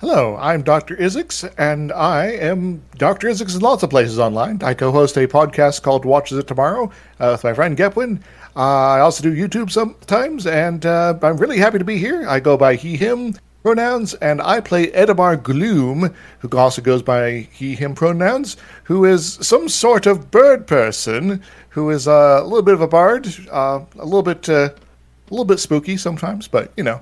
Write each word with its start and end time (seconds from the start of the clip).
Hello, 0.00 0.36
I'm 0.40 0.62
Dr. 0.62 0.96
Isix, 0.96 1.48
and 1.56 1.92
I 1.92 2.26
am 2.28 2.82
Dr. 2.96 3.28
Isix 3.28 3.54
in 3.54 3.60
lots 3.60 3.82
of 3.82 3.90
places 3.90 4.18
online. 4.18 4.58
I 4.62 4.74
co 4.74 4.90
host 4.90 5.16
a 5.16 5.28
podcast 5.28 5.82
called 5.82 6.04
Watches 6.04 6.38
It 6.38 6.48
Tomorrow 6.48 6.90
uh, 7.20 7.28
with 7.32 7.44
my 7.44 7.54
friend 7.54 7.76
Gepwin. 7.76 8.20
Uh, 8.56 8.60
I 8.60 9.00
also 9.00 9.22
do 9.22 9.32
YouTube 9.32 9.70
sometimes, 9.70 10.46
and 10.46 10.84
uh, 10.84 11.18
I'm 11.22 11.36
really 11.36 11.58
happy 11.58 11.78
to 11.78 11.84
be 11.84 11.98
here. 11.98 12.26
I 12.26 12.40
go 12.40 12.56
by 12.56 12.74
he, 12.74 12.96
him 12.96 13.34
pronouns, 13.62 14.14
and 14.14 14.40
I 14.40 14.60
play 14.60 14.88
Edamar 14.88 15.42
Gloom, 15.42 16.14
who 16.38 16.56
also 16.56 16.82
goes 16.82 17.02
by 17.02 17.48
he, 17.52 17.74
him 17.74 17.94
pronouns, 17.94 18.56
who 18.84 19.04
is 19.04 19.34
some 19.40 19.68
sort 19.68 20.06
of 20.06 20.30
bird 20.30 20.66
person, 20.66 21.42
who 21.70 21.90
is 21.90 22.08
uh, 22.08 22.40
a 22.40 22.44
little 22.44 22.62
bit 22.62 22.74
of 22.74 22.80
a 22.80 22.88
bard, 22.88 23.28
uh, 23.50 23.80
a 23.98 24.04
little 24.04 24.22
bit, 24.22 24.48
uh, 24.48 24.70
a 24.70 25.30
little 25.30 25.44
bit 25.44 25.60
spooky 25.60 25.96
sometimes, 25.96 26.48
but 26.48 26.72
you 26.76 26.84
know, 26.84 27.00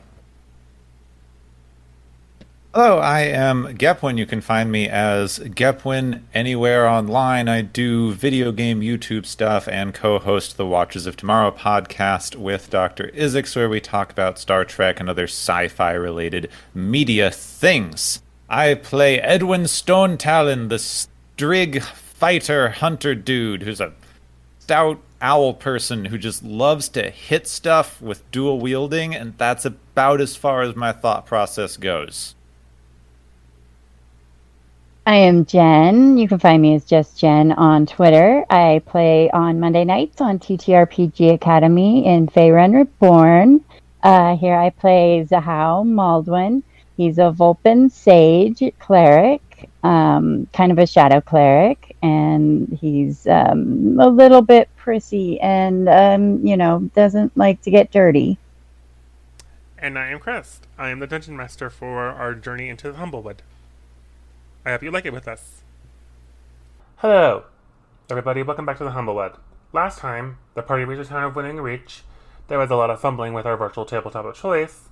Hello, 2.74 2.98
I 2.98 3.20
am 3.20 3.78
Gepwin. 3.78 4.18
You 4.18 4.26
can 4.26 4.42
find 4.42 4.70
me 4.70 4.90
as 4.90 5.38
Gepwin 5.38 6.20
anywhere 6.34 6.86
online. 6.86 7.48
I 7.48 7.62
do 7.62 8.12
video 8.12 8.52
game 8.52 8.82
YouTube 8.82 9.24
stuff 9.24 9.66
and 9.68 9.94
co 9.94 10.18
host 10.18 10.58
the 10.58 10.66
Watches 10.66 11.06
of 11.06 11.16
Tomorrow 11.16 11.52
podcast 11.52 12.36
with 12.36 12.68
Dr. 12.68 13.10
Isix, 13.14 13.56
where 13.56 13.70
we 13.70 13.80
talk 13.80 14.12
about 14.12 14.38
Star 14.38 14.66
Trek 14.66 15.00
and 15.00 15.08
other 15.08 15.24
sci 15.24 15.68
fi 15.68 15.92
related 15.92 16.50
media 16.74 17.30
things. 17.30 18.20
I 18.50 18.74
play 18.74 19.18
Edwin 19.18 19.66
Stone 19.66 20.18
Talon, 20.18 20.68
the 20.68 20.76
Strig 20.76 21.82
fighter 21.82 22.68
hunter 22.68 23.14
dude 23.14 23.62
who's 23.62 23.80
a 23.80 23.94
stout 24.58 25.00
owl 25.22 25.54
person 25.54 26.04
who 26.04 26.18
just 26.18 26.44
loves 26.44 26.90
to 26.90 27.08
hit 27.08 27.48
stuff 27.48 28.02
with 28.02 28.30
dual 28.30 28.60
wielding, 28.60 29.14
and 29.14 29.38
that's 29.38 29.64
about 29.64 30.20
as 30.20 30.36
far 30.36 30.60
as 30.60 30.76
my 30.76 30.92
thought 30.92 31.24
process 31.24 31.78
goes. 31.78 32.34
I 35.08 35.14
am 35.14 35.46
Jen. 35.46 36.18
You 36.18 36.28
can 36.28 36.38
find 36.38 36.60
me 36.60 36.74
as 36.74 36.84
just 36.84 37.18
Jen 37.18 37.52
on 37.52 37.86
Twitter. 37.86 38.44
I 38.50 38.82
play 38.84 39.30
on 39.30 39.58
Monday 39.58 39.82
nights 39.82 40.20
on 40.20 40.38
TTRPG 40.38 41.32
Academy 41.32 42.04
in 42.04 42.26
Faerun 42.26 42.74
Reborn. 42.74 43.64
Uh, 44.02 44.36
here 44.36 44.54
I 44.54 44.68
play 44.68 45.26
Zahau 45.26 45.86
Maldwin. 45.86 46.62
He's 46.98 47.16
a 47.16 47.30
Vulpin 47.30 47.90
sage 47.90 48.62
cleric, 48.78 49.70
um, 49.82 50.46
kind 50.52 50.72
of 50.72 50.78
a 50.78 50.86
shadow 50.86 51.22
cleric, 51.22 51.96
and 52.02 52.78
he's 52.78 53.26
um, 53.26 53.98
a 53.98 54.10
little 54.10 54.42
bit 54.42 54.68
prissy 54.76 55.40
and, 55.40 55.88
um, 55.88 56.46
you 56.46 56.58
know, 56.58 56.80
doesn't 56.94 57.34
like 57.34 57.62
to 57.62 57.70
get 57.70 57.90
dirty. 57.90 58.36
And 59.78 59.98
I 59.98 60.08
am 60.08 60.18
Crest. 60.18 60.66
I 60.76 60.90
am 60.90 60.98
the 60.98 61.06
dungeon 61.06 61.34
master 61.34 61.70
for 61.70 61.96
our 61.96 62.34
journey 62.34 62.68
into 62.68 62.92
the 62.92 62.98
Humblewood. 62.98 63.40
I 64.68 64.72
hope 64.72 64.82
you 64.82 64.90
like 64.90 65.06
it 65.06 65.14
with 65.14 65.26
us. 65.26 65.62
Hello, 66.96 67.44
everybody. 68.10 68.42
Welcome 68.42 68.66
back 68.66 68.76
to 68.76 68.84
the 68.84 68.90
Humblewood. 68.90 69.32
Last 69.72 69.98
time, 69.98 70.36
the 70.52 70.60
party 70.60 70.84
reached 70.84 71.04
the 71.04 71.08
town 71.08 71.24
of 71.24 71.34
Winnowing 71.34 71.62
Reach. 71.62 72.02
There 72.48 72.58
was 72.58 72.68
a 72.68 72.76
lot 72.76 72.90
of 72.90 73.00
fumbling 73.00 73.32
with 73.32 73.46
our 73.46 73.56
virtual 73.56 73.86
tabletop 73.86 74.26
of 74.26 74.34
choice, 74.34 74.90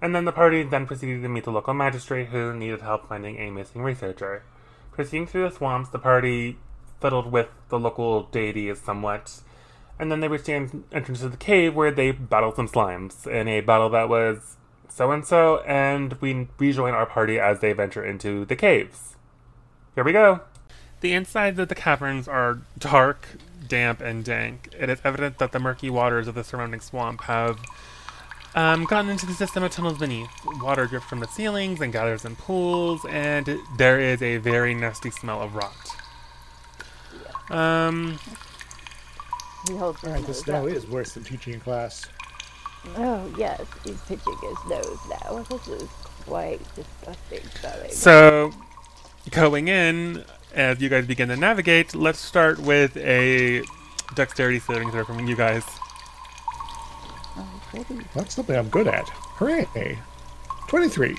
and 0.00 0.14
then 0.14 0.26
the 0.26 0.30
party 0.30 0.62
then 0.62 0.86
proceeded 0.86 1.22
to 1.22 1.28
meet 1.28 1.42
the 1.42 1.50
local 1.50 1.74
magistrate 1.74 2.28
who 2.28 2.54
needed 2.54 2.82
help 2.82 3.08
finding 3.08 3.36
a 3.40 3.50
missing 3.50 3.82
researcher. 3.82 4.44
Proceeding 4.92 5.26
through 5.26 5.48
the 5.48 5.56
swamps, 5.56 5.88
the 5.88 5.98
party 5.98 6.58
fiddled 7.00 7.32
with 7.32 7.48
the 7.68 7.80
local 7.80 8.28
deities 8.30 8.80
somewhat, 8.80 9.40
and 9.98 10.12
then 10.12 10.20
they 10.20 10.28
reached 10.28 10.44
the 10.44 10.70
entrance 10.92 11.18
to 11.18 11.28
the 11.28 11.36
cave 11.36 11.74
where 11.74 11.90
they 11.90 12.12
battled 12.12 12.54
some 12.54 12.68
slimes 12.68 13.26
in 13.26 13.48
a 13.48 13.60
battle 13.60 13.88
that 13.88 14.08
was 14.08 14.56
so 14.88 15.10
and 15.10 15.26
so, 15.26 15.64
and 15.66 16.12
we 16.20 16.46
rejoin 16.58 16.94
our 16.94 17.06
party 17.06 17.40
as 17.40 17.58
they 17.58 17.72
venture 17.72 18.04
into 18.04 18.44
the 18.44 18.54
caves. 18.54 19.15
Here 19.96 20.04
we 20.04 20.12
go. 20.12 20.40
The 21.00 21.14
insides 21.14 21.58
of 21.58 21.68
the 21.68 21.74
caverns 21.74 22.28
are 22.28 22.58
dark, 22.78 23.26
damp, 23.66 24.02
and 24.02 24.22
dank. 24.22 24.68
It 24.78 24.90
is 24.90 25.00
evident 25.02 25.38
that 25.38 25.52
the 25.52 25.58
murky 25.58 25.88
waters 25.88 26.28
of 26.28 26.34
the 26.34 26.44
surrounding 26.44 26.80
swamp 26.80 27.22
have 27.22 27.58
um, 28.54 28.84
gotten 28.84 29.10
into 29.10 29.24
the 29.24 29.32
system 29.32 29.62
of 29.62 29.72
tunnels 29.72 29.96
beneath. 29.96 30.28
Water 30.60 30.84
drips 30.84 31.06
from 31.06 31.20
the 31.20 31.26
ceilings 31.28 31.80
and 31.80 31.94
gathers 31.94 32.26
in 32.26 32.36
pools, 32.36 33.06
and 33.08 33.58
there 33.78 33.98
is 33.98 34.20
a 34.20 34.36
very 34.36 34.74
nasty 34.74 35.10
smell 35.10 35.40
of 35.40 35.54
rot. 35.54 35.72
Um, 37.48 38.18
All 39.70 39.96
Alright, 40.04 40.26
this 40.26 40.46
now 40.46 40.66
is 40.66 40.86
worse 40.86 41.14
than 41.14 41.24
teaching 41.24 41.54
in 41.54 41.60
class. 41.60 42.04
Oh, 42.98 43.34
yes, 43.38 43.64
he's 43.82 43.98
pitching 44.02 44.36
his 44.42 44.58
nose 44.68 44.98
now. 45.08 45.42
This 45.48 45.68
is 45.68 45.88
quite 46.26 46.60
disgusting 46.74 47.48
smelling. 47.60 47.90
so, 47.92 48.52
going 49.30 49.68
in, 49.68 50.24
as 50.54 50.80
you 50.80 50.88
guys 50.88 51.06
begin 51.06 51.28
to 51.28 51.36
navigate, 51.36 51.94
let's 51.94 52.18
start 52.20 52.58
with 52.58 52.96
a 52.96 53.62
dexterity 54.14 54.58
saving 54.60 54.90
throw 54.90 55.04
from 55.04 55.26
you 55.26 55.36
guys. 55.36 55.64
Oh. 57.36 57.60
That's 58.14 58.34
something 58.34 58.56
I'm 58.56 58.68
good 58.68 58.86
at. 58.88 59.08
Hooray! 59.38 59.98
23. 60.68 61.16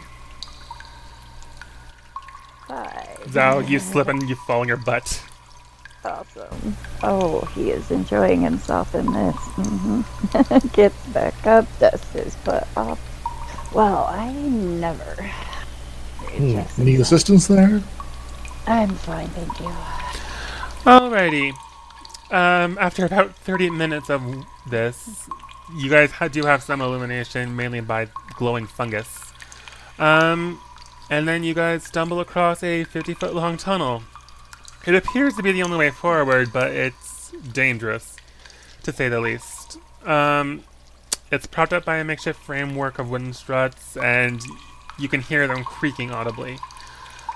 Five. 2.68 3.18
Zao, 3.28 3.68
you 3.68 3.80
slip 3.80 4.08
and 4.08 4.28
you 4.30 4.36
fall 4.36 4.62
on 4.62 4.68
your 4.68 4.78
butt. 4.78 5.22
Awesome. 6.04 6.76
Oh, 7.04 7.42
he 7.54 7.70
is 7.72 7.92
enjoying 7.92 8.42
himself 8.42 8.96
in 8.96 9.06
this. 9.12 9.36
hmm 9.56 10.02
Gets 10.74 11.06
back 11.08 11.46
up, 11.46 11.66
dusts 11.80 12.12
his 12.14 12.36
butt 12.38 12.68
off. 12.76 13.00
Well, 13.74 14.06
I 14.06 14.32
never. 14.32 15.04
Hmm, 15.04 16.52
Just- 16.54 16.80
Need 16.80 17.00
assistance 17.02 17.48
there? 17.48 17.82
I'm 18.68 18.90
fine, 18.90 19.28
thank 19.30 19.60
you. 19.62 19.74
Alrighty. 20.84 21.54
Um, 22.30 22.78
after 22.80 23.06
about 23.06 23.34
30 23.36 23.70
minutes 23.70 24.10
of 24.10 24.22
this, 24.70 25.30
you 25.76 25.90
guys 25.90 26.12
do 26.32 26.44
have 26.44 26.62
some 26.62 26.82
illumination, 26.82 27.56
mainly 27.56 27.80
by 27.80 28.10
glowing 28.36 28.68
fungus. 28.68 29.32
Um, 29.98 30.60
and 31.10 31.28
then 31.28 31.44
you 31.44 31.54
guys 31.54 31.84
stumble 31.84 32.20
across 32.20 32.62
a 32.62 32.84
50 32.84 33.14
foot 33.14 33.34
long 33.34 33.56
tunnel. 33.56 34.04
It 34.86 34.96
appears 34.96 35.36
to 35.36 35.44
be 35.44 35.54
the 35.54 35.64
only 35.64 35.78
way 35.78 35.90
forward, 35.90 36.52
but 36.52 36.72
it's 36.72 37.32
dangerous, 37.54 38.18
to 38.84 38.92
say 38.92 39.08
the 39.08 39.22
least. 39.22 39.80
Um, 40.06 40.64
it's 41.32 41.48
propped 41.48 41.74
up 41.74 41.86
by 41.86 41.98
a 41.98 42.04
makeshift 42.04 42.42
framework 42.42 43.00
of 43.00 43.10
wooden 43.10 43.34
struts, 43.34 43.96
and 43.98 44.42
you 45.00 45.08
can 45.08 45.22
hear 45.22 45.48
them 45.48 45.64
creaking 45.64 46.12
audibly. 46.12 46.58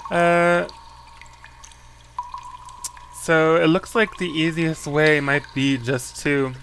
Uh, 0.10 0.68
so 3.22 3.56
it 3.56 3.68
looks 3.68 3.94
like 3.94 4.18
the 4.18 4.28
easiest 4.28 4.88
way 4.88 5.20
might 5.20 5.44
be 5.54 5.78
just 5.78 6.18
to, 6.24 6.54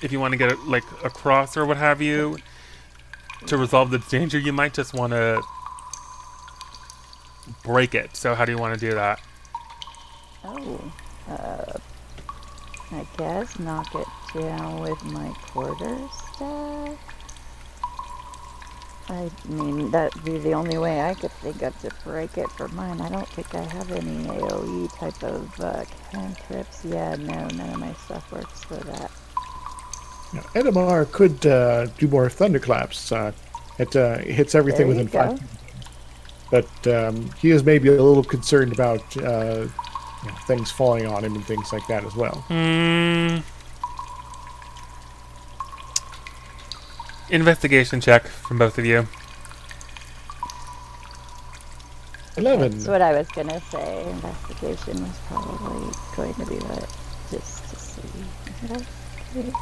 if 0.00 0.12
you 0.12 0.20
want 0.20 0.32
to 0.32 0.38
get 0.38 0.52
it 0.52 0.58
like 0.60 0.84
across 1.04 1.56
or 1.56 1.66
what 1.66 1.76
have 1.76 2.00
you, 2.00 2.38
to 3.46 3.56
resolve 3.56 3.90
the 3.90 3.98
danger, 3.98 4.38
you 4.38 4.52
might 4.52 4.74
just 4.74 4.94
want 4.94 5.12
to 5.12 5.42
break 7.64 7.94
it. 7.94 8.16
So 8.16 8.34
how 8.34 8.44
do 8.44 8.52
you 8.52 8.58
want 8.58 8.78
to 8.78 8.80
do 8.80 8.94
that? 8.94 9.20
Oh, 10.44 10.92
uh, 11.28 11.78
I 12.92 13.06
guess 13.16 13.58
knock 13.58 13.92
it 13.94 14.06
down 14.34 14.80
with 14.80 15.02
my 15.06 15.28
quarter 15.48 15.98
staff. 16.34 17.15
I 19.08 19.30
mean, 19.48 19.90
that'd 19.92 20.24
be 20.24 20.38
the 20.38 20.52
only 20.52 20.78
way 20.78 21.00
I 21.00 21.14
could 21.14 21.30
think 21.32 21.62
of 21.62 21.78
to 21.82 21.90
break 22.04 22.36
it 22.38 22.50
for 22.50 22.66
mine. 22.68 23.00
I 23.00 23.08
don't 23.08 23.28
think 23.28 23.54
I 23.54 23.62
have 23.62 23.90
any 23.92 24.24
AoE 24.24 24.98
type 24.98 25.22
of 25.22 25.60
uh, 25.60 25.84
cantrips. 26.10 26.84
Yeah, 26.84 27.14
no, 27.14 27.46
none 27.48 27.70
of 27.70 27.78
my 27.78 27.92
stuff 27.94 28.32
works 28.32 28.64
for 28.64 28.74
that. 28.74 29.10
Now, 30.32 30.42
Edamar 30.54 31.10
could 31.12 31.46
uh, 31.46 31.86
do 31.98 32.08
more 32.08 32.28
thunderclaps. 32.28 33.12
Uh, 33.12 33.32
it 33.78 33.94
uh, 33.94 34.18
hits 34.18 34.54
everything 34.54 34.88
There 34.88 34.96
you 34.96 35.04
within 35.04 35.38
five. 35.38 35.40
But 36.50 36.86
um, 36.86 37.30
he 37.38 37.50
is 37.50 37.62
maybe 37.62 37.88
a 37.88 38.02
little 38.02 38.24
concerned 38.24 38.72
about 38.72 39.16
uh, 39.18 39.66
you 40.22 40.28
know, 40.28 40.36
things 40.46 40.70
falling 40.70 41.06
on 41.06 41.24
him 41.24 41.34
and 41.34 41.44
things 41.44 41.72
like 41.72 41.86
that 41.86 42.04
as 42.04 42.14
well. 42.16 42.44
Hmm. 42.48 43.38
Investigation 47.30 48.00
check 48.00 48.26
from 48.26 48.58
both 48.58 48.78
of 48.78 48.86
you. 48.86 49.06
Eleven. 52.36 52.70
That's 52.70 52.86
what 52.86 53.02
I 53.02 53.12
was 53.12 53.28
gonna 53.28 53.60
say. 53.70 54.08
Investigation 54.10 55.02
was 55.02 55.18
probably 55.26 55.92
going 56.14 56.34
to 56.34 56.46
be 56.46 56.58
that, 56.66 56.88
just 57.30 57.70
to 57.70 57.76
see. 57.76 58.02
Is? 59.38 59.52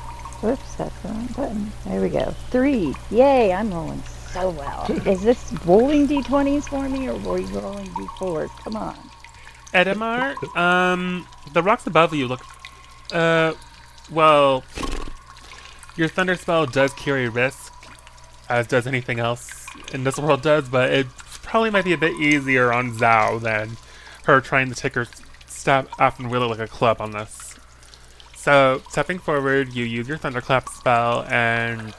Whoops, 0.43 0.75
that's 0.75 1.01
the 1.01 1.09
wrong 1.09 1.27
button. 1.37 1.73
There 1.87 2.01
we 2.01 2.09
go. 2.11 2.35
Three. 2.51 2.95
Yay! 3.11 3.53
I'm 3.53 3.73
rolling 3.73 4.03
so 4.33 4.51
well. 4.51 4.87
Is 5.07 5.23
this 5.23 5.53
rolling 5.65 6.07
d20s 6.09 6.69
for 6.69 6.89
me, 6.89 7.09
or 7.09 7.17
were 7.19 7.39
you 7.39 7.47
rolling 7.59 7.87
d4s? 7.87 8.51
Come 8.65 8.77
on. 8.77 8.99
Edamar, 9.73 10.37
um, 10.57 11.27
the 11.53 11.63
rocks 11.63 11.87
above 11.87 12.13
you 12.15 12.29
look, 12.29 12.43
uh, 13.13 13.55
well, 14.11 14.63
your 15.97 16.09
thunder 16.09 16.37
spell 16.37 16.67
does 16.67 16.93
carry 16.95 17.29
risk, 17.29 17.73
as 18.49 18.67
does 18.67 18.87
anything 18.87 19.19
else 19.21 19.67
in 19.93 20.05
this 20.05 20.19
world 20.19 20.43
does, 20.43 20.69
but 20.69 20.93
it 20.93 21.07
probably 21.43 21.71
might 21.71 21.85
be 21.85 21.93
a 21.93 21.99
bit 21.99 22.15
easier 22.21 22.73
on 22.73 22.93
Zhao 22.93 23.41
than 23.41 23.77
her 24.25 24.41
trying 24.41 24.69
to 24.69 24.75
take 24.75 24.95
her 24.95 25.07
step 25.47 25.89
off 25.99 26.19
and 26.19 26.31
it 26.31 26.39
like 26.39 26.59
a 26.59 26.69
club 26.69 27.01
on 27.01 27.13
this. 27.13 27.57
So, 28.37 28.83
stepping 28.91 29.19
forward, 29.19 29.73
you 29.73 29.85
use 29.85 30.07
your 30.07 30.19
thunderclap 30.19 30.69
spell, 30.69 31.25
and 31.29 31.95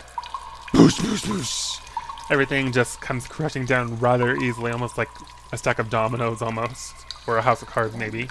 boosh, 0.73 0.99
boosh, 0.99 1.25
boosh. 1.25 1.81
Everything 2.29 2.71
just 2.71 3.01
comes 3.01 3.27
crashing 3.27 3.65
down 3.65 3.97
rather 3.99 4.35
easily, 4.35 4.71
almost 4.71 4.97
like 4.97 5.09
a 5.51 5.57
stack 5.57 5.79
of 5.79 5.89
dominoes, 5.89 6.41
almost, 6.41 6.93
or 7.25 7.37
a 7.37 7.41
house 7.41 7.61
of 7.61 7.67
cards, 7.67 7.95
maybe. 7.95 8.29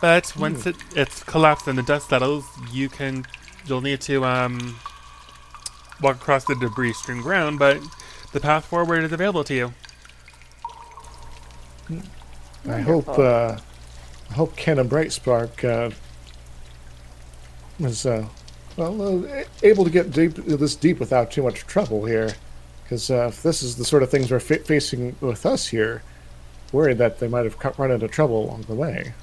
But 0.00 0.34
once 0.36 0.64
hmm. 0.64 0.70
it, 0.70 0.76
it's 0.94 1.22
collapsed 1.22 1.66
and 1.68 1.78
the 1.78 1.82
dust 1.82 2.10
settles, 2.10 2.44
you 2.70 2.88
can 2.88 3.26
you'll 3.68 3.80
need 3.80 4.00
to 4.02 4.24
um, 4.24 4.78
walk 6.00 6.16
across 6.16 6.44
the 6.44 6.54
debris 6.56 6.92
strewn 6.94 7.22
ground, 7.22 7.58
but 7.58 7.80
the 8.32 8.40
path 8.40 8.64
forward 8.64 9.04
is 9.04 9.12
available 9.12 9.44
to 9.44 9.54
you. 9.54 9.74
I 12.68 12.80
hope 12.80 13.08
uh, 13.08 13.56
I 14.30 14.34
hope 14.34 14.56
Kenna 14.56 14.84
Brightspark 14.84 15.64
uh, 15.64 15.94
was 17.78 18.06
uh, 18.06 18.26
well 18.76 19.24
uh, 19.24 19.44
able 19.62 19.84
to 19.84 19.90
get 19.90 20.10
deep 20.10 20.34
this 20.34 20.74
deep 20.74 20.98
without 20.98 21.30
too 21.30 21.42
much 21.42 21.66
trouble 21.66 22.04
here, 22.04 22.34
because 22.82 23.10
uh, 23.10 23.28
if 23.28 23.42
this 23.42 23.62
is 23.62 23.76
the 23.76 23.84
sort 23.84 24.02
of 24.02 24.10
things 24.10 24.30
we're 24.30 24.40
fa- 24.40 24.58
facing 24.58 25.14
with 25.20 25.46
us 25.46 25.68
here, 25.68 26.02
worried 26.72 26.98
that 26.98 27.20
they 27.20 27.28
might 27.28 27.44
have 27.44 27.78
run 27.78 27.92
into 27.92 28.08
trouble 28.08 28.44
along 28.44 28.62
the 28.62 28.74
way. 28.74 29.14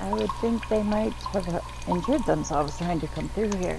I 0.00 0.12
would 0.12 0.30
think 0.40 0.66
they 0.68 0.82
might 0.82 1.12
have 1.12 1.62
injured 1.88 2.24
themselves 2.24 2.78
trying 2.78 3.00
to 3.00 3.06
come 3.08 3.28
through 3.30 3.54
here. 3.56 3.78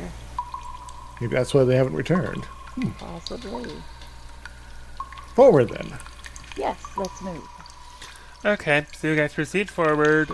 Maybe 1.20 1.36
that's 1.36 1.54
why 1.54 1.64
they 1.64 1.76
haven't 1.76 1.94
returned. 1.96 2.46
Hmm. 2.46 2.90
Possibly. 2.92 3.72
Forward 5.36 5.70
then. 5.70 5.94
Yes, 6.58 6.84
let's 6.98 7.22
move. 7.22 7.48
Okay, 8.44 8.86
so 8.98 9.08
you 9.08 9.16
guys 9.16 9.34
proceed 9.34 9.70
forward, 9.70 10.30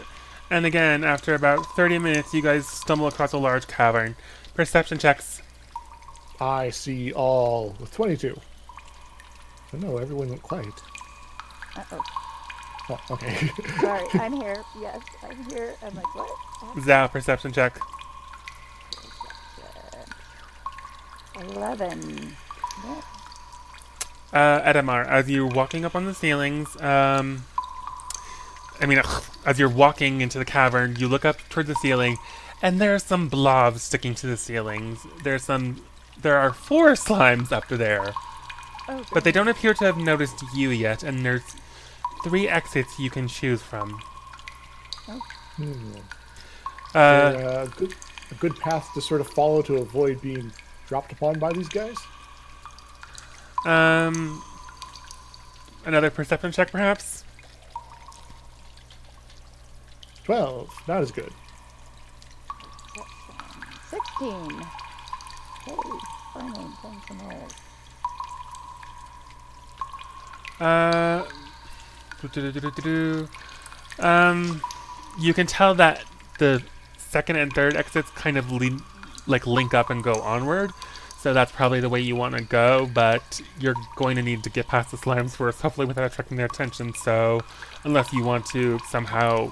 and 0.49 0.65
again, 0.65 1.03
after 1.03 1.33
about 1.35 1.65
30 1.75 1.99
minutes, 1.99 2.33
you 2.33 2.41
guys 2.41 2.65
stumble 2.67 3.07
across 3.07 3.33
a 3.33 3.37
large 3.37 3.67
cavern. 3.67 4.15
Perception 4.53 4.97
checks. 4.97 5.41
I 6.39 6.69
see 6.69 7.11
all 7.11 7.75
with 7.79 7.93
twenty-two. 7.93 8.39
Oh, 9.73 9.77
no, 9.77 9.97
everyone 9.97 10.29
went 10.29 10.41
quiet. 10.41 10.73
Uh-oh. 11.75 11.85
Oh, 11.91 12.26
okay. 13.11 13.49
Sorry, 13.81 14.05
I'm 14.13 14.33
here. 14.33 14.63
Yes, 14.79 15.01
I'm 15.23 15.43
here. 15.45 15.73
I'm 15.83 15.95
like, 15.95 16.15
what? 16.15 16.29
Zhao, 16.77 17.11
perception 17.11 17.51
check. 17.51 17.79
Eleven. 21.39 22.35
Uh, 24.33 24.61
Edamar, 24.61 25.07
as 25.07 25.29
you're 25.29 25.47
walking 25.47 25.85
up 25.85 25.95
on 25.95 26.05
the 26.05 26.13
ceilings, 26.13 26.79
um, 26.81 27.45
I 28.79 28.85
mean, 28.85 29.01
as 29.45 29.59
you're 29.59 29.69
walking 29.69 30.21
into 30.21 30.37
the 30.37 30.45
cavern, 30.45 30.95
you 30.97 31.07
look 31.07 31.25
up 31.25 31.37
toward 31.49 31.67
the 31.67 31.75
ceiling, 31.75 32.17
and 32.61 32.79
there 32.81 32.93
are 32.93 32.99
some 32.99 33.29
blobs 33.29 33.83
sticking 33.83 34.15
to 34.15 34.27
the 34.27 34.37
ceilings. 34.37 35.05
There's 35.23 35.43
some, 35.43 35.83
there 36.21 36.37
are 36.37 36.53
four 36.53 36.91
slimes 36.93 37.51
up 37.51 37.67
there, 37.67 38.13
Oh, 38.89 39.03
but 39.13 39.23
they 39.23 39.31
don't 39.31 39.47
appear 39.49 39.73
to 39.73 39.85
have 39.85 39.97
noticed 39.97 40.43
you 40.55 40.69
yet. 40.69 41.03
And 41.03 41.25
there's 41.25 41.43
three 42.23 42.47
exits 42.47 42.99
you 42.99 43.09
can 43.09 43.27
choose 43.27 43.61
from. 43.61 43.99
Hmm. 45.55 45.95
Uh, 46.93 46.97
uh, 46.97 47.67
a 47.67 47.79
good 47.79 47.95
a 48.31 48.35
good 48.35 48.55
path 48.59 48.89
to 48.93 49.01
sort 49.01 49.21
of 49.21 49.27
follow 49.27 49.61
to 49.63 49.77
avoid 49.77 50.21
being 50.21 50.51
dropped 50.87 51.11
upon 51.11 51.39
by 51.39 51.51
these 51.53 51.69
guys? 51.69 51.97
um, 53.65 54.41
another 55.85 56.09
perception 56.09 56.51
check, 56.51 56.71
perhaps. 56.71 57.23
Twelve, 60.23 60.69
not 60.87 61.01
as 61.01 61.11
good. 61.11 61.31
Sixteen. 63.89 64.61
Hey, 65.65 65.75
finally, 66.33 66.67
playing 66.81 67.01
some. 67.07 67.19
Uh. 70.59 71.23
Um, 73.99 74.61
you 75.19 75.33
can 75.33 75.47
tell 75.47 75.73
that 75.75 76.03
the 76.39 76.61
second 76.97 77.37
and 77.37 77.51
third 77.53 77.75
exits 77.75 78.09
kind 78.11 78.37
of 78.37 78.51
lean, 78.51 78.81
like 79.25 79.47
link 79.47 79.73
up 79.73 79.89
and 79.89 80.03
go 80.03 80.15
onward. 80.21 80.71
So 81.19 81.33
that's 81.33 81.51
probably 81.51 81.79
the 81.79 81.89
way 81.89 81.99
you 81.99 82.15
want 82.15 82.37
to 82.37 82.43
go, 82.43 82.89
but 82.93 83.41
you're 83.59 83.75
going 83.95 84.15
to 84.17 84.21
need 84.21 84.43
to 84.43 84.49
get 84.49 84.67
past 84.67 84.91
the 84.91 84.97
slimes 84.97 85.31
first, 85.31 85.61
hopefully 85.61 85.87
without 85.87 86.11
attracting 86.11 86.37
their 86.37 86.45
attention. 86.45 86.93
So, 86.93 87.41
unless 87.83 88.13
you 88.13 88.23
want 88.23 88.45
to 88.47 88.77
somehow 88.87 89.51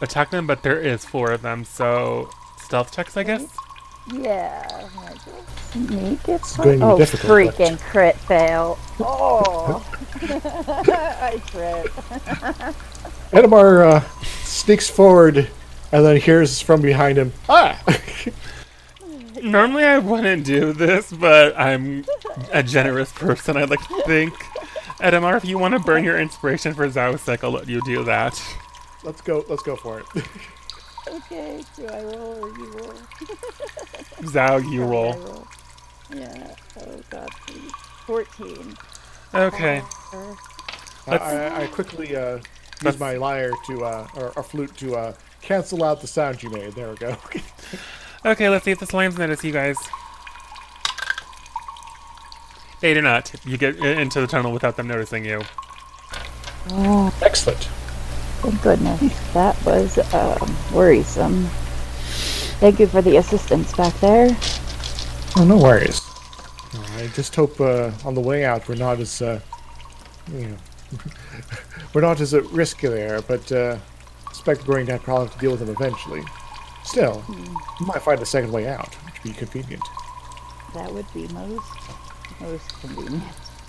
attack 0.00 0.30
them, 0.30 0.46
but 0.46 0.62
there 0.62 0.80
is 0.80 1.04
four 1.04 1.32
of 1.32 1.42
them, 1.42 1.64
so 1.64 2.30
stealth 2.58 2.94
checks, 2.94 3.16
I 3.16 3.24
guess. 3.24 3.44
Yeah. 4.12 4.88
I 4.98 5.12
just 5.14 5.90
Make 5.90 6.28
it. 6.28 6.34
It's 6.34 6.56
going 6.56 6.78
to 6.78 6.86
be 6.86 6.90
oh, 6.92 6.98
difficult, 6.98 7.28
but- 7.28 7.54
freaking 7.56 7.80
crit 7.80 8.16
fail. 8.16 8.78
Oh. 9.00 9.84
I 10.22 11.42
crit. 11.50 11.86
Edamar 13.32 13.84
uh, 13.84 14.00
sneaks 14.44 14.88
forward 14.88 15.50
and 15.90 16.04
then 16.04 16.16
hears 16.20 16.60
from 16.60 16.80
behind 16.80 17.18
him, 17.18 17.32
Ah! 17.48 17.80
Normally 19.42 19.84
I 19.84 19.98
wouldn't 19.98 20.44
do 20.44 20.72
this, 20.72 21.12
but 21.12 21.58
I'm 21.58 22.04
a 22.52 22.62
generous 22.62 23.12
person, 23.12 23.56
I'd 23.56 23.70
like 23.70 23.86
to 23.88 24.02
think. 24.02 24.32
Edamar, 25.00 25.36
if 25.36 25.44
you 25.44 25.58
want 25.58 25.74
to 25.74 25.80
burn 25.80 26.04
your 26.04 26.18
inspiration 26.18 26.72
for 26.72 26.88
Zhao's 26.88 27.20
sake, 27.20 27.42
I'll 27.44 27.50
let 27.50 27.68
you 27.68 27.80
do 27.84 28.04
that. 28.04 28.40
let's 29.02 29.20
go. 29.20 29.44
Let's 29.48 29.62
go 29.62 29.76
for 29.76 30.00
it. 30.00 30.06
Okay, 31.14 31.62
do 31.76 31.86
I 31.86 32.02
roll 32.02 32.44
or 32.44 32.48
you 32.48 32.72
roll? 32.72 32.92
Zhao, 34.22 34.72
you 34.72 34.82
Or 34.82 34.86
I 34.86 35.16
roll. 35.16 35.46
Yeah. 36.14 36.54
Oh 36.80 37.00
god, 37.10 37.28
please. 37.46 37.72
Fourteen. 38.06 38.76
Okay. 39.32 39.82
Uh, 40.12 40.34
I, 41.06 41.16
I, 41.16 41.62
I 41.62 41.66
quickly 41.68 42.16
uh, 42.16 42.38
use 42.82 42.98
my 42.98 43.14
lyre 43.16 43.52
to 43.66 43.84
uh, 43.84 44.08
or, 44.16 44.32
or 44.36 44.42
flute 44.42 44.76
to 44.78 44.96
uh, 44.96 45.14
cancel 45.40 45.84
out 45.84 46.00
the 46.00 46.06
sound 46.06 46.42
you 46.42 46.50
made. 46.50 46.72
There 46.72 46.90
we 46.90 46.96
go. 46.96 47.16
Okay, 48.26 48.48
let's 48.48 48.64
see 48.64 48.70
if 48.70 48.80
the 48.80 48.86
slimes 48.86 49.18
notice 49.18 49.44
you 49.44 49.52
guys. 49.52 49.76
They 52.80 52.94
do 52.94 53.02
not. 53.02 53.30
You 53.44 53.58
get 53.58 53.76
into 53.76 54.18
the 54.22 54.26
tunnel 54.26 54.50
without 54.50 54.78
them 54.78 54.86
noticing 54.88 55.26
you. 55.26 55.42
oh, 56.70 57.14
Excellent. 57.20 57.68
Thank 58.44 58.62
goodness. 58.62 59.32
That 59.32 59.64
was 59.64 59.98
um, 60.14 60.56
worrisome. 60.72 61.44
Thank 62.60 62.78
you 62.78 62.86
for 62.86 63.00
the 63.00 63.16
assistance 63.16 63.74
back 63.74 63.94
there. 64.00 64.36
Oh, 65.36 65.44
no 65.44 65.56
worries. 65.56 66.00
I 66.96 67.08
just 67.14 67.34
hope 67.34 67.60
uh, 67.60 67.90
on 68.04 68.14
the 68.14 68.20
way 68.20 68.44
out 68.44 68.68
we're 68.68 68.74
not 68.74 69.00
as 69.00 69.22
uh, 69.22 69.40
you 70.32 70.48
know 70.48 70.56
we're 71.94 72.00
not 72.00 72.20
as 72.20 72.34
at 72.34 72.44
risk 72.46 72.80
there, 72.80 73.22
but 73.22 73.50
uh, 73.50 73.78
expect 74.28 74.66
we're 74.66 74.74
going 74.74 74.86
to 74.86 74.98
have 74.98 75.32
to 75.32 75.38
deal 75.38 75.52
with 75.52 75.60
them 75.60 75.70
eventually. 75.70 76.22
Still, 76.84 77.24
we 77.80 77.86
might 77.86 78.02
find 78.02 78.20
a 78.20 78.26
second 78.26 78.52
way 78.52 78.68
out, 78.68 78.94
which 79.06 79.14
would 79.24 79.32
be 79.32 79.38
convenient. 79.38 79.82
That 80.74 80.92
would 80.92 81.06
be 81.14 81.28
most 81.28 81.62
most 82.40 82.80
convenient. 82.80 83.22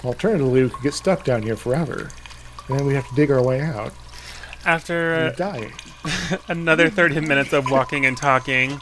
Alternatively, 0.04 0.64
we 0.64 0.70
could 0.70 0.84
get 0.84 0.94
stuck 0.94 1.24
down 1.24 1.42
here 1.44 1.56
forever, 1.56 2.10
and 2.68 2.80
then 2.80 2.86
we'd 2.86 2.96
have 2.96 3.08
to 3.08 3.16
dig 3.16 3.32
our 3.32 3.42
way 3.42 3.62
out 3.62 3.94
After 4.66 5.14
uh, 5.14 5.36
another 6.48 6.90
30 6.90 7.22
minutes 7.22 7.54
of 7.54 7.70
walking 7.70 8.06
and 8.06 8.18
talking, 8.18 8.82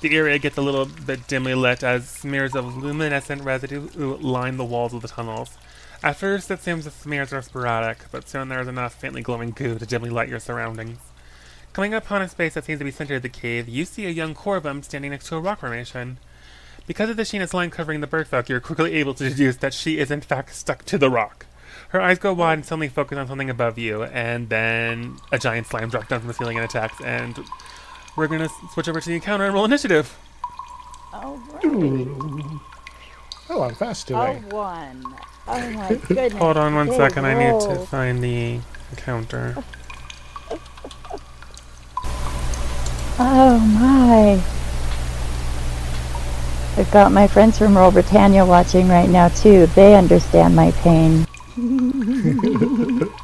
the 0.00 0.14
area 0.14 0.38
gets 0.38 0.56
a 0.56 0.62
little 0.62 0.86
bit 0.86 1.26
dimly 1.26 1.54
lit 1.54 1.82
as 1.82 2.08
smears 2.08 2.54
of 2.54 2.76
luminescent 2.76 3.42
residue 3.42 3.88
line 3.96 4.56
the 4.56 4.64
walls 4.64 4.94
of 4.94 5.02
the 5.02 5.08
tunnels. 5.08 5.56
At 6.04 6.16
first, 6.16 6.50
it 6.50 6.60
seems 6.60 6.84
the 6.84 6.90
smears 6.90 7.32
are 7.32 7.42
sporadic, 7.42 8.04
but 8.12 8.28
soon 8.28 8.48
there 8.48 8.60
is 8.60 8.68
enough 8.68 8.94
faintly 8.94 9.22
glowing 9.22 9.50
goo 9.50 9.78
to 9.78 9.86
dimly 9.86 10.10
light 10.10 10.28
your 10.28 10.38
surroundings. 10.38 10.98
Coming 11.72 11.94
upon 11.94 12.22
a 12.22 12.28
space 12.28 12.54
that 12.54 12.64
seems 12.64 12.78
to 12.78 12.84
be 12.84 12.92
centered 12.92 13.16
in 13.16 13.22
the 13.22 13.28
cave, 13.28 13.68
you 13.68 13.84
see 13.84 14.06
a 14.06 14.10
young 14.10 14.34
corvum 14.34 14.84
standing 14.84 15.10
next 15.10 15.26
to 15.28 15.36
a 15.36 15.40
rock 15.40 15.60
formation. 15.60 16.18
Because 16.86 17.10
of 17.10 17.16
the 17.16 17.24
sheenest 17.24 17.54
line 17.54 17.70
covering 17.70 18.00
the 18.00 18.06
birdfolk, 18.06 18.48
you're 18.48 18.60
quickly 18.60 18.92
able 18.94 19.14
to 19.14 19.28
deduce 19.28 19.56
that 19.56 19.74
she 19.74 19.98
is 19.98 20.12
in 20.12 20.20
fact 20.20 20.54
stuck 20.54 20.84
to 20.84 20.98
the 20.98 21.10
rock. 21.10 21.46
Her 21.94 22.00
eyes 22.00 22.18
go 22.18 22.32
wide 22.32 22.54
and 22.54 22.66
suddenly 22.66 22.88
focus 22.88 23.16
on 23.18 23.28
something 23.28 23.48
above 23.48 23.78
you, 23.78 24.02
and 24.02 24.48
then 24.48 25.16
a 25.30 25.38
giant 25.38 25.68
slime 25.68 25.90
drops 25.90 26.08
down 26.08 26.18
from 26.18 26.26
the 26.26 26.34
ceiling 26.34 26.56
and 26.56 26.64
attacks, 26.64 27.00
and 27.00 27.38
we're 28.16 28.26
gonna 28.26 28.48
switch 28.72 28.88
over 28.88 29.00
to 29.00 29.08
the 29.08 29.14
encounter 29.14 29.44
and 29.44 29.54
roll 29.54 29.64
initiative. 29.64 30.18
All 31.12 31.36
right. 31.52 32.46
Oh, 33.48 33.62
I'm 33.62 33.76
fast 33.76 34.10
A 34.10 34.14
today. 34.14 34.42
one. 34.48 35.04
Oh 35.46 35.70
my 35.70 35.88
goodness. 36.08 36.32
Hold 36.32 36.56
on 36.56 36.74
one 36.74 36.88
Big 36.88 36.96
second. 36.96 37.26
I 37.26 37.34
need 37.52 37.60
to 37.60 37.76
find 37.86 38.24
the 38.24 38.58
encounter. 38.90 39.54
Oh 43.20 43.58
my. 43.60 44.42
I've 46.76 46.90
got 46.90 47.12
my 47.12 47.28
friends 47.28 47.56
from 47.56 47.76
Royal 47.76 47.92
Britannia 47.92 48.44
watching 48.44 48.88
right 48.88 49.08
now 49.08 49.28
too. 49.28 49.66
They 49.66 49.94
understand 49.94 50.56
my 50.56 50.72
pain. 50.72 51.23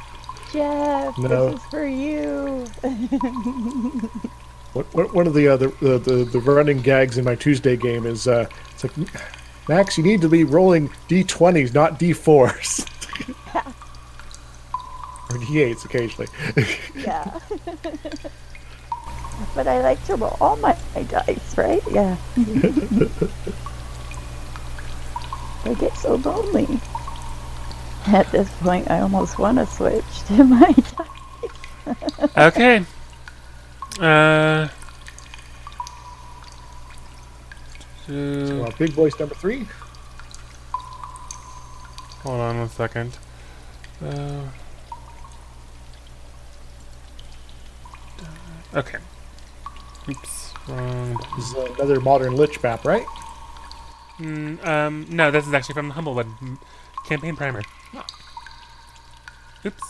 Jeff, 0.53 1.17
No. 1.17 1.51
this 1.51 1.61
is 1.61 1.65
for 1.69 1.85
you. 1.85 2.65
What, 4.73 4.85
what, 4.93 5.13
one 5.13 5.27
of 5.27 5.33
the, 5.33 5.49
uh, 5.49 5.57
the, 5.57 5.67
the 5.81 6.23
the 6.31 6.39
running 6.39 6.79
gags 6.81 7.17
in 7.17 7.25
my 7.25 7.35
Tuesday 7.35 7.75
game 7.75 8.05
is 8.05 8.25
uh, 8.25 8.47
it's 8.73 8.85
like 8.85 8.93
Max, 9.67 9.97
you 9.97 10.03
need 10.05 10.21
to 10.21 10.29
be 10.29 10.45
rolling 10.45 10.87
d20s, 11.09 11.73
not 11.73 11.99
d4s. 11.99 12.87
or 15.29 15.35
d8s 15.39 15.83
occasionally. 15.83 16.29
yeah. 16.95 17.37
but 19.55 19.67
I 19.67 19.81
like 19.81 20.01
to 20.05 20.15
roll 20.15 20.37
all 20.39 20.55
my, 20.55 20.77
my 20.95 21.03
dice, 21.03 21.57
right? 21.57 21.83
Yeah. 21.91 22.15
I 25.65 25.73
get 25.73 25.97
so 25.97 26.15
lonely. 26.15 26.79
At 28.07 28.31
this 28.31 28.49
point, 28.59 28.89
I 28.89 29.01
almost 29.01 29.37
want 29.37 29.57
to 29.57 29.65
switch 29.65 30.23
to 30.27 30.43
my 30.43 30.71
dice. 30.71 32.37
Okay. 32.37 32.85
Uh. 33.99 34.67
so, 38.07 38.65
uh, 38.65 38.71
big 38.77 38.91
voice 38.91 39.19
number 39.19 39.35
three. 39.35 39.67
Hold 42.23 42.39
on 42.39 42.59
one 42.59 42.69
second. 42.69 43.17
Uh, 44.03 44.43
okay. 48.75 48.97
Oops. 50.09 50.53
Wrong. 50.67 51.13
button. 51.13 51.35
This 51.35 51.47
is 51.47 51.53
another 51.53 51.99
modern 51.99 52.35
Lich 52.35 52.61
map, 52.63 52.85
right? 52.85 53.05
Mm, 54.19 54.65
um, 54.65 55.05
no, 55.09 55.31
this 55.31 55.47
is 55.47 55.53
actually 55.53 55.73
from 55.73 55.87
the 55.87 55.93
Humblewood 55.93 56.27
campaign 57.05 57.35
primer. 57.35 57.61
Oops. 59.65 59.83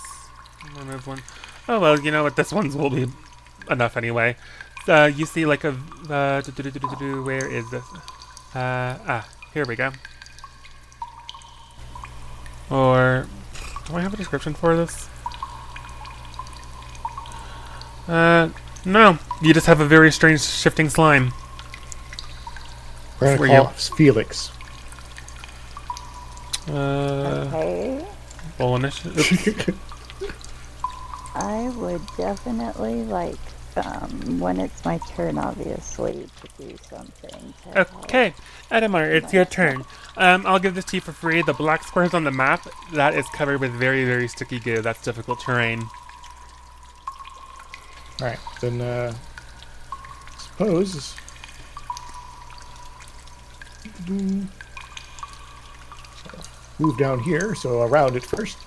Remove 0.78 1.08
one. 1.08 1.22
Oh 1.68 1.80
well, 1.80 2.00
you 2.00 2.12
know 2.12 2.24
what? 2.24 2.36
This 2.36 2.51
one's 2.51 2.75
will 2.75 2.90
be 2.90 3.08
enough 3.70 3.98
anyway. 3.98 4.36
Uh, 4.88 5.12
you 5.13 5.25
see 5.25 5.46
like 5.46 5.63
a 5.63 5.75
uh, 6.10 6.42
do- 6.42 6.51
do- 6.51 6.63
do- 6.63 6.72
do- 6.72 6.80
do- 6.80 6.96
do- 7.00 7.24
where 7.24 7.48
is 7.48 7.70
this? 7.70 7.84
Uh, 8.54 8.98
ah, 9.08 9.30
here 9.54 9.66
we 9.66 9.75
go. 9.75 9.92
Or 12.70 13.28
do 13.88 13.96
I 13.96 14.01
have 14.01 14.13
a 14.13 14.18
description 14.18 14.54
for 14.54 14.75
this? 14.75 15.08
Uh, 18.08 18.50
no. 18.86 19.18
You 19.42 19.54
just 19.54 19.68
have 19.68 19.80
a 19.80 19.86
very 19.86 20.12
strange 20.12 20.42
shifting 20.42 20.90
slime. 20.90 21.34
We're 23.20 23.38
For 23.38 23.48
gonna 23.48 23.60
call 23.63 23.68
Felix. 23.74 24.51
Uh, 26.68 26.72
Okay. 27.54 28.06
Roll 28.62 28.75
initiative. 28.75 29.77
I 31.36 31.70
would 31.77 32.01
definitely 32.18 33.03
like, 33.03 33.39
um, 33.77 34.39
when 34.39 34.60
it's 34.60 34.84
my 34.86 35.00
turn, 35.10 35.38
obviously, 35.38 36.27
to 36.41 36.63
do 36.63 36.77
something. 36.89 37.53
To. 37.63 37.82
Okay, 37.82 38.34
Edamar, 38.70 39.10
it's 39.10 39.34
your 39.34 39.46
turn. 39.46 39.86
Um, 40.18 40.46
I'll 40.46 40.60
give 40.60 40.75
this 40.75 40.86
to 40.86 40.98
you 40.98 41.01
for 41.01 41.13
free. 41.13 41.41
The 41.41 41.53
black 41.53 41.84
squares 41.84 42.13
on 42.13 42.24
the 42.25 42.32
map, 42.32 42.68
that 42.94 43.15
is 43.15 43.27
covered 43.30 43.62
with 43.62 43.72
very, 43.72 44.06
very 44.06 44.27
sticky 44.27 44.60
goo. 44.60 44.82
That's 44.82 45.01
difficult 45.01 45.39
terrain. 45.39 45.82
All 48.22 48.27
right, 48.27 48.39
then 48.60 48.82
uh, 48.82 49.15
suppose. 50.38 51.15
So, 56.82 56.88
move 56.88 56.98
down 56.98 57.20
here, 57.20 57.56
so 57.56 57.82
around 57.82 58.16
it 58.16 58.24
first, 58.24 58.58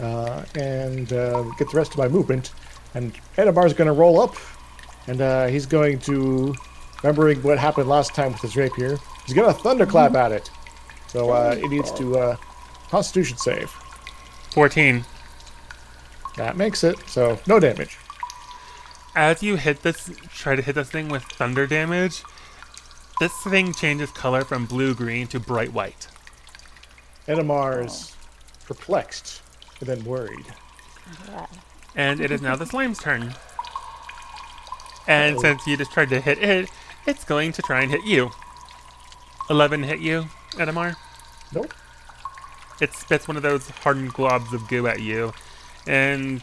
uh, 0.00 0.44
and 0.54 1.12
uh, 1.12 1.42
get 1.58 1.70
the 1.70 1.76
rest 1.76 1.92
of 1.92 1.98
my 1.98 2.08
movement. 2.08 2.52
And 2.94 3.12
Edamar's 3.36 3.72
going 3.72 3.86
to 3.86 3.92
roll 3.92 4.20
up, 4.20 4.36
and 5.06 5.20
uh, 5.20 5.46
he's 5.46 5.66
going 5.66 5.98
to, 6.00 6.54
remembering 7.02 7.42
what 7.42 7.58
happened 7.58 7.88
last 7.88 8.14
time 8.14 8.32
with 8.32 8.40
his 8.40 8.56
rapier, 8.56 8.98
he's 9.26 9.34
going 9.34 9.52
to 9.52 9.60
thunderclap 9.60 10.14
at 10.14 10.32
it. 10.32 10.50
So 11.08 11.30
uh, 11.30 11.56
it 11.58 11.68
needs 11.68 11.92
to 11.92 12.18
uh, 12.18 12.36
Constitution 12.88 13.38
save. 13.38 13.70
14. 14.52 15.04
That 16.36 16.56
makes 16.56 16.82
it 16.82 16.98
so 17.06 17.38
no 17.46 17.60
damage. 17.60 17.96
As 19.14 19.42
you 19.42 19.54
hit 19.56 19.82
this, 19.82 20.10
try 20.30 20.56
to 20.56 20.62
hit 20.62 20.74
this 20.74 20.90
thing 20.90 21.08
with 21.08 21.22
thunder 21.22 21.66
damage, 21.68 22.24
this 23.20 23.32
thing 23.44 23.72
changes 23.72 24.10
color 24.10 24.42
from 24.44 24.66
blue-green 24.66 25.28
to 25.28 25.38
bright 25.38 25.72
white. 25.72 26.08
Edamar 27.26 27.84
is 27.84 28.14
perplexed 28.66 29.42
and 29.80 29.88
then 29.88 30.04
worried. 30.04 30.46
Yeah. 31.28 31.46
And 31.96 32.20
it 32.20 32.30
is 32.30 32.42
now 32.42 32.56
the 32.56 32.66
slime's 32.66 32.98
turn. 32.98 33.34
And 35.06 35.36
Uh-oh. 35.36 35.42
since 35.42 35.66
you 35.66 35.76
just 35.76 35.92
tried 35.92 36.08
to 36.10 36.20
hit 36.20 36.38
it, 36.38 36.68
it's 37.06 37.24
going 37.24 37.52
to 37.52 37.62
try 37.62 37.82
and 37.82 37.90
hit 37.90 38.04
you. 38.04 38.30
11 39.50 39.82
hit 39.82 40.00
you, 40.00 40.26
Edamar? 40.52 40.96
Nope. 41.54 41.72
It 42.80 42.94
spits 42.94 43.28
one 43.28 43.36
of 43.36 43.42
those 43.42 43.68
hardened 43.68 44.14
globs 44.14 44.52
of 44.52 44.66
goo 44.68 44.86
at 44.86 45.00
you, 45.00 45.32
and 45.86 46.42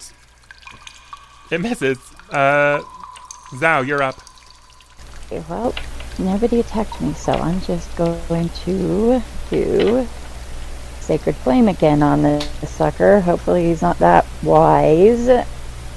it 1.50 1.60
misses. 1.60 1.98
Uh, 2.30 2.82
Zhao, 3.56 3.86
you're 3.86 4.02
up. 4.02 4.22
Okay, 5.26 5.44
well, 5.50 5.74
nobody 6.20 6.60
attacked 6.62 7.02
me, 7.02 7.14
so 7.14 7.34
I'm 7.34 7.60
just 7.62 7.94
going 7.98 8.48
to 8.50 9.22
do 9.50 10.08
Sacred 11.12 11.36
Flame 11.36 11.68
again 11.68 12.02
on 12.02 12.22
the 12.22 12.40
sucker. 12.66 13.20
Hopefully 13.20 13.66
he's 13.66 13.82
not 13.82 14.00
that 14.00 14.26
wise. 14.44 15.28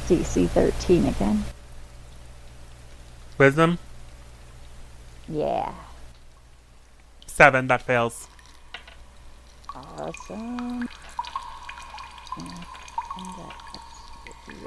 DC 0.09 0.49
13 0.49 1.07
again. 1.07 1.45
Wisdom, 3.39 3.79
Yeah. 5.29 5.71
seven. 7.29 7.69
That 7.69 7.83
fails. 7.83 8.27
Awesome. 9.73 10.89
And 12.37 12.51
that 13.39 13.55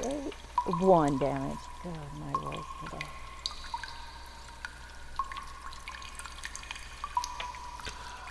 should. 0.02 0.32
One 0.80 1.18
damage. 1.18 1.58
God, 1.84 1.98
my 2.20 2.32
rolls 2.40 2.64
today. 2.84 3.06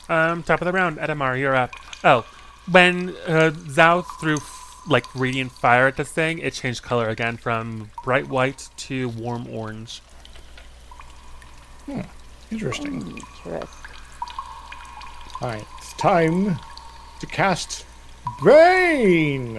Um, 0.10 0.42
top 0.42 0.62
of 0.62 0.66
the 0.66 0.72
round, 0.72 0.98
Edamar, 0.98 1.40
you're 1.40 1.56
up. 1.56 1.76
Oh, 2.08 2.24
when 2.72 3.10
uh, 3.28 3.52
Zhao 3.52 4.06
threw 4.22 4.36
f- 4.36 4.82
like 4.88 5.04
radiant 5.14 5.52
fire 5.52 5.88
at 5.88 5.98
this 5.98 6.10
thing, 6.10 6.40
it 6.40 6.54
changed 6.54 6.82
color 6.82 7.10
again 7.10 7.36
from 7.36 7.92
bright 8.06 8.30
white 8.30 8.70
to 8.78 9.10
warm 9.10 9.46
orange. 9.54 10.02
Interesting. 12.50 13.02
Interesting. 13.02 13.68
All 15.42 15.50
right, 15.50 15.66
it's 15.80 15.92
time 15.96 16.58
to 17.20 17.26
cast 17.28 17.86
Bane, 18.42 19.58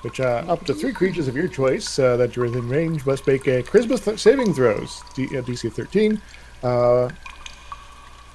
which 0.00 0.18
uh, 0.18 0.44
up 0.48 0.64
to 0.64 0.72
three 0.72 0.94
creatures 0.94 1.28
of 1.28 1.36
your 1.36 1.46
choice 1.46 1.98
uh, 1.98 2.16
that 2.16 2.36
you're 2.36 2.46
within 2.46 2.70
range 2.70 3.04
must 3.04 3.26
make 3.26 3.46
a 3.46 3.62
Charisma 3.62 4.02
th- 4.02 4.18
saving 4.18 4.54
throws, 4.54 5.02
D- 5.14 5.26
uh, 5.26 5.42
DC 5.42 5.70
13. 5.70 6.22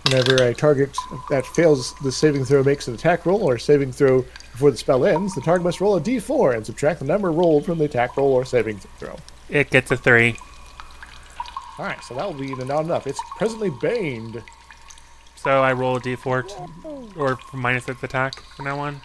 Whenever 0.05 0.35
a 0.43 0.53
target 0.53 0.95
that 1.29 1.45
fails 1.47 1.95
the 2.03 2.11
saving 2.11 2.45
throw 2.45 2.63
makes 2.63 2.87
an 2.87 2.93
attack 2.93 3.25
roll 3.25 3.41
or 3.41 3.57
saving 3.57 3.91
throw 3.91 4.21
before 4.51 4.69
the 4.71 4.77
spell 4.77 5.03
ends, 5.05 5.33
the 5.33 5.41
target 5.41 5.63
must 5.63 5.81
roll 5.81 5.95
a 5.95 6.01
D4 6.01 6.55
and 6.55 6.65
subtract 6.65 6.99
the 6.99 7.05
number 7.05 7.31
rolled 7.31 7.65
from 7.65 7.79
the 7.79 7.85
attack 7.85 8.15
roll 8.15 8.31
or 8.31 8.45
saving 8.45 8.77
throw. 8.99 9.15
It 9.49 9.71
gets 9.71 9.89
a 9.91 9.97
three. 9.97 10.37
All 11.79 11.85
right, 11.85 12.01
so 12.03 12.13
that 12.15 12.25
will 12.25 12.39
be 12.39 12.53
not 12.55 12.85
enough. 12.85 13.07
It's 13.07 13.19
presently 13.37 13.69
baned. 13.69 14.41
So 15.35 15.61
I 15.61 15.73
roll 15.73 15.97
a 15.97 15.99
d4 15.99 16.47
t- 16.47 17.19
or 17.19 17.37
minus 17.53 17.89
its 17.89 18.01
attack 18.03 18.39
from 18.55 18.65
now 18.65 18.79
on. 18.79 19.01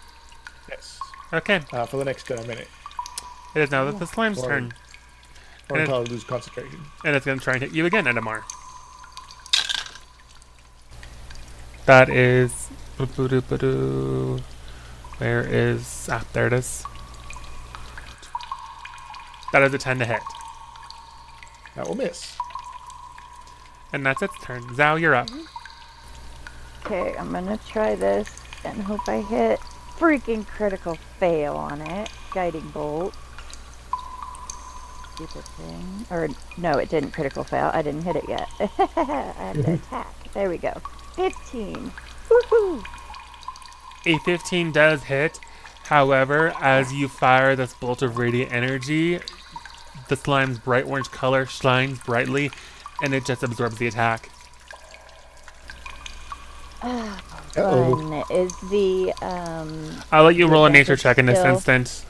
Yes, 0.68 1.00
Okay, 1.32 1.60
uh, 1.72 1.86
for 1.86 1.96
the 1.96 2.04
next 2.04 2.30
uh, 2.30 2.36
minute, 2.46 2.68
it 3.56 3.60
is 3.62 3.70
now 3.70 3.84
that 3.86 3.98
the 3.98 4.06
slime's 4.06 4.38
Or- 4.38 4.48
turn, 4.48 4.72
or 5.70 5.76
And- 5.78 5.80
until 5.82 5.96
I 5.96 5.98
lose 6.04 6.24
concentration. 6.24 6.80
and 7.04 7.16
it's 7.16 7.24
going 7.26 7.38
to 7.38 7.44
try 7.44 7.54
and 7.54 7.62
hit 7.62 7.72
you 7.72 7.86
again, 7.86 8.04
Edamar. 8.04 8.42
That 11.86 12.08
is. 12.08 12.68
boo-boo-doo-boo-doo. 12.98 14.40
Where 15.18 15.40
is. 15.46 16.08
Ah, 16.10 16.24
there 16.32 16.46
it 16.46 16.52
is. 16.52 16.84
That 19.52 19.62
is 19.62 19.74
a 19.74 19.78
10 19.78 19.98
to 19.98 20.04
hit. 20.04 20.22
That 21.74 21.86
will 21.88 21.96
miss. 21.96 22.36
And 23.92 24.06
that's 24.06 24.22
its 24.22 24.34
turn. 24.42 24.62
Zhao, 24.74 25.00
you're 25.00 25.14
up. 25.14 25.28
Okay, 26.86 27.14
I'm 27.18 27.32
gonna 27.32 27.58
try 27.68 27.94
this 27.94 28.28
and 28.64 28.82
hope 28.82 29.08
I 29.08 29.20
hit 29.20 29.58
freaking 29.98 30.46
critical 30.46 30.94
fail 31.18 31.54
on 31.56 31.80
it. 31.82 32.08
Guiding 32.32 32.68
bolt. 32.70 33.14
Stupid 35.14 35.44
thing. 35.44 36.06
Or 36.10 36.28
no, 36.56 36.78
it 36.78 36.88
didn't 36.88 37.10
critical 37.10 37.44
fail. 37.44 37.70
I 37.74 37.82
didn't 37.82 38.02
hit 38.02 38.16
it 38.16 38.28
yet. 38.28 38.48
I 38.60 39.02
have 39.02 39.64
to 39.64 39.72
attack. 39.74 40.32
There 40.32 40.48
we 40.48 40.58
go. 40.58 40.72
15. 41.20 41.92
Woohoo! 42.30 42.82
A 44.06 44.18
15 44.20 44.72
does 44.72 45.02
hit. 45.02 45.38
However, 45.84 46.54
as 46.58 46.94
you 46.94 47.08
fire 47.08 47.54
this 47.54 47.74
bolt 47.74 48.00
of 48.00 48.16
radiant 48.16 48.52
energy, 48.52 49.20
the 50.08 50.16
slime's 50.16 50.58
bright 50.58 50.86
orange 50.86 51.10
color 51.10 51.44
shines 51.44 51.98
brightly 52.00 52.50
and 53.02 53.12
it 53.12 53.26
just 53.26 53.42
absorbs 53.42 53.76
the 53.76 53.86
attack. 53.86 54.30
Uh-oh. 56.82 57.96
Fun 57.96 58.24
is 58.30 58.52
the 58.70 59.12
um. 59.20 59.90
I'll 60.10 60.24
let 60.24 60.36
you 60.36 60.48
roll 60.48 60.64
a 60.64 60.70
nature 60.70 60.96
check 60.96 61.18
in 61.18 61.26
this 61.26 61.38
still- 61.38 61.54
instant. 61.54 62.06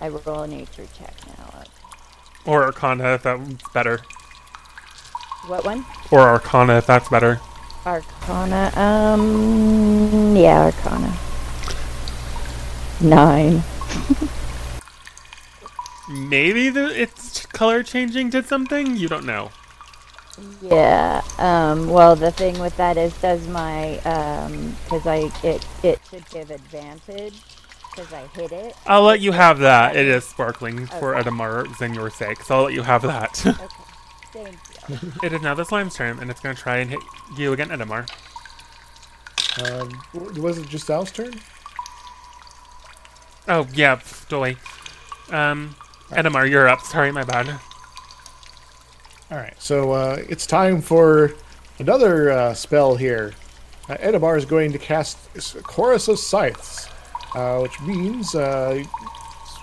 I 0.00 0.08
roll 0.08 0.44
a 0.44 0.48
nature 0.48 0.86
check 0.96 1.14
now. 1.26 1.64
Or 2.46 2.62
Arcana 2.62 3.16
if 3.16 3.24
that's 3.24 3.62
better. 3.74 4.00
What 5.46 5.66
one? 5.66 5.84
Or 6.10 6.20
Arcana 6.20 6.78
if 6.78 6.86
that's 6.86 7.10
better. 7.10 7.38
Arcana. 7.86 8.72
Um. 8.76 10.36
Yeah, 10.36 10.64
Arcana. 10.64 11.14
Nine. 13.00 13.62
Maybe 16.08 16.70
the 16.70 17.00
its 17.00 17.46
color 17.46 17.82
changing 17.82 18.30
did 18.30 18.46
something? 18.46 18.96
You 18.96 19.08
don't 19.08 19.26
know. 19.26 19.50
Yeah. 20.62 21.22
Um. 21.38 21.88
Well, 21.88 22.16
the 22.16 22.32
thing 22.32 22.58
with 22.58 22.76
that 22.76 22.96
is, 22.96 23.12
does 23.20 23.46
my 23.48 23.98
um, 24.00 24.76
because 24.84 25.06
I 25.06 25.30
it 25.42 25.66
it 25.82 26.00
should 26.10 26.28
give 26.30 26.50
advantage 26.50 27.34
because 27.90 28.12
I 28.12 28.26
hit 28.28 28.52
it. 28.52 28.76
I'll 28.86 29.02
let 29.02 29.20
you 29.20 29.32
have 29.32 29.58
that. 29.60 29.96
It 29.96 30.06
is 30.06 30.24
sparkling 30.24 30.86
for 30.86 31.14
Okay. 31.14 31.16
Edamar's 31.16 31.80
and 31.80 31.94
your 31.94 32.10
sake, 32.10 32.42
so 32.42 32.56
I'll 32.56 32.62
let 32.64 32.74
you 32.74 32.82
have 32.82 33.02
that. 33.02 33.44
Okay. 33.60 33.84
Thank 34.32 34.58
you. 34.69 34.69
it 35.22 35.32
is 35.32 35.42
now 35.42 35.54
the 35.54 35.64
slime's 35.64 35.94
turn, 35.94 36.18
and 36.18 36.30
it's 36.30 36.40
going 36.40 36.54
to 36.54 36.60
try 36.60 36.78
and 36.78 36.90
hit 36.90 37.00
you 37.36 37.52
again, 37.52 37.68
Edamar. 37.68 38.08
Um, 39.62 39.90
was 40.42 40.58
it 40.58 40.68
just 40.68 40.88
Al's 40.90 41.10
turn? 41.10 41.34
Oh, 43.48 43.66
yeah, 43.74 43.96
pff, 43.96 44.28
totally. 44.28 44.56
Um, 45.30 45.74
Edamar, 46.10 46.48
you're 46.48 46.68
up. 46.68 46.80
Sorry, 46.80 47.10
my 47.12 47.24
bad. 47.24 47.48
All 49.30 49.38
right, 49.38 49.54
so 49.58 49.92
uh, 49.92 50.22
it's 50.28 50.46
time 50.46 50.80
for 50.80 51.32
another 51.78 52.30
uh, 52.30 52.54
spell 52.54 52.96
here. 52.96 53.32
Uh, 53.88 53.96
Edamar 53.96 54.36
is 54.36 54.44
going 54.44 54.72
to 54.72 54.78
cast 54.78 55.18
Chorus 55.62 56.08
of 56.08 56.18
Scythes, 56.18 56.88
uh, 57.34 57.58
which 57.60 57.80
means 57.82 58.34
uh, 58.34 58.82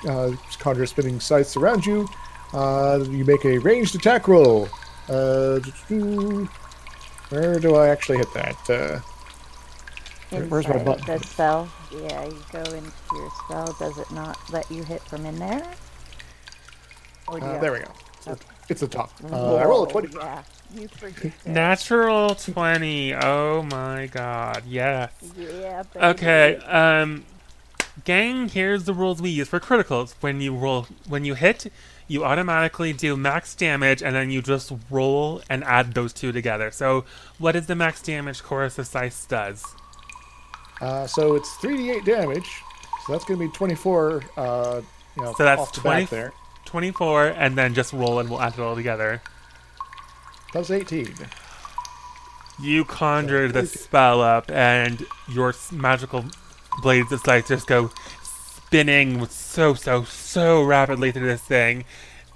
uh, 0.08 0.32
conjure 0.60 0.86
spinning 0.86 1.20
scythes 1.20 1.56
around 1.56 1.86
you. 1.86 2.08
Uh, 2.54 3.04
you 3.10 3.26
make 3.26 3.46
a 3.46 3.58
ranged 3.60 3.96
attack 3.96 4.28
roll. 4.28 4.70
Uh, 5.10 5.60
where 7.30 7.60
do 7.60 7.76
I 7.76 7.90
actually 7.90 8.18
hit 8.18 8.34
that? 8.34 8.70
Uh, 8.70 9.00
Where's 10.30 10.68
my 10.68 10.76
Inside 10.76 10.86
button? 10.86 11.06
The 11.20 11.26
spell. 11.26 11.70
Yeah, 11.92 12.26
you 12.26 12.38
go 12.52 12.60
into 12.60 12.92
your 13.14 13.32
spell. 13.46 13.76
Does 13.80 13.98
it 13.98 14.12
not 14.12 14.38
let 14.52 14.70
you 14.70 14.84
hit 14.84 15.02
from 15.04 15.26
in 15.26 15.40
there? 15.40 15.66
Or 17.28 17.40
do 17.40 17.46
uh, 17.46 17.60
there 17.60 17.72
we 17.74 17.80
go. 17.80 17.92
Okay. 18.28 18.46
It's 18.70 18.82
the 18.82 18.88
top. 18.88 19.12
Uh, 19.32 19.56
I 19.56 19.64
roll 19.64 19.84
a 19.86 19.90
20. 19.90 20.10
Yeah, 20.14 20.44
you 20.76 20.88
forget. 20.90 21.32
Natural 21.46 22.36
20. 22.36 23.16
Oh 23.16 23.64
my 23.64 24.08
god, 24.08 24.64
yes. 24.68 25.12
Yeah. 25.38 25.84
Baby. 25.94 26.06
Okay, 26.06 26.56
um, 26.58 27.26
gang, 28.04 28.50
here's 28.50 28.84
the 28.84 28.94
rules 28.94 29.22
we 29.22 29.30
use 29.30 29.48
for 29.48 29.62
criticals. 29.62 30.16
When 30.20 30.42
you 30.42 30.54
roll, 30.56 30.88
when 31.08 31.24
you 31.24 31.36
hit, 31.36 31.72
you 32.08 32.24
automatically 32.24 32.94
do 32.94 33.18
max 33.18 33.54
damage, 33.56 34.02
and 34.02 34.16
then 34.16 34.30
you 34.30 34.42
just 34.42 34.72
roll 34.90 35.42
and 35.50 35.64
add 35.64 35.94
those 35.94 36.14
two 36.14 36.32
together. 36.32 36.72
So, 36.72 37.06
what 37.38 37.56
is 37.56 37.68
the 37.68 37.76
max 37.76 38.02
damage 38.02 38.44
Chorus 38.44 38.78
of 38.80 38.88
Scythes 38.88 39.26
does? 39.26 39.66
Uh, 40.82 41.08
so 41.08 41.36
it's 41.36 41.50
3d8 41.58 42.06
damage. 42.06 42.62
So 43.06 43.14
that's 43.14 43.26
going 43.26 43.40
to 43.40 43.48
be 43.48 43.52
24. 43.54 44.24
Uh, 44.38 44.82
you 45.16 45.24
know, 45.24 45.34
So 45.38 45.44
that's 45.44 45.62
off 45.62 45.74
the 45.74 45.82
20 45.82 46.02
bat 46.04 46.10
there. 46.10 46.34
24, 46.66 47.28
and 47.28 47.58
then 47.58 47.74
just 47.74 47.94
roll 47.94 48.20
and 48.20 48.30
we'll 48.30 48.42
add 48.42 48.54
it 48.54 48.60
all 48.60 48.76
together. 48.76 49.22
Plus 50.52 50.70
18. 50.70 51.14
You 52.62 52.86
conjure 52.86 53.48
the 53.52 53.66
spell 53.66 54.22
up, 54.22 54.50
and 54.50 55.06
your 55.30 55.54
magical 55.72 56.26
blades 56.82 57.12
of 57.12 57.20
sight 57.22 57.48
just 57.48 57.68
go 57.68 57.92
spinning 58.68 59.26
so, 59.28 59.74
so, 59.74 60.04
so 60.04 60.62
rapidly 60.62 61.12
through 61.12 61.28
this 61.28 61.42
thing. 61.42 61.86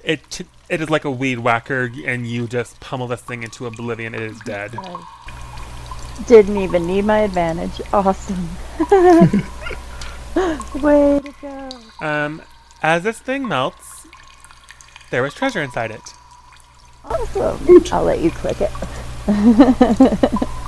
It 0.04 0.22
t- 0.30 0.46
it 0.70 0.80
is 0.82 0.90
like 0.90 1.04
a 1.04 1.12
weed 1.12 1.40
whacker, 1.40 1.92
and 2.06 2.26
you 2.26 2.48
just 2.48 2.80
pummel 2.80 3.08
this 3.08 3.22
thing 3.22 3.44
into 3.44 3.66
oblivion. 3.66 4.16
It 4.16 4.22
is 4.22 4.40
dead. 4.40 4.72
I 4.78 5.04
Didn't 6.28 6.58
even 6.58 6.88
need 6.88 7.04
my 7.04 7.20
advantage. 7.20 7.82
Awesome. 7.92 8.48
Way 10.82 11.20
to 11.20 11.34
go. 11.42 11.70
Um, 12.00 12.42
as 12.82 13.04
this 13.04 13.20
thing 13.20 13.46
melts, 13.46 14.08
there 15.12 15.22
was 15.22 15.34
treasure 15.34 15.62
inside 15.62 15.92
it. 15.92 16.14
Awesome. 17.04 17.84
I'll 17.92 18.06
let 18.06 18.20
you 18.20 18.32
click 18.32 18.58
it. 18.62 18.72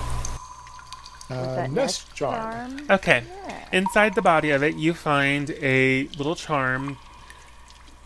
Uh, 1.30 1.56
That 1.56 1.72
nest 1.72 2.14
charm. 2.16 2.78
charm. 2.78 2.92
Okay. 2.92 3.24
Yeah. 3.48 3.66
Inside 3.72 4.14
the 4.16 4.22
body 4.22 4.52
of 4.52 4.62
it, 4.64 4.76
you 4.76 4.94
find 4.94 5.50
a 5.62 6.04
little 6.18 6.36
charm 6.36 6.98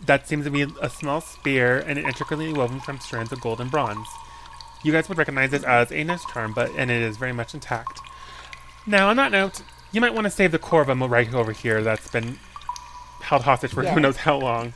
that 0.06 0.28
seems 0.28 0.44
to 0.44 0.50
be 0.50 0.64
a 0.80 0.88
small 0.88 1.20
spear 1.20 1.78
and 1.80 1.98
intricately 1.98 2.52
woven 2.52 2.80
from 2.80 3.00
strands 3.00 3.32
of 3.32 3.40
gold 3.40 3.60
and 3.60 3.70
bronze. 3.70 4.06
You 4.84 4.92
guys 4.92 5.08
would 5.08 5.18
recognize 5.18 5.50
this 5.50 5.64
as 5.64 5.90
a 5.90 6.04
nest 6.04 6.28
charm, 6.32 6.52
but 6.54 6.70
and 6.76 6.90
it 6.90 7.02
is 7.02 7.16
very 7.16 7.32
much 7.32 7.52
intact. 7.54 8.00
Now, 8.86 9.08
on 9.08 9.16
that 9.16 9.32
note, 9.32 9.60
you 9.92 10.00
might 10.00 10.14
want 10.14 10.24
to 10.26 10.30
save 10.30 10.52
the 10.52 10.58
corvum 10.58 11.08
right 11.10 11.32
over 11.34 11.50
here 11.52 11.82
that's 11.82 12.08
been 12.08 12.38
held 13.20 13.42
hostage 13.42 13.72
for 13.72 13.82
Yeah. 13.82 13.92
who 13.94 14.00
knows 14.00 14.18
how 14.18 14.36
long. 14.36 14.72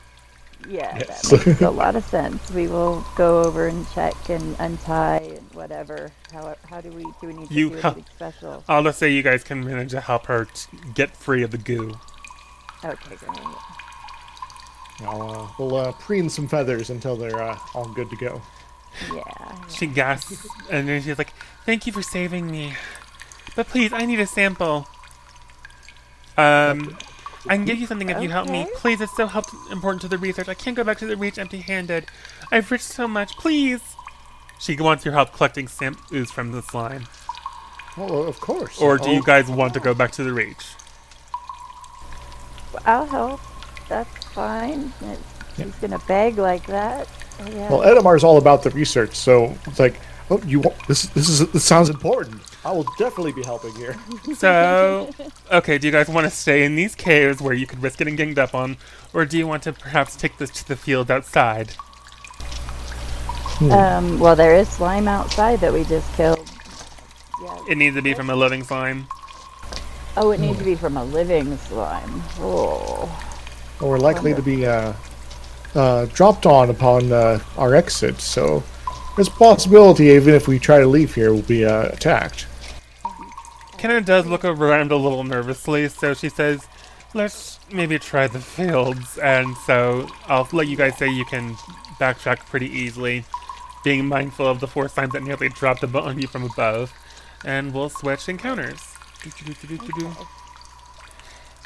Yeah, 0.68 0.96
Yes. 0.98 1.28
that 1.30 1.46
makes 1.46 1.60
a 1.60 1.70
lot 1.82 1.96
of 1.96 2.04
sense. 2.04 2.50
We 2.50 2.68
will 2.68 3.04
go 3.16 3.42
over 3.42 3.66
and 3.66 3.86
check 3.92 4.14
and 4.28 4.56
untie 4.58 5.18
and 5.36 5.50
whatever. 5.54 6.10
How, 6.32 6.54
how 6.68 6.80
do 6.80 6.90
we 6.90 7.02
do 7.20 7.26
we 7.26 7.32
need 7.34 7.48
to 7.48 7.54
You 7.54 7.70
do 7.70 7.76
help- 7.76 7.94
anything 7.96 8.14
special? 8.14 8.64
I'll 8.68 8.82
just 8.82 8.98
say 8.98 9.10
you 9.10 9.22
guys 9.22 9.42
can 9.44 9.64
manage 9.64 9.90
to 9.90 10.00
help 10.00 10.26
her 10.26 10.46
t- 10.46 10.78
get 10.94 11.16
free 11.16 11.42
of 11.42 11.50
the 11.50 11.58
goo. 11.58 11.92
Okay, 12.84 13.16
great. 13.16 13.38
I'll, 15.00 15.22
uh, 15.30 15.48
we'll 15.58 15.76
uh, 15.76 15.92
preen 15.92 16.28
some 16.28 16.46
feathers 16.48 16.90
until 16.90 17.16
they're 17.16 17.42
uh, 17.42 17.58
all 17.74 17.88
good 17.94 18.08
to 18.10 18.16
go. 18.16 18.40
Yeah. 19.12 19.22
She 19.68 19.86
gasps, 19.86 20.46
and 20.70 20.86
then 20.88 21.02
she's 21.02 21.16
like, 21.18 21.32
"Thank 21.64 21.86
you 21.86 21.92
for 21.92 22.02
saving 22.02 22.50
me, 22.50 22.74
but 23.56 23.66
please, 23.68 23.92
I 23.92 24.04
need 24.04 24.20
a 24.20 24.26
sample." 24.26 24.86
Um, 26.36 26.96
I 27.48 27.56
can 27.56 27.64
give 27.64 27.78
you 27.78 27.86
something 27.86 28.08
if 28.08 28.22
you 28.22 28.28
help 28.30 28.48
me. 28.48 28.66
Please, 28.76 29.00
it's 29.00 29.16
so 29.16 29.26
help- 29.26 29.46
important 29.70 30.00
to 30.02 30.08
the 30.08 30.18
research. 30.18 30.48
I 30.48 30.54
can't 30.54 30.76
go 30.76 30.84
back 30.84 30.98
to 30.98 31.06
the 31.06 31.16
Reach 31.16 31.38
empty-handed. 31.38 32.06
I've 32.52 32.70
reached 32.70 32.84
so 32.84 33.08
much. 33.08 33.36
Please. 33.36 33.80
She 34.60 34.76
wants 34.76 35.04
your 35.04 35.14
help 35.14 35.32
collecting 35.32 35.66
samp 35.66 35.98
ooze 36.12 36.30
from 36.30 36.52
the 36.52 36.62
slime. 36.62 37.06
Well, 37.96 38.22
of 38.22 38.38
course. 38.40 38.80
Or 38.80 38.96
do 38.96 39.08
Oh, 39.08 39.12
you 39.12 39.22
guys 39.24 39.48
want 39.50 39.74
to 39.74 39.80
go 39.80 39.92
back 39.92 40.12
to 40.12 40.22
the 40.24 40.32
Reach? 40.32 40.64
I'll 42.86 43.06
help. 43.06 43.40
That's 43.88 44.24
fine. 44.28 44.92
It's, 45.02 45.22
She's 45.56 45.74
gonna 45.76 45.98
beg 46.08 46.38
like 46.38 46.66
that. 46.66 47.08
Yeah. 47.50 47.68
Well, 47.70 47.82
Edamar's 47.82 48.24
all 48.24 48.38
about 48.38 48.62
the 48.62 48.70
research, 48.70 49.14
so 49.14 49.54
it's 49.66 49.78
like, 49.78 49.96
oh, 50.30 50.40
you 50.46 50.60
want 50.60 50.76
this? 50.88 51.02
This 51.06 51.28
is 51.28 51.46
this 51.50 51.64
sounds 51.64 51.90
important. 51.90 52.40
I 52.64 52.70
will 52.70 52.86
definitely 52.96 53.32
be 53.32 53.42
helping 53.42 53.74
here. 53.74 53.96
So, 54.36 55.10
okay, 55.52 55.78
do 55.78 55.86
you 55.86 55.92
guys 55.92 56.08
want 56.08 56.26
to 56.26 56.30
stay 56.30 56.64
in 56.64 56.74
these 56.74 56.94
caves 56.94 57.40
where 57.40 57.52
you 57.52 57.66
could 57.66 57.82
risk 57.82 57.98
getting 57.98 58.16
ganged 58.16 58.38
up 58.38 58.54
on, 58.54 58.76
or 59.12 59.24
do 59.24 59.36
you 59.36 59.46
want 59.46 59.62
to 59.64 59.72
perhaps 59.72 60.16
take 60.16 60.38
this 60.38 60.50
to 60.50 60.68
the 60.68 60.76
field 60.76 61.10
outside? 61.10 61.72
um. 63.70 64.18
Well, 64.18 64.34
there 64.34 64.54
is 64.54 64.68
slime 64.68 65.06
outside 65.08 65.60
that 65.60 65.72
we 65.72 65.84
just 65.84 66.12
killed. 66.14 66.50
Yeah. 67.42 67.58
It 67.68 67.78
needs 67.78 67.96
to 67.96 68.02
be 68.02 68.14
from 68.14 68.30
a 68.30 68.36
living 68.36 68.64
slime. 68.64 69.06
Oh, 70.16 70.30
it 70.30 70.40
needs 70.40 70.58
to 70.58 70.64
be 70.64 70.74
from 70.74 70.96
a 70.96 71.04
living 71.04 71.56
slime. 71.56 72.22
Oh. 72.38 73.10
Well, 73.80 73.90
we're 73.90 73.98
likely 73.98 74.34
to 74.34 74.42
be 74.42 74.66
uh, 74.66 74.92
uh, 75.74 76.06
dropped 76.06 76.46
on 76.46 76.70
upon 76.70 77.12
uh, 77.12 77.40
our 77.56 77.74
exit, 77.74 78.20
so 78.20 78.62
there's 79.16 79.28
a 79.28 79.32
possibility, 79.32 80.06
even 80.06 80.34
if 80.34 80.48
we 80.48 80.58
try 80.58 80.80
to 80.80 80.86
leave 80.86 81.14
here, 81.14 81.32
we'll 81.32 81.42
be 81.42 81.64
uh, 81.64 81.88
attacked. 81.88 82.46
Kenna 83.82 84.00
does 84.00 84.26
look 84.26 84.44
around 84.44 84.92
a 84.92 84.96
little 84.96 85.24
nervously, 85.24 85.88
so 85.88 86.14
she 86.14 86.28
says, 86.28 86.68
let's 87.14 87.58
maybe 87.72 87.98
try 87.98 88.28
the 88.28 88.38
fields. 88.38 89.18
And 89.18 89.56
so 89.66 90.06
I'll 90.28 90.48
let 90.52 90.68
you 90.68 90.76
guys 90.76 90.96
say 90.96 91.10
you 91.10 91.24
can 91.24 91.54
backtrack 91.98 92.46
pretty 92.46 92.68
easily, 92.70 93.24
being 93.82 94.06
mindful 94.06 94.46
of 94.46 94.60
the 94.60 94.68
four 94.68 94.86
signs 94.86 95.10
that 95.14 95.24
nearly 95.24 95.48
dropped 95.48 95.82
a 95.82 95.98
on 95.98 96.20
you 96.20 96.28
from 96.28 96.44
above. 96.44 96.92
and 97.44 97.74
we'll 97.74 97.88
switch 97.88 98.28
encounters. 98.28 98.94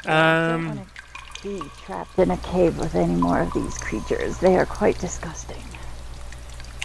Don't 0.03 0.11
Um, 0.11 0.67
wanna 0.69 0.85
be 1.43 1.61
trapped 1.85 2.17
in 2.17 2.31
a 2.31 2.37
cave 2.37 2.79
with 2.79 2.95
any 2.95 3.13
more 3.13 3.41
of 3.41 3.53
these 3.53 3.77
creatures. 3.77 4.39
They 4.39 4.57
are 4.57 4.65
quite 4.65 4.97
disgusting. 4.97 5.63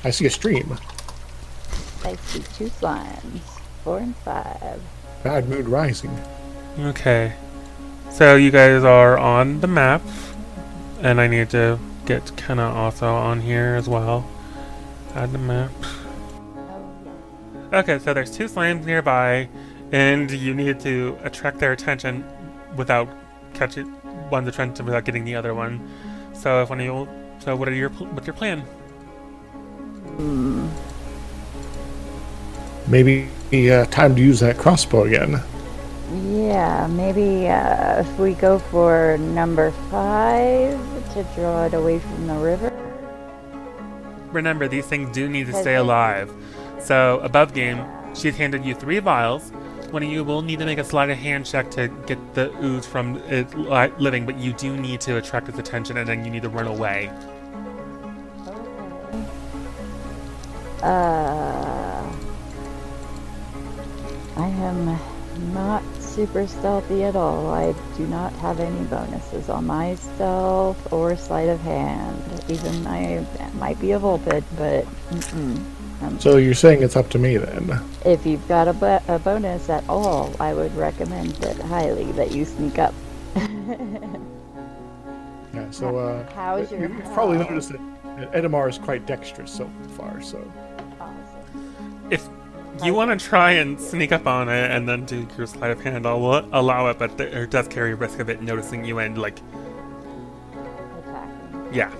I 0.05 0.11
see 0.11 0.27
a 0.27 0.31
stream. 0.31 0.79
I 2.05 2.17
see 2.17 2.41
two 2.55 2.69
slimes, 2.69 3.41
four 3.83 3.97
and 4.01 4.15
five. 4.17 4.79
Bad 5.23 5.49
mood 5.49 5.69
rising. 5.69 6.19
okay. 6.79 7.35
So 8.11 8.37
you 8.37 8.51
guys 8.51 8.85
are 8.85 9.17
on 9.17 9.61
the 9.61 9.67
map, 9.67 10.03
and 11.01 11.21
I 11.21 11.27
need 11.27 11.51
to 11.51 11.79
get 12.05 12.37
Kenna 12.37 12.69
also 12.69 13.07
on 13.07 13.41
here 13.41 13.75
as 13.75 13.89
well. 13.89 14.29
Add 15.15 15.33
the 15.33 15.39
map. 15.39 15.71
Okay, 17.73 17.99
so 17.99 18.13
there's 18.13 18.31
two 18.31 18.45
slimes 18.45 18.85
nearby, 18.85 19.49
and 19.93 20.31
you 20.31 20.55
need 20.55 20.81
to 20.81 21.17
attract 21.23 21.59
their 21.59 21.73
attention 21.73 22.25
without 22.77 23.09
catching 23.55 23.95
one's 24.31 24.49
attention 24.49 24.85
without 24.85 25.05
getting 25.05 25.25
the 25.25 25.35
other 25.35 25.55
one. 25.55 25.81
So 26.33 26.63
if 26.63 26.71
one 26.71 26.81
of 26.81 26.87
you, 26.87 27.09
so 27.39 27.57
what 27.57 27.69
are 27.69 27.75
your 27.75 27.91
what's 27.91 28.27
your 28.27 28.35
plan? 28.35 28.61
Hmm. 30.21 30.69
Maybe 32.93 33.27
uh, 33.73 33.87
time 33.87 34.15
to 34.17 34.21
use 34.21 34.41
that 34.41 34.59
crossbow 34.59 35.05
again. 35.05 35.41
Yeah, 36.31 36.87
maybe 36.91 37.49
uh, 37.49 38.01
if 38.01 38.19
we 38.19 38.35
go 38.35 38.59
for 38.59 39.17
number 39.17 39.71
five 39.91 40.79
to 41.15 41.25
draw 41.35 41.65
it 41.65 41.73
away 41.73 42.01
from 42.01 42.27
the 42.27 42.35
river. 42.35 42.69
Remember, 44.31 44.69
these 44.69 44.85
things 44.85 45.11
do 45.11 45.27
need 45.27 45.47
to 45.47 45.55
stay 45.55 45.77
alive. 45.77 46.31
So 46.81 47.21
above 47.21 47.55
game, 47.55 47.83
she's 48.15 48.37
handed 48.37 48.63
you 48.63 48.75
three 48.75 48.99
vials. 48.99 49.53
One 49.91 50.03
of 50.03 50.11
you 50.11 50.23
will 50.23 50.43
need 50.43 50.59
to 50.59 50.67
make 50.67 50.79
a 50.79 50.85
sleight 50.85 51.09
of 51.09 51.17
hand 51.17 51.47
check 51.47 51.71
to 51.71 51.89
get 52.07 52.19
the 52.35 52.55
ooze 52.63 52.85
from 52.85 53.17
it 53.29 53.57
living, 53.99 54.27
but 54.27 54.37
you 54.37 54.53
do 54.53 54.77
need 54.77 55.01
to 55.03 55.17
attract 55.17 55.49
its 55.49 55.59
attention, 55.59 55.97
and 55.97 56.07
then 56.07 56.27
you 56.27 56.31
need 56.31 56.43
to 56.43 56.51
run 56.51 56.67
away. 56.67 57.11
Okay. 58.47 59.25
Uh, 60.83 62.13
I 64.37 64.47
am 64.49 64.99
not 65.55 65.83
super 66.01 66.47
stealthy 66.47 67.05
at 67.05 67.17
all. 67.17 67.51
I 67.53 67.75
do 67.97 68.07
not 68.07 68.33
have 68.35 68.61
any 68.61 68.85
bonuses 68.87 69.49
on 69.49 69.67
my 69.67 69.95
stealth 69.95 70.93
or 70.93 71.17
sleight 71.17 71.49
of 71.49 71.61
hand. 71.61 72.23
Even 72.49 72.87
I 72.87 73.25
might 73.55 73.81
be 73.81 73.93
a 73.93 73.99
Volpid, 74.01 74.45
but 74.57 74.85
mm-mm. 75.11 75.63
Um, 76.03 76.19
So 76.19 76.37
you're 76.37 76.55
saying 76.55 76.83
it's 76.83 76.97
up 76.97 77.09
to 77.11 77.19
me 77.19 77.37
then? 77.37 77.81
if 78.05 78.27
you've 78.27 78.47
got 78.49 78.67
a, 78.67 78.73
bo- 78.73 79.01
a 79.07 79.19
bonus 79.21 79.69
at 79.71 79.89
all, 79.89 80.35
I 80.41 80.53
would 80.53 80.75
recommend 80.75 81.39
it 81.45 81.57
highly 81.61 82.11
that 82.13 82.33
you 82.33 82.45
sneak 82.45 82.79
up. 82.79 82.95
Yeah. 85.55 85.71
So 85.71 85.99
uh, 85.99 86.27
How's 86.33 86.71
your 86.71 86.81
you- 86.89 86.95
you've 86.97 87.13
probably 87.13 87.37
noticed 87.37 87.69
that 87.73 87.81
that 88.17 88.33
Edamar 88.33 88.71
is 88.71 88.79
quite 88.79 89.05
dexterous 89.05 89.53
so 89.53 89.71
far. 89.99 90.23
So 90.23 90.39
Awesome. 90.99 92.07
If 92.11 92.27
you 92.85 92.95
want 92.95 93.19
to 93.19 93.27
try 93.27 93.53
and 93.53 93.81
sneak 93.81 94.13
up 94.13 94.27
on 94.27 94.49
it 94.49 94.71
and 94.71 94.89
then 94.89 95.05
do 95.05 95.27
your 95.37 95.47
sleight 95.47 95.71
of 95.71 95.81
hand, 95.83 96.07
I'll 96.07 96.47
allow 96.53 96.89
it, 96.89 96.99
but 96.99 97.17
there 97.19 97.47
does 97.47 97.69
carry 97.69 97.93
a 97.93 97.97
risk 97.97 98.19
of 98.19 98.29
it 98.29 98.43
noticing 98.43 98.85
you 98.85 98.99
and 98.99 99.19
like, 99.19 99.39
Attacking. 100.53 101.69
yeah. 101.75 101.91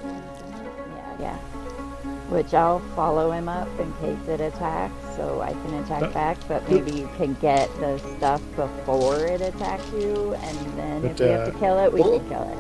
Yeah, 0.95 1.17
yeah. 1.21 1.37
Which 2.31 2.55
I'll 2.55 2.81
follow 2.97 3.31
him 3.31 3.49
up 3.49 3.69
in 3.79 3.93
case 3.95 4.29
it 4.29 4.41
attacks, 4.41 4.95
so 5.17 5.41
I 5.43 5.53
can 5.53 5.75
attack 5.75 6.01
But- 6.01 6.15
back. 6.15 6.39
But 6.49 6.69
maybe 6.71 6.91
you 6.93 7.09
can 7.17 7.35
get 7.41 7.69
the 7.79 7.99
stuff 8.17 8.41
before 8.57 9.19
it 9.27 9.41
attacks 9.41 9.85
you, 9.93 10.35
and 10.35 10.59
then 10.79 11.05
if 11.05 11.19
But, 11.19 11.21
we 11.27 11.31
have 11.33 11.49
to 11.51 11.57
uh, 11.57 11.59
kill 11.61 11.79
it, 11.85 11.93
we 11.93 12.01
well- 12.01 12.19
can 12.21 12.29
kill 12.29 12.43
it. 12.43 12.59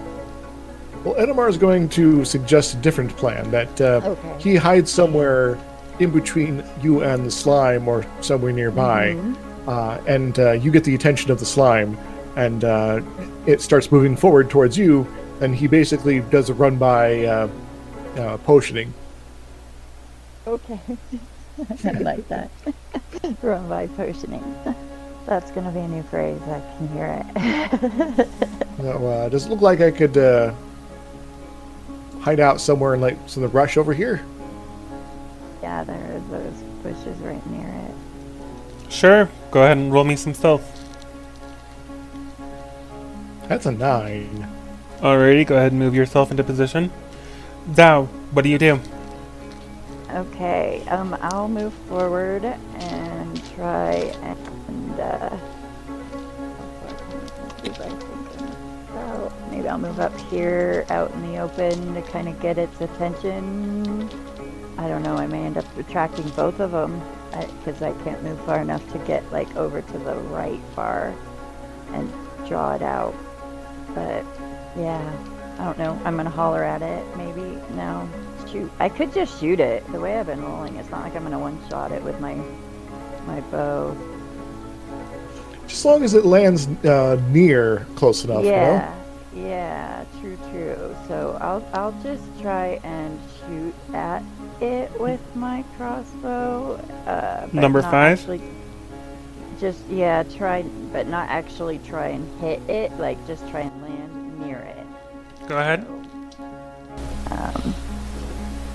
Well, 1.05 1.15
Edamar 1.17 1.49
is 1.49 1.57
going 1.59 1.89
to 1.91 2.25
suggest 2.25 2.75
a 2.75 2.77
different 2.77 3.17
plan 3.17 3.51
that 3.51 3.81
uh, 3.81 4.01
Okay. 4.05 4.35
he 4.39 4.55
hides 4.55 4.89
somewhere 4.93 5.59
in 5.99 6.11
between 6.11 6.65
you 6.83 7.03
and 7.03 7.25
the 7.25 7.31
slime 7.31 7.87
or 7.89 8.05
somewhere 8.21 8.53
nearby, 8.53 9.15
Mhm. 9.15 9.35
uh, 9.69 9.99
and 10.07 10.39
uh, 10.39 10.53
you 10.53 10.71
get 10.71 10.85
the 10.85 10.95
attention 10.95 11.31
of 11.31 11.39
the 11.39 11.45
slime, 11.47 11.97
and 12.37 12.65
uh, 12.65 13.01
it 13.47 13.61
starts 13.61 13.93
moving 13.93 14.17
forward 14.17 14.49
towards 14.51 14.77
you, 14.77 15.07
and 15.41 15.55
he 15.55 15.67
basically 15.67 16.21
does 16.21 16.49
a 16.51 16.55
run 16.55 16.77
by 16.77 17.25
uh, 17.25 17.49
uh, 18.17 18.37
potioning. 18.39 18.93
Okay. 20.47 20.81
I 21.85 21.91
like 21.99 22.27
that. 22.29 22.51
Run 23.43 23.69
by 23.69 23.87
potioning. 23.89 24.43
That's 25.27 25.51
gonna 25.53 25.71
be 25.71 25.79
a 25.81 25.89
new 25.89 26.03
phrase. 26.05 26.41
I 26.49 26.61
can 26.79 26.89
hear 26.89 27.25
it. 27.37 28.29
Uh, 28.85 29.29
does 29.29 29.47
it 29.47 29.51
look 29.51 29.61
like 29.61 29.81
I 29.81 29.91
could 29.93 30.17
uh, 30.19 30.53
hide 32.21 32.41
out 32.41 32.61
somewhere 32.61 32.95
in 32.95 33.01
like 33.01 33.17
some 33.27 33.45
of 33.45 33.51
the 33.51 33.53
brush 33.53 33.77
over 33.77 33.93
here? 33.95 34.25
Yeah, 35.63 35.85
there 35.85 36.17
are 36.17 36.21
those 36.31 36.63
bushes 36.83 37.17
right 37.19 37.45
near 37.47 37.69
it. 37.69 38.93
Sure. 38.93 39.29
Go 39.51 39.63
ahead 39.63 39.79
and 39.79 39.93
roll 39.93 40.05
me 40.05 40.17
some 40.17 40.35
stealth. 40.35 40.69
That's 43.49 43.67
a 43.67 43.73
nine. 43.73 44.49
Alrighty, 44.99 45.47
go 45.47 45.57
ahead 45.57 45.73
and 45.73 45.79
move 45.79 45.95
yourself 45.95 46.31
into 46.31 46.45
position. 46.45 46.91
Zhao, 47.71 48.07
what 48.33 48.43
do 48.43 48.49
you 48.49 48.59
do? 48.59 48.81
Okay, 50.11 50.83
um, 50.89 51.17
I'll 51.21 51.49
move 51.49 51.73
forward 51.89 52.45
and 52.45 53.55
try 53.55 53.95
and, 54.23 55.01
uh, 55.01 55.37
maybe 59.51 59.69
I'll 59.69 59.79
move 59.79 60.01
up 60.01 60.19
here 60.31 60.85
out 60.91 61.11
in 61.13 61.33
the 61.33 61.39
open 61.39 61.95
to 61.95 62.03
kind 62.03 62.29
of 62.29 62.41
get 62.41 62.59
its 62.59 62.81
attention. 62.81 64.09
I 64.79 64.89
don't 64.89 65.03
know, 65.03 65.17
I 65.17 65.27
may 65.27 65.45
end 65.45 65.59
up 65.59 65.77
attracting 65.79 66.29
both 66.31 66.61
of 66.61 66.73
them 66.73 67.01
because 67.31 67.83
I 67.83 67.93
can't 68.05 68.23
move 68.23 68.41
far 68.45 68.61
enough 68.61 68.91
to 68.93 68.99
get 69.01 69.31
like 69.33 69.55
over 69.57 69.83
to 69.83 69.99
the 69.99 70.15
right 70.15 70.61
bar 70.75 71.15
and 71.93 72.13
draw 72.47 72.75
it 72.75 72.83
out. 72.83 73.15
But 73.95 74.25
yeah, 74.77 75.13
I 75.59 75.65
don't 75.65 75.79
know. 75.79 76.01
I'm 76.05 76.17
gonna 76.17 76.31
holler 76.31 76.65
at 76.65 76.83
it. 76.83 77.05
Maybe 77.17 77.59
no. 77.75 78.09
Shoot, 78.51 78.71
I 78.81 78.89
could 78.89 79.13
just 79.15 79.39
shoot 79.41 79.61
it. 79.61 79.91
The 79.93 80.01
way 80.01 80.19
I've 80.19 80.27
been 80.27 80.43
rolling, 80.43 80.77
it's 80.77 80.91
not 80.91 81.03
like 81.03 81.15
I'm 81.15 81.23
gonna 81.23 81.39
one 81.39 81.59
shot 81.69 81.93
it 81.93 82.03
with 82.03 82.21
my 82.21 82.35
my 83.27 83.41
bow. 83.51 83.97
As 85.67 85.85
long 85.85 86.05
as 86.05 86.15
it 86.15 86.25
lands 86.27 86.67
uh, 86.85 87.21
near 87.31 87.87
close 87.95 88.25
enough, 88.25 88.45
you 88.45 88.51
know? 88.51 88.57
yeah, 88.59 88.95
yeah, 89.35 90.05
true, 90.21 90.37
true. 90.51 90.97
So 91.09 91.39
I'll 91.41 91.67
I'll 91.73 91.93
just 92.03 92.23
try 92.41 92.81
and 92.83 93.19
shoot 93.47 93.75
at 93.95 94.23
it 94.63 95.01
with 95.01 95.21
my 95.35 95.65
crossbow. 95.77 96.77
Uh, 97.07 97.49
Number 97.53 97.83
five? 97.83 98.19
Actually, 98.19 98.41
just 99.59 99.85
yeah, 99.89 100.23
try, 100.23 100.63
but 100.93 101.07
not 101.09 101.29
actually 101.29 101.79
try 101.81 102.09
and 102.09 102.41
hit 102.41 102.63
it. 102.69 102.93
Like 102.99 103.25
just 103.27 103.49
try 103.51 103.61
and 103.61 103.83
land 103.83 104.41
near 104.41 104.59
it. 104.59 104.87
Go 105.49 105.59
ahead. 105.59 105.85
Um, 107.31 107.75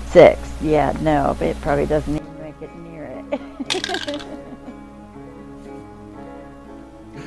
six. 0.06 0.38
Yeah, 0.60 0.96
no, 1.00 1.34
but 1.38 1.48
it 1.48 1.60
probably 1.62 1.86
doesn't 1.86 2.14
even 2.14 2.40
make 2.40 2.60
it 2.60 2.74
near 2.76 3.04
it. 3.32 4.22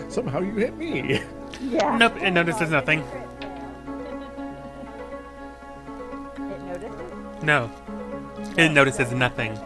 Somehow 0.11 0.39
you 0.41 0.53
hit 0.53 0.77
me. 0.77 1.21
yeah. 1.61 1.97
Nope, 1.97 2.17
it 2.21 2.31
notices 2.31 2.69
nothing. 2.69 3.03
It 6.51 6.61
notices? 6.63 7.43
No. 7.43 7.71
It 8.57 8.69
notices 8.71 9.11
nothing. 9.11 9.57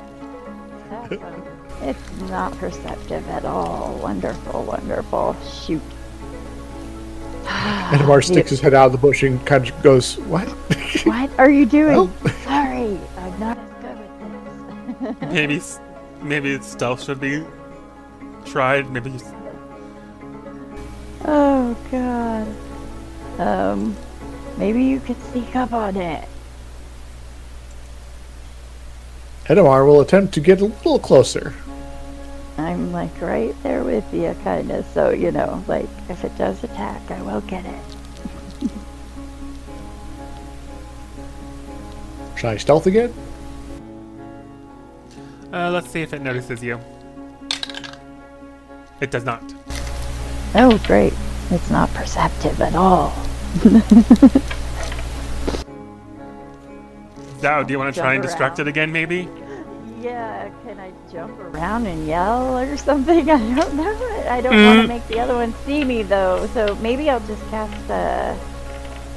It's 1.82 2.20
not 2.30 2.54
perceptive 2.58 3.28
at 3.30 3.46
all. 3.46 3.98
Wonderful, 4.02 4.64
wonderful. 4.64 5.36
Shoot. 5.44 5.82
Edamar 7.46 8.24
sticks 8.24 8.50
his 8.50 8.60
head 8.60 8.74
out 8.74 8.88
of 8.88 8.92
the 8.92 8.98
bush 8.98 9.24
and 9.24 9.44
kind 9.46 9.68
of 9.70 9.84
goes, 9.84 10.18
"What?" 10.18 10.48
What 11.06 11.30
are 11.38 11.50
you 11.50 11.66
doing? 11.66 11.96
Oh. 11.98 12.12
Sorry, 12.44 13.00
I'm 13.18 13.40
not 13.40 13.58
as 13.58 13.70
good 13.82 14.00
with 15.02 15.20
this. 15.20 15.30
Maybe, 15.34 15.58
s- 15.58 15.80
maybe 16.22 16.60
stealth 16.62 17.04
should 17.04 17.20
be 17.20 17.44
tried. 18.46 18.90
Maybe. 18.92 19.12
s- 19.16 19.34
oh 21.26 21.76
god. 21.92 22.48
Um, 23.40 23.96
maybe 24.58 24.82
you 24.84 25.00
could 25.02 25.22
sneak 25.32 25.56
up 25.56 25.74
on 25.74 25.98
it. 25.98 26.28
Edamar 29.46 29.86
will 29.86 30.02
attempt 30.02 30.34
to 30.34 30.40
get 30.40 30.60
a 30.62 30.66
little 30.66 30.98
closer. 30.98 31.54
I'm 32.58 32.92
like 32.92 33.22
right 33.22 33.56
there 33.62 33.84
with 33.84 34.12
you, 34.14 34.36
kind 34.44 34.72
of. 34.72 34.86
So 34.88 35.12
you 35.12 35.32
know, 35.32 35.64
like 35.68 35.90
if 36.10 36.24
it 36.24 36.36
does 36.38 36.64
attack, 36.64 37.12
I 37.12 37.22
will 37.22 37.42
get 37.42 37.64
it. 37.66 37.80
Should 42.36 42.50
I 42.50 42.58
stealth 42.58 42.88
again? 42.88 43.14
Uh, 45.54 45.70
let's 45.72 45.90
see 45.90 46.02
if 46.02 46.12
it 46.14 46.22
notices 46.22 46.64
you. 46.64 46.80
It 49.00 49.12
does 49.12 49.26
not. 49.26 49.44
Oh, 50.56 50.82
great. 50.86 51.14
It's 51.52 51.70
not 51.70 51.94
perceptive 51.94 52.60
at 52.62 52.76
all. 52.76 53.14
Zao, 57.46 57.66
do 57.66 57.72
you 57.74 57.78
want 57.78 57.94
to 57.94 58.02
try 58.02 58.16
and 58.16 58.24
distract 58.24 58.58
around. 58.58 58.68
it 58.68 58.70
again, 58.72 58.92
maybe? 58.92 59.30
Yeah, 60.02 60.50
can 60.66 60.80
I 60.80 60.92
jump 61.12 61.40
around 61.40 61.86
and 61.86 62.08
yell 62.08 62.58
or 62.58 62.76
something? 62.90 63.30
I 63.30 63.56
don't 63.56 63.76
know. 63.76 64.26
I 64.30 64.42
don't 64.42 64.54
want 64.66 64.80
Mm. 64.80 64.82
to 64.82 64.88
make 64.88 65.08
the 65.08 65.20
other 65.20 65.36
one 65.36 65.54
see 65.66 65.84
me 65.84 66.02
though, 66.02 66.48
so 66.56 66.74
maybe 66.82 67.08
I'll 67.10 67.20
just 67.28 67.48
cast. 67.52 67.90
Uh, 67.90 68.36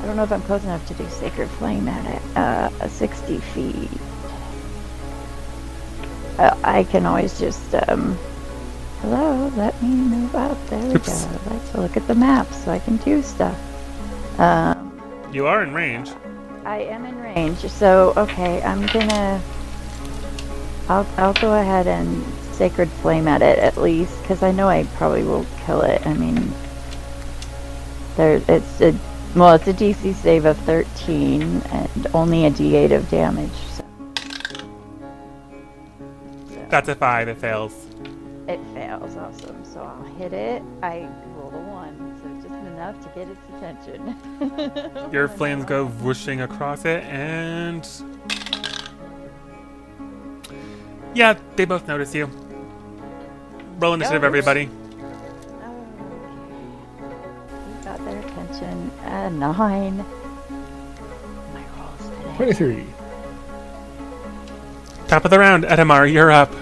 I 0.02 0.06
don't 0.06 0.16
know 0.16 0.24
if 0.24 0.30
I'm 0.32 0.42
close 0.42 0.62
enough 0.64 0.86
to 0.88 0.94
do 0.94 1.08
Sacred 1.08 1.48
Flame 1.52 1.88
at 1.88 2.04
it. 2.16 2.36
Uh, 2.36 2.70
a 2.80 2.88
60 2.88 3.38
feet. 3.38 3.90
Uh, 6.38 6.54
I 6.62 6.84
can 6.84 7.06
always 7.06 7.38
just. 7.38 7.74
Um, 7.88 8.16
hello, 9.00 9.48
let 9.56 9.80
me 9.82 9.88
move 9.88 10.34
up. 10.36 10.58
There 10.68 10.78
we 10.86 10.96
Oops. 10.96 11.24
go. 11.24 11.30
I 11.50 11.54
like 11.54 11.70
to 11.72 11.80
look 11.80 11.96
at 11.96 12.06
the 12.06 12.14
map 12.14 12.52
so 12.52 12.70
I 12.72 12.78
can 12.78 12.98
do 12.98 13.22
stuff. 13.22 13.58
Um, 14.38 14.92
You 15.32 15.46
are 15.46 15.62
in 15.62 15.72
range. 15.72 16.10
I 16.68 16.80
am 16.80 17.06
in 17.06 17.18
range, 17.18 17.60
so 17.60 18.12
okay, 18.14 18.60
I'm 18.60 18.84
gonna. 18.88 19.40
I'll 20.90 21.06
I'll 21.16 21.32
go 21.32 21.58
ahead 21.58 21.86
and 21.86 22.22
sacred 22.52 22.90
flame 22.90 23.26
at 23.26 23.40
it 23.40 23.58
at 23.58 23.78
least, 23.78 24.20
because 24.20 24.42
I 24.42 24.52
know 24.52 24.68
I 24.68 24.84
probably 24.96 25.22
will 25.22 25.46
kill 25.64 25.80
it. 25.80 26.06
I 26.06 26.12
mean, 26.12 26.52
there 28.18 28.42
it's 28.48 28.82
a 28.82 28.94
well, 29.34 29.54
it's 29.54 29.66
a 29.66 29.72
DC 29.72 30.14
save 30.14 30.44
of 30.44 30.58
13 30.58 31.40
and 31.42 32.06
only 32.12 32.44
a 32.44 32.50
D8 32.50 32.94
of 32.94 33.08
damage. 33.08 33.50
So 36.50 36.66
That's 36.68 36.90
a 36.90 36.94
five. 36.94 37.28
It 37.28 37.38
fails. 37.38 37.72
it 38.46 38.60
fails, 38.74 39.16
awesome. 39.16 39.64
So 39.64 39.80
I'll 39.80 40.02
hit 40.16 40.34
it. 40.34 40.62
I 40.82 41.08
enough 42.78 43.00
to 43.02 43.08
get 43.18 43.28
its 43.28 43.40
attention. 43.56 45.10
Your 45.12 45.26
flames 45.28 45.64
go 45.64 45.86
whooshing 45.86 46.42
across 46.42 46.84
it, 46.84 47.02
and 47.04 47.88
yeah, 51.14 51.36
they 51.56 51.64
both 51.64 51.88
notice 51.88 52.14
you. 52.14 52.30
Roll 53.78 53.94
initiative, 53.94 54.22
Ouch. 54.22 54.26
everybody. 54.26 54.66
We 57.66 57.84
got 57.84 57.98
their 58.04 58.20
attention. 58.20 58.90
A 59.04 59.30
nine. 59.30 59.98
My 61.52 61.64
rolls 61.76 62.08
today. 62.08 62.36
23. 62.36 62.84
Top 65.08 65.24
of 65.24 65.30
the 65.30 65.38
round, 65.38 65.64
Edamar, 65.64 66.12
you're 66.12 66.30
up. 66.30 66.52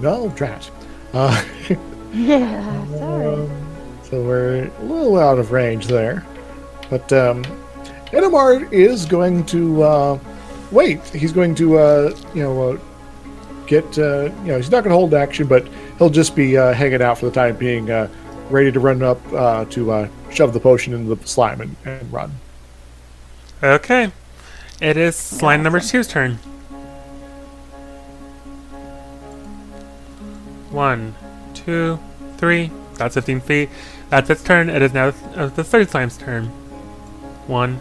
No, 0.00 0.28
drat. 0.30 0.70
Uh, 1.14 1.42
Yeah, 2.12 2.86
sorry. 2.98 3.63
So 4.14 4.22
we're 4.22 4.66
a 4.66 4.84
little 4.84 5.18
out 5.18 5.40
of 5.40 5.50
range 5.50 5.88
there. 5.88 6.24
But 6.88 7.12
um, 7.12 7.42
Edamar 8.12 8.72
is 8.72 9.06
going 9.06 9.44
to 9.46 9.82
uh, 9.82 10.18
wait. 10.70 11.04
He's 11.06 11.32
going 11.32 11.56
to, 11.56 11.78
uh, 11.78 12.16
you 12.32 12.44
know, 12.44 12.62
uh, 12.62 12.78
get, 13.66 13.98
uh, 13.98 14.30
you 14.42 14.52
know, 14.52 14.56
he's 14.56 14.70
not 14.70 14.84
going 14.84 14.92
to 14.92 14.96
hold 14.96 15.12
action, 15.12 15.48
but 15.48 15.66
he'll 15.98 16.10
just 16.10 16.36
be 16.36 16.56
uh, 16.56 16.72
hanging 16.74 17.02
out 17.02 17.18
for 17.18 17.26
the 17.26 17.32
time 17.32 17.56
being, 17.56 17.90
uh, 17.90 18.08
ready 18.50 18.70
to 18.70 18.78
run 18.78 19.02
up 19.02 19.20
uh, 19.32 19.64
to 19.64 19.90
uh, 19.90 20.08
shove 20.30 20.52
the 20.52 20.60
potion 20.60 20.94
into 20.94 21.12
the 21.12 21.26
slime 21.26 21.60
and, 21.60 21.76
and 21.84 22.12
run. 22.12 22.30
Okay. 23.64 24.12
It 24.80 24.96
is 24.96 25.16
slime 25.16 25.64
number 25.64 25.80
two's 25.80 26.06
turn. 26.06 26.34
One, 30.70 31.16
two, 31.52 31.98
three. 32.36 32.70
That's 32.96 33.14
15 33.14 33.40
feet. 33.40 33.68
That's 34.10 34.30
its 34.30 34.42
turn. 34.42 34.68
It 34.68 34.82
is 34.82 34.92
now 34.92 35.12
uh, 35.34 35.46
the 35.46 35.64
third 35.64 35.90
slime's 35.90 36.16
turn. 36.16 36.46
One, 37.46 37.80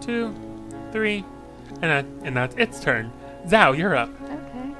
two, 0.00 0.34
three, 0.92 1.24
and, 1.82 1.82
that, 1.82 2.04
and 2.24 2.36
that's 2.36 2.54
its 2.56 2.80
turn. 2.80 3.10
Zao, 3.46 3.76
you're 3.76 3.96
up. 3.96 4.10
Okay. 4.22 4.74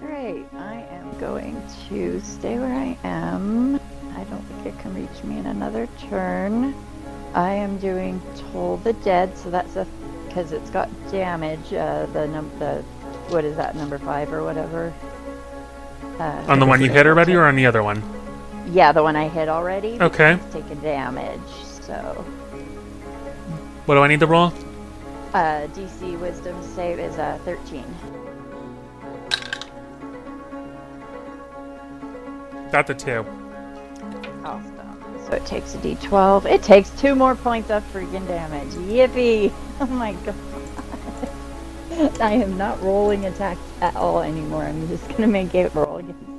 Great. 0.00 0.44
I 0.54 0.86
am 0.90 1.18
going 1.18 1.60
to 1.88 2.20
stay 2.20 2.58
where 2.58 2.74
I 2.74 2.96
am. 3.04 3.76
I 4.16 4.24
don't 4.24 4.42
think 4.42 4.66
it 4.74 4.78
can 4.80 4.94
reach 4.94 5.24
me 5.24 5.38
in 5.38 5.46
another 5.46 5.88
turn. 6.08 6.74
I 7.34 7.50
am 7.50 7.78
doing 7.78 8.20
Toll 8.36 8.78
the 8.78 8.94
Dead, 8.94 9.36
so 9.36 9.50
that's 9.50 9.76
a 9.76 9.86
because 10.26 10.52
it's 10.52 10.70
got 10.70 10.88
damage. 11.10 11.72
Uh, 11.72 12.06
the 12.06 12.26
num 12.26 12.50
the 12.58 12.82
what 13.28 13.44
is 13.44 13.56
that 13.56 13.76
number 13.76 13.98
five 13.98 14.32
or 14.32 14.42
whatever. 14.42 14.92
Uh, 16.18 16.44
On 16.48 16.58
the 16.58 16.66
one 16.66 16.80
you 16.80 16.90
hit 16.90 17.06
already, 17.06 17.34
or 17.34 17.44
on 17.44 17.56
the 17.56 17.66
other 17.66 17.82
one? 17.82 18.02
Yeah, 18.66 18.92
the 18.92 19.02
one 19.02 19.16
I 19.16 19.28
hit 19.28 19.48
already. 19.48 19.98
Okay. 20.00 20.34
It's 20.34 20.52
taken 20.52 20.80
damage, 20.82 21.40
so 21.82 22.24
What 23.86 23.94
do 23.96 24.00
I 24.02 24.08
need 24.08 24.20
to 24.20 24.26
roll? 24.26 24.52
uh, 25.34 25.66
DC 25.68 26.18
Wisdom 26.20 26.62
save 26.62 26.98
is 26.98 27.18
uh, 27.18 27.38
13. 27.44 27.84
That's 32.70 32.90
a 32.90 32.94
two. 32.94 33.26
Awesome. 34.44 34.72
So 35.26 35.32
it 35.32 35.46
takes 35.46 35.74
a 35.74 35.78
D12. 35.78 36.46
It 36.46 36.62
takes 36.62 36.90
two 36.90 37.14
more 37.14 37.34
points 37.36 37.70
of 37.70 37.84
freaking 37.92 38.26
damage. 38.28 38.70
Yippee! 38.74 39.52
Oh 39.80 39.86
my 39.86 40.14
god. 40.14 40.34
I 42.20 42.32
am 42.32 42.56
not 42.56 42.82
rolling 42.82 43.26
attacks 43.26 43.60
at 43.82 43.94
all 43.96 44.22
anymore. 44.22 44.64
I'm 44.64 44.88
just 44.88 45.08
gonna 45.10 45.26
make 45.28 45.54
it 45.54 45.74
roll 45.74 45.98
against 45.98 46.22
me. 46.28 46.35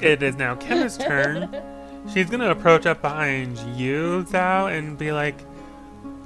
It 0.00 0.22
is 0.22 0.36
now 0.36 0.54
Kenna's 0.54 0.96
turn. 0.96 1.48
She's 2.12 2.30
gonna 2.30 2.50
approach 2.50 2.86
up 2.86 3.02
behind 3.02 3.58
you, 3.76 4.24
Zao, 4.28 4.76
and 4.76 4.96
be 4.96 5.12
like, 5.12 5.36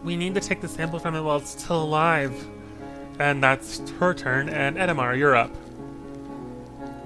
"We 0.04 0.16
need 0.16 0.34
to 0.34 0.40
take 0.40 0.60
the 0.60 0.68
sample 0.68 0.98
from 0.98 1.14
it 1.14 1.22
while 1.22 1.38
it's 1.38 1.50
still 1.50 1.82
alive." 1.82 2.32
And 3.18 3.42
that's 3.42 3.88
her 3.98 4.14
turn. 4.14 4.48
And 4.48 4.76
Edamar, 4.76 5.16
you're 5.16 5.36
up. 5.36 5.50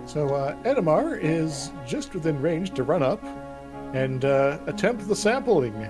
So 0.07 0.35
uh, 0.35 0.55
Edamar 0.63 1.19
is 1.21 1.73
just 1.87 2.15
within 2.15 2.41
range 2.41 2.73
to 2.75 2.85
run 2.85 3.03
up 3.03 3.23
and 3.93 4.25
uh, 4.25 4.59
attempt 4.67 5.09
the 5.09 5.17
sampling. 5.17 5.89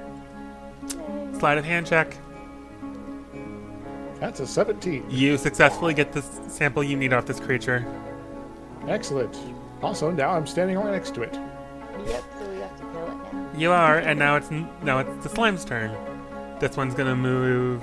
Sleight 1.39 1.59
of 1.59 1.65
hand 1.65 1.87
check. 1.87 2.17
That's 4.21 4.41
a 4.41 4.47
17. 4.47 5.11
You 5.11 5.37
successfully 5.37 5.93
get 5.93 6.13
the 6.13 6.23
sample 6.23 6.83
you 6.83 6.97
need 6.97 7.13
off 7.13 7.27
this 7.27 7.39
creature. 7.41 7.87
Excellent. 8.89 9.37
Also, 9.83 10.11
now 10.11 10.31
I'm 10.31 10.47
standing 10.47 10.77
right 10.79 10.93
next 10.93 11.15
to 11.15 11.23
it. 11.23 11.35
Yep, 12.07 12.25
so 12.39 12.49
we 12.51 12.59
have 12.61 12.77
to 12.77 12.83
kill 12.83 13.07
it 13.07 13.33
now. 13.33 13.51
You 13.59 13.73
are, 13.73 13.99
and 13.99 14.19
now 14.19 14.37
it's 14.37 14.51
now 14.51 14.99
it's 15.01 15.23
the 15.23 15.29
slime's 15.29 15.65
turn. 15.65 15.95
This 16.61 16.77
one's 16.77 16.95
gonna 16.95 17.17
move 17.17 17.83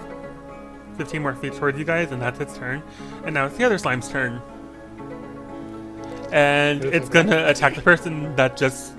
15 0.98 1.22
more 1.22 1.36
feet 1.36 1.54
towards 1.54 1.78
you 1.78 1.86
guys, 1.86 2.12
and 2.12 2.22
that's 2.22 2.40
its 2.40 2.58
turn. 2.58 2.82
And 3.26 3.34
now 3.34 3.46
it's 3.46 3.58
the 3.58 3.64
other 3.64 3.78
slime's 3.78 4.10
turn. 4.10 4.42
And 6.32 6.84
it's 6.86 7.10
gonna 7.10 7.48
attack 7.48 7.76
the 7.76 7.82
person 7.82 8.36
that 8.36 8.58
just 8.58 8.94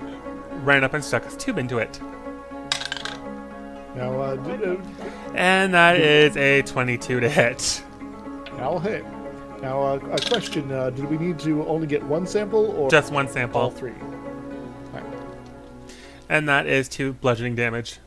ran 0.63 0.83
up 0.83 0.93
and 0.93 1.03
stuck 1.03 1.25
his 1.25 1.35
tube 1.35 1.57
into 1.57 1.77
it. 1.79 1.99
Now, 3.95 4.19
uh, 4.19 4.35
d- 4.35 4.63
uh, 4.65 4.75
And 5.35 5.73
that 5.73 5.97
is 5.97 6.35
a 6.37 6.61
22 6.63 7.19
to 7.21 7.29
hit. 7.29 7.81
that'll 8.57 8.79
hit. 8.79 9.05
Now, 9.61 9.81
uh, 9.81 9.99
a 10.11 10.19
question: 10.29 10.71
uh, 10.71 10.89
Did 10.91 11.05
we 11.05 11.17
need 11.17 11.39
to 11.39 11.65
only 11.67 11.87
get 11.87 12.03
one 12.03 12.27
sample 12.27 12.71
or 12.71 12.89
Just 12.89 13.11
one 13.11 13.27
sample? 13.27 13.61
all 13.61 13.71
sample. 13.71 13.79
three? 13.79 14.07
Right. 14.93 15.03
And 16.29 16.47
that 16.49 16.67
is 16.67 16.87
two 16.87 17.13
bludgeoning 17.13 17.55
damage. 17.55 17.99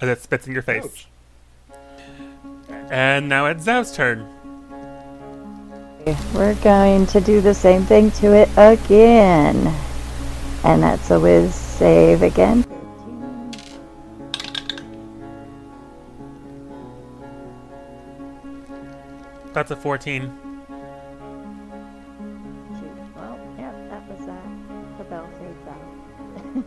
As 0.00 0.08
it 0.08 0.22
spits 0.22 0.46
in 0.46 0.52
your 0.52 0.62
face. 0.62 0.84
Ouch. 0.84 1.08
And 2.90 3.28
now 3.28 3.46
it's 3.46 3.64
Zao's 3.64 3.92
turn. 3.94 4.26
We're 6.32 6.54
going 6.62 7.06
to 7.06 7.20
do 7.20 7.40
the 7.40 7.52
same 7.52 7.82
thing 7.82 8.10
to 8.12 8.32
it 8.34 8.48
again. 8.56 9.74
And 10.64 10.82
that's 10.82 11.10
a 11.10 11.18
whiz 11.20 11.54
save 11.54 12.22
again. 12.22 12.64
That's 19.52 19.70
a 19.70 19.76
14. 19.76 20.47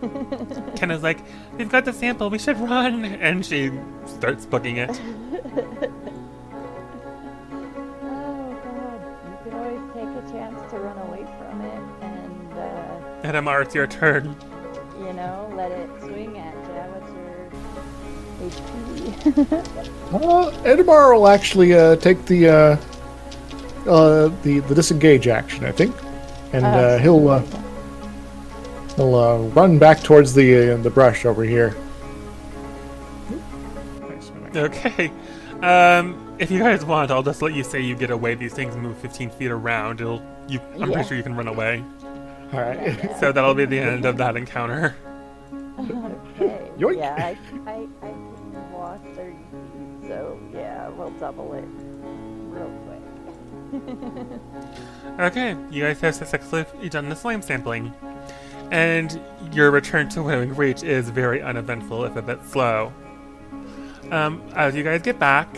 Kenna's 0.76 1.04
like, 1.04 1.20
We've 1.58 1.70
got 1.70 1.86
the 1.86 1.94
sample, 1.94 2.30
we 2.30 2.40
should 2.40 2.58
run. 2.60 3.06
And 3.22 3.46
she 3.46 3.72
starts 4.06 4.46
booking 4.46 4.78
it. 4.78 4.90
Oh 8.04 8.58
god, 8.64 9.00
you 9.28 9.38
could 9.44 9.54
always 9.54 9.94
take 9.94 10.10
a 10.10 10.32
chance 10.32 10.60
to 10.72 10.78
run 10.80 10.98
away 11.08 11.26
from 11.40 11.62
it 11.62 11.84
and, 12.02 12.54
uh, 12.54 13.28
And 13.28 13.36
it's 13.62 13.76
your 13.76 13.88
turn. 13.88 14.36
you 15.00 15.14
know, 15.14 15.52
let 15.56 15.72
it 15.72 15.90
swing 16.02 16.38
at 16.38 16.54
you. 16.56 16.82
What's 16.94 17.12
your 17.14 17.50
HP? 18.50 19.52
Uh, 20.14 20.52
Edamar 20.64 21.14
will 21.14 21.28
actually 21.28 21.74
uh, 21.74 21.96
take 21.98 22.26
the 22.26 22.48
uh, 22.50 22.78
uh, 23.88 24.30
the 24.44 24.60
the 24.68 24.76
disengage 24.76 25.28
action. 25.28 25.64
I 25.66 25.72
think. 25.72 25.96
and 26.54 26.66
Oh, 26.66 26.70
uh, 26.70 26.98
he'll 27.00 27.30
uh, 27.30 27.42
he'll 28.96 29.16
uh, 29.16 29.38
run 29.50 29.78
back 29.80 30.02
towards 30.04 30.34
the 30.34 30.74
uh, 30.74 30.78
the 30.78 30.90
brush 30.90 31.26
over 31.26 31.44
here. 31.44 31.76
Okay. 34.56 35.12
Um, 35.62 36.36
if 36.40 36.52
you 36.52 36.60
guys 36.60 36.84
want, 36.84 37.12
I'll 37.12 37.24
just 37.24 37.42
let 37.42 37.54
you 37.54 37.64
say 37.64 37.80
you 37.80 37.96
get 37.96 38.10
away. 38.12 38.36
These 38.36 38.54
things 38.54 38.76
move 38.76 38.98
15 38.98 39.30
feet 39.30 39.52
around. 39.52 40.02
It'll, 40.02 40.22
you, 40.50 40.60
I'm 40.74 40.80
Yeah. 40.90 40.94
pretty 40.94 41.08
sure 41.08 41.18
you 41.18 41.24
can 41.24 41.36
run 41.36 41.48
away. 41.48 41.84
All 42.52 42.60
right. 42.60 42.98
So 43.20 43.32
that'll 43.32 43.54
be 43.54 43.66
the 43.66 43.80
end 43.80 44.06
of 44.06 44.18
that 44.18 44.36
encounter. 44.36 44.96
Okay. 45.80 46.70
Yoink. 46.78 46.98
Yeah, 46.98 47.16
I, 47.16 47.38
I, 47.70 47.88
I 48.02 48.08
can 48.10 48.72
walk 48.74 49.02
30 49.16 49.32
feet, 49.32 50.10
so 50.10 50.40
yeah, 50.54 50.90
we'll 50.90 51.12
double 51.12 51.54
it 51.54 51.66
real 52.50 52.72
quick. 52.86 53.02
Okay, 55.20 55.56
you 55.70 55.84
guys 55.84 56.00
have 56.02 56.16
successfully 56.16 56.90
done 56.90 57.08
the 57.10 57.16
slime 57.16 57.42
sampling. 57.42 57.94
And 58.72 59.22
your 59.52 59.70
return 59.70 60.10
to 60.10 60.24
Winnowing 60.24 60.56
Reach 60.56 60.82
is 60.82 61.10
very 61.10 61.42
uneventful, 61.42 62.06
if 62.06 62.16
a 62.16 62.22
bit 62.22 62.44
slow. 62.46 62.94
Um, 64.10 64.42
as 64.56 64.76
you 64.76 64.84
guys 64.84 65.02
get 65.02 65.20
back, 65.20 65.56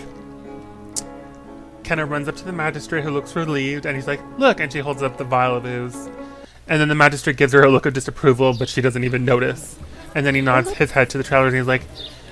Kenna 1.84 2.06
runs 2.06 2.28
up 2.28 2.36
to 2.38 2.44
the 2.44 2.52
magistrate 2.52 3.04
who 3.04 3.12
looks 3.12 3.36
relieved, 3.36 3.86
and 3.86 3.96
he's 3.96 4.08
like, 4.08 4.20
Look! 4.38 4.60
And 4.60 4.74
she 4.74 4.80
holds 4.80 5.04
up 5.04 5.18
the 5.18 5.24
vial 5.24 5.56
of 5.56 5.66
ooze. 5.66 6.10
And 6.68 6.82
then 6.82 6.88
the 6.88 6.96
magistrate 6.96 7.38
gives 7.38 7.54
her 7.54 7.64
a 7.64 7.70
look 7.70 7.86
of 7.86 7.94
disapproval, 7.94 8.56
but 8.58 8.68
she 8.68 8.82
doesn't 8.82 9.04
even 9.04 9.26
notice. 9.26 9.78
And 10.16 10.26
then 10.26 10.34
he 10.34 10.42
nods 10.42 10.72
his 10.72 10.92
head 10.92 11.10
to 11.12 11.18
the 11.18 11.24
travelers 11.24 11.54
and 11.54 11.60
he's 11.60 11.68
like, 11.68 11.84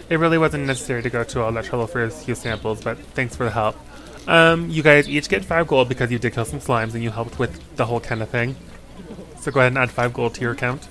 It 0.10 0.18
really 0.18 0.38
wasn't 0.38 0.66
necessary 0.66 1.04
to 1.04 1.10
go 1.10 1.24
to 1.24 1.42
all 1.42 1.52
that 1.52 1.66
trouble 1.66 1.86
for 1.86 2.04
a 2.04 2.10
few 2.10 2.34
samples, 2.34 2.84
but 2.84 2.98
thanks 2.98 3.36
for 3.36 3.44
the 3.44 3.52
help. 3.52 3.76
Um, 4.28 4.70
you 4.70 4.84
guys 4.84 5.10
each 5.10 5.30
get 5.30 5.44
five 5.44 5.68
gold 5.68 5.90
because 5.90 6.12
you 6.12 6.20
did 6.20 6.34
kill 6.34 6.46
some 6.46 6.60
slimes 6.60 6.94
and 6.94 7.04
you 7.04 7.12
helped 7.12 7.40
with 7.40 7.76
the 7.76 7.86
whole 7.86 8.00
of 8.00 8.30
thing. 8.30 8.56
So 9.42 9.52
go 9.52 9.60
ahead 9.60 9.72
and 9.72 9.80
add 9.80 9.92
five 9.92 10.14
gold 10.14 10.36
to 10.36 10.42
your 10.42 10.52
account. 10.52 10.88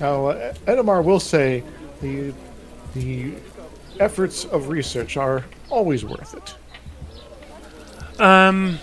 Now, 0.00 0.26
uh, 0.26 0.54
Edamar 0.66 1.04
will 1.04 1.20
say 1.20 1.62
the 2.00 2.32
the 2.94 3.34
efforts 3.98 4.44
of 4.44 4.68
research 4.68 5.16
are 5.16 5.44
always 5.68 6.04
worth 6.04 6.34
it. 6.34 8.20
Um, 8.20 8.78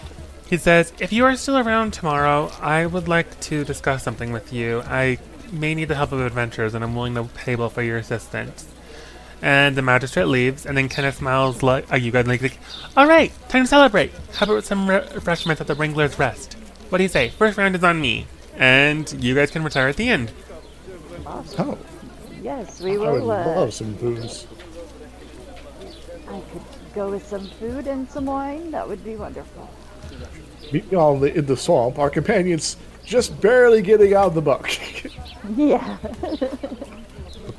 he 0.47 0.57
says, 0.57 0.91
if 0.99 1.13
you 1.13 1.23
are 1.23 1.35
still 1.37 1.57
around 1.57 1.93
tomorrow, 1.93 2.51
I 2.59 2.85
would 2.85 3.07
like 3.07 3.39
to 3.41 3.63
discuss 3.63 4.03
something 4.03 4.33
with 4.33 4.51
you. 4.51 4.81
I 4.81 5.17
may 5.51 5.73
need 5.73 5.85
the 5.85 5.95
help 5.95 6.11
of 6.11 6.19
adventurers, 6.19 6.73
and 6.73 6.83
I'm 6.83 6.93
willing 6.93 7.15
to 7.15 7.23
pay 7.23 7.55
well 7.55 7.69
for 7.69 7.81
your 7.81 7.97
assistance. 7.97 8.67
And 9.41 9.75
the 9.75 9.81
magistrate 9.81 10.25
leaves, 10.25 10.65
and 10.65 10.77
then 10.77 10.87
Kenna 10.87 11.11
smiles 11.11 11.63
like, 11.63 11.91
uh, 11.91 11.95
you 11.95 12.11
guys 12.11 12.27
like, 12.27 12.41
like, 12.43 12.59
all 12.95 13.07
right, 13.07 13.31
time 13.49 13.63
to 13.63 13.67
celebrate. 13.67 14.11
How 14.33 14.45
about 14.45 14.63
some 14.65 14.87
re- 14.87 15.07
refreshments 15.15 15.59
at 15.61 15.67
the 15.67 15.73
Wrangler's 15.75 16.19
Rest? 16.19 16.53
What 16.89 16.99
do 16.99 17.03
you 17.03 17.09
say? 17.09 17.29
First 17.29 17.57
round 17.57 17.75
is 17.75 17.83
on 17.83 17.99
me, 17.99 18.27
and 18.57 19.11
you 19.23 19.33
guys 19.33 19.49
can 19.49 19.63
retire 19.63 19.87
at 19.87 19.95
the 19.97 20.09
end. 20.09 20.31
Oh, 21.25 21.77
Yes, 22.43 22.81
we 22.81 22.97
will. 22.97 23.07
I 23.07 23.11
would 23.11 23.21
will. 23.23 23.31
Uh, 23.31 23.45
love 23.55 23.73
some 23.73 23.93
booze. 23.93 24.45
I 26.27 26.39
could 26.51 26.61
go 26.93 27.09
with 27.11 27.25
some 27.27 27.45
food 27.47 27.87
and 27.87 28.09
some 28.09 28.25
wine. 28.25 28.71
That 28.71 28.87
would 28.87 29.03
be 29.03 29.15
wonderful. 29.15 29.69
Meanwhile, 30.71 31.13
in 31.15 31.19
the, 31.21 31.37
in 31.39 31.45
the 31.45 31.57
swamp, 31.57 31.99
our 31.99 32.09
companions 32.09 32.77
just 33.05 33.39
barely 33.41 33.81
getting 33.81 34.13
out 34.13 34.27
of 34.27 34.33
the 34.35 34.41
buck. 34.41 34.69
Yeah. 35.55 35.97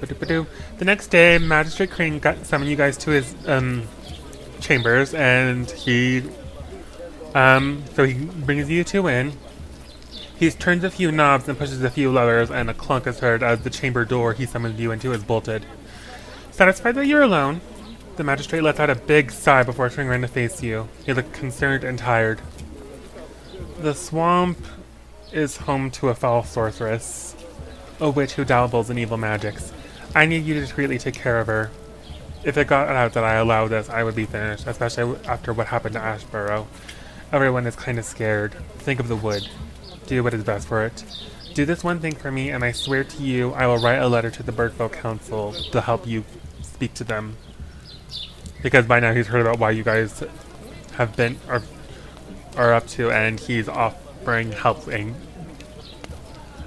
The 0.07 0.85
next 0.85 1.09
day, 1.09 1.39
Magistrate 1.39 1.91
Crane 1.91 2.19
got 2.19 2.45
summoned 2.45 2.71
you 2.71 2.77
guys 2.77 2.97
to 2.99 3.11
his 3.11 3.35
um, 3.47 3.85
chambers, 4.61 5.15
and 5.15 5.71
he, 5.71 6.23
um, 7.35 7.85
so 7.95 8.05
he 8.05 8.15
brings 8.15 8.69
you 8.69 8.83
two 8.83 9.07
in. 9.07 9.33
He 10.37 10.51
turns 10.51 10.83
a 10.83 10.91
few 10.91 11.13
knobs 11.13 11.49
and 11.49 11.57
pushes 11.57 11.85
a 11.85 11.91
few 11.91 12.11
levers, 12.11 12.51
and 12.51 12.69
a 12.69 12.75
clunk 12.75 13.07
is 13.07 13.21
heard 13.21 13.45
as 13.45 13.63
the 13.63 13.71
chamber 13.71 14.05
door 14.05 14.33
he 14.33 14.45
summoned 14.45 14.79
you 14.79 14.91
into 14.91 15.13
is 15.13 15.23
bolted. 15.23 15.65
Satisfied 16.51 16.97
that 16.97 17.07
you're 17.07 17.23
alone, 17.23 17.61
the 18.17 18.25
magistrate 18.25 18.63
lets 18.63 18.81
out 18.81 18.91
a 18.91 18.97
big 18.97 19.31
sigh 19.31 19.63
before 19.63 19.89
turning 19.89 20.11
around 20.11 20.23
to 20.23 20.29
face 20.29 20.63
you. 20.63 20.89
He 21.07 21.13
look 21.13 21.33
concerned 21.33 21.85
and 21.85 21.99
tired. 21.99 22.41
The 23.79 23.95
swamp 23.95 24.59
is 25.33 25.59
home 25.59 25.91
to 25.93 26.09
a 26.09 26.15
foul 26.15 26.43
sorceress, 26.43 27.37
a 28.01 28.11
witch 28.11 28.33
who 28.33 28.45
dabbles 28.45 28.91
in 28.91 28.99
evil 28.99 29.17
magics. 29.17 29.73
I 30.15 30.27
need 30.27 30.45
you 30.45 30.55
to 30.55 30.61
discreetly 30.61 30.99
take 30.99 31.15
care 31.15 31.41
of 31.41 31.47
her. 31.47 31.71
If 32.45 32.59
it 32.59 32.67
got 32.67 32.89
out 32.89 33.15
that 33.15 33.25
I 33.25 33.35
allowed 33.35 33.69
this, 33.69 33.89
I 33.89 34.03
would 34.03 34.15
be 34.15 34.27
finished, 34.27 34.67
especially 34.67 35.17
after 35.27 35.53
what 35.53 35.69
happened 35.69 35.95
to 35.95 36.01
Ashborough. 36.01 36.67
Everyone 37.33 37.67
is 37.67 37.77
kind 37.77 37.99
of 37.99 38.05
scared. 38.05 38.55
Think 38.79 39.01
of 39.01 39.09
the 39.09 39.17
wood. 39.17 39.49
Do 40.07 40.23
what 40.23 40.35
is 40.35 40.45
best 40.45 40.69
for 40.69 40.85
it. 40.85 41.05
Do 41.55 41.65
this 41.65 41.83
one 41.85 42.01
thing 42.01 42.15
for 42.15 42.31
me, 42.31 42.51
and 42.51 42.65
I 42.65 42.73
swear 42.73 43.05
to 43.05 43.23
you, 43.23 43.53
I 43.53 43.67
will 43.67 43.79
write 43.79 43.99
a 43.99 44.09
letter 44.09 44.31
to 44.31 44.43
the 44.43 44.53
Birdfolk 44.53 44.93
Council 44.93 45.53
to 45.53 45.81
help 45.81 46.07
you 46.07 46.25
speak 46.63 46.95
to 46.95 47.05
them. 47.05 47.37
Because 48.63 48.87
by 48.87 49.01
now 49.01 49.15
he's 49.15 49.29
heard 49.29 49.41
about 49.41 49.59
why 49.59 49.71
you 49.71 49.83
guys 49.83 50.23
have 50.95 51.17
been 51.17 51.39
are, 51.49 51.63
are 52.57 52.75
up 52.75 52.87
to, 52.89 53.11
and 53.11 53.41
he's 53.41 53.69
offering 53.69 54.53
help 54.53 54.89
and 54.89 55.15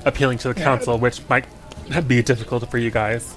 appealing 0.03 0.37
to 0.39 0.47
the 0.47 0.53
council, 0.53 0.97
which 0.97 1.27
might 1.29 1.45
be 2.07 2.21
difficult 2.21 2.69
for 2.69 2.77
you 2.77 2.91
guys. 2.91 3.35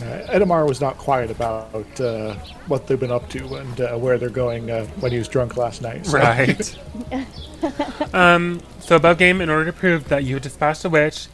Uh, 0.00 0.26
Edamar 0.28 0.66
was 0.66 0.80
not 0.80 0.96
quiet 0.96 1.30
about 1.30 2.00
uh, 2.00 2.34
what 2.68 2.86
they've 2.86 2.98
been 2.98 3.10
up 3.10 3.28
to 3.28 3.56
and 3.56 3.80
uh, 3.82 3.96
where 3.98 4.16
they're 4.16 4.30
going 4.30 4.70
uh, 4.70 4.86
when 5.00 5.12
he 5.12 5.18
was 5.18 5.28
drunk 5.28 5.56
last 5.58 5.82
night. 5.82 6.06
so- 6.06 6.16
Right. 6.18 6.78
um, 8.14 8.60
so 8.80 8.96
above 8.96 9.18
game, 9.18 9.40
in 9.42 9.50
order 9.50 9.66
to 9.66 9.72
prove 9.72 10.08
that 10.08 10.24
you 10.24 10.40
dispatched 10.40 10.82
the 10.82 10.88
witch, 10.88 11.28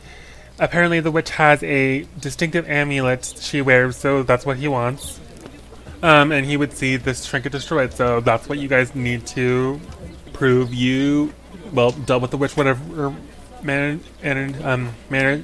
apparently 0.58 0.98
the 0.98 1.12
witch 1.12 1.30
has 1.30 1.62
a 1.62 2.06
distinctive 2.20 2.68
amulet 2.68 3.24
she 3.40 3.62
wears, 3.62 3.96
so 3.96 4.24
that's 4.24 4.44
what 4.44 4.56
he 4.56 4.66
wants. 4.66 5.20
Um, 6.02 6.32
and 6.32 6.44
he 6.44 6.56
would 6.56 6.72
see 6.72 6.96
this 6.96 7.24
trinket 7.24 7.52
destroyed, 7.52 7.92
so 7.92 8.20
that's 8.20 8.48
what 8.48 8.58
you 8.58 8.66
guys 8.68 8.94
need 8.94 9.26
to 9.28 9.80
prove 10.32 10.74
you, 10.74 11.32
well, 11.72 11.92
dealt 11.92 12.22
with 12.22 12.32
the 12.32 12.36
witch, 12.36 12.56
whatever 12.56 13.14
manner 13.62 13.98
and 14.22 14.64
um, 14.64 14.92
manner 15.08 15.42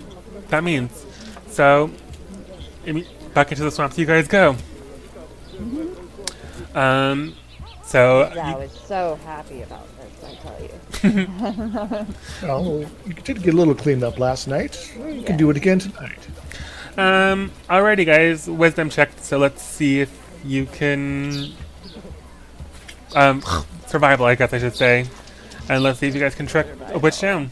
that 0.48 0.62
means. 0.64 1.04
So, 1.48 1.90
back 3.34 3.50
into 3.52 3.64
the 3.64 3.70
swamps 3.70 3.98
you 3.98 4.06
guys 4.06 4.28
go. 4.28 4.56
Um, 6.74 7.34
so 7.84 8.22
I 8.22 8.50
you- 8.52 8.56
was 8.58 8.72
so 8.86 9.18
happy 9.24 9.62
about 9.62 9.86
this, 9.98 10.24
I 10.24 10.34
tell 10.36 10.62
you. 10.62 12.06
Well, 12.42 12.84
you 13.06 13.12
did 13.14 13.42
get 13.42 13.54
a 13.54 13.56
little 13.56 13.74
cleaned 13.74 14.02
up 14.04 14.18
last 14.18 14.46
night. 14.48 14.92
You 14.96 15.22
can 15.22 15.36
do 15.36 15.50
it 15.50 15.56
again 15.56 15.78
tonight. 15.78 16.18
Um, 16.96 17.50
alrighty, 17.68 18.04
guys. 18.06 18.48
Wisdom 18.48 18.90
check. 18.90 19.10
So 19.20 19.38
let's 19.38 19.62
see 19.62 20.00
if 20.00 20.10
you 20.44 20.66
can. 20.66 21.52
Um, 23.14 23.42
survival, 23.86 24.26
I 24.26 24.34
guess 24.34 24.52
I 24.52 24.58
should 24.58 24.74
say. 24.76 25.06
And 25.68 25.82
let's 25.82 25.98
see 26.00 26.08
if 26.08 26.14
you 26.14 26.20
guys 26.20 26.34
can 26.34 26.46
track 26.46 26.66
a 26.88 26.98
witch 26.98 27.20
down. 27.20 27.50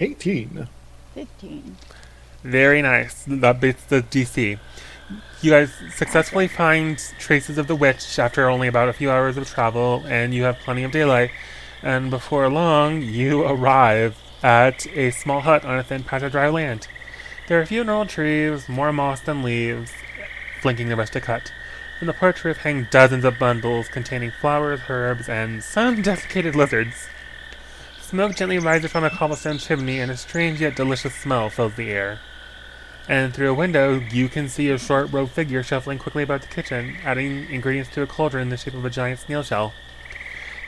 18. 0.00 0.68
15. 1.14 1.76
Very 2.42 2.82
nice. 2.82 3.24
That 3.26 3.60
beats 3.60 3.84
the 3.84 4.02
DC. 4.02 4.58
You 5.42 5.50
guys 5.50 5.72
successfully 5.94 6.48
find 6.48 6.98
traces 7.18 7.58
of 7.58 7.66
the 7.66 7.74
witch 7.74 8.18
after 8.18 8.48
only 8.48 8.68
about 8.68 8.88
a 8.88 8.92
few 8.92 9.10
hours 9.10 9.36
of 9.36 9.48
travel, 9.48 10.02
and 10.06 10.32
you 10.32 10.44
have 10.44 10.58
plenty 10.58 10.84
of 10.84 10.92
daylight. 10.92 11.30
And 11.82 12.10
before 12.10 12.48
long, 12.48 13.02
you 13.02 13.42
arrive 13.42 14.16
at 14.42 14.86
a 14.88 15.10
small 15.10 15.40
hut 15.40 15.64
on 15.64 15.78
a 15.78 15.82
thin 15.82 16.04
patch 16.04 16.22
of 16.22 16.32
dry 16.32 16.48
land. 16.48 16.88
There 17.48 17.58
are 17.58 17.62
a 17.62 17.66
few 17.66 17.84
gnarled 17.84 18.08
trees, 18.08 18.68
more 18.68 18.92
moss 18.92 19.20
than 19.20 19.42
leaves, 19.42 19.92
flanking 20.60 20.88
the 20.88 20.96
rustic 20.96 21.24
hut. 21.24 21.52
From 21.98 22.06
the 22.06 22.12
porch 22.12 22.44
roof 22.44 22.58
hang 22.58 22.88
dozens 22.90 23.24
of 23.24 23.38
bundles 23.38 23.88
containing 23.88 24.32
flowers, 24.40 24.80
herbs, 24.88 25.28
and 25.28 25.62
some 25.62 26.02
desiccated 26.02 26.56
lizards. 26.56 27.08
Smoke 28.12 28.36
gently 28.36 28.58
rises 28.58 28.92
from 28.92 29.04
a 29.04 29.08
cobblestone 29.08 29.56
chimney, 29.56 29.98
and 29.98 30.10
a 30.10 30.18
strange 30.18 30.60
yet 30.60 30.76
delicious 30.76 31.14
smell 31.14 31.48
fills 31.48 31.76
the 31.76 31.88
air. 31.88 32.20
And 33.08 33.32
through 33.32 33.50
a 33.50 33.54
window, 33.54 34.00
you 34.12 34.28
can 34.28 34.50
see 34.50 34.68
a 34.68 34.76
short 34.76 35.10
robed 35.10 35.32
figure 35.32 35.62
shuffling 35.62 35.98
quickly 35.98 36.22
about 36.22 36.42
the 36.42 36.48
kitchen, 36.48 36.98
adding 37.06 37.48
ingredients 37.48 37.90
to 37.94 38.02
a 38.02 38.06
cauldron 38.06 38.42
in 38.42 38.48
the 38.50 38.58
shape 38.58 38.74
of 38.74 38.84
a 38.84 38.90
giant 38.90 39.20
snail 39.20 39.42
shell. 39.42 39.72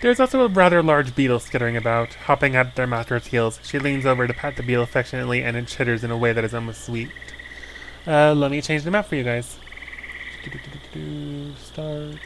There's 0.01 0.21
also 0.21 0.41
a 0.41 0.49
rather 0.49 0.83
large 0.83 1.15
beetle 1.15 1.39
skittering 1.39 1.77
about, 1.77 2.15
hopping 2.15 2.57
at 2.57 2.77
their 2.77 2.87
master's 2.87 3.27
heels. 3.27 3.61
She 3.63 3.79
leans 3.79 4.07
over 4.07 4.27
to 4.27 4.33
pat 4.33 4.57
the 4.57 4.63
beetle 4.63 4.83
affectionately, 4.83 5.45
and 5.45 5.55
it 5.55 5.67
chitters 5.67 6.03
in 6.03 6.11
a 6.11 6.17
way 6.17 6.33
that 6.33 6.45
is 6.45 6.55
almost 6.55 6.87
sweet. 6.87 7.11
Uh, 8.07 8.33
let 8.33 8.53
me 8.53 8.63
change 8.63 8.85
the 8.85 8.91
map 8.91 9.05
for 9.05 9.17
you 9.17 9.23
guys. 9.23 9.59
Start. 11.59 12.17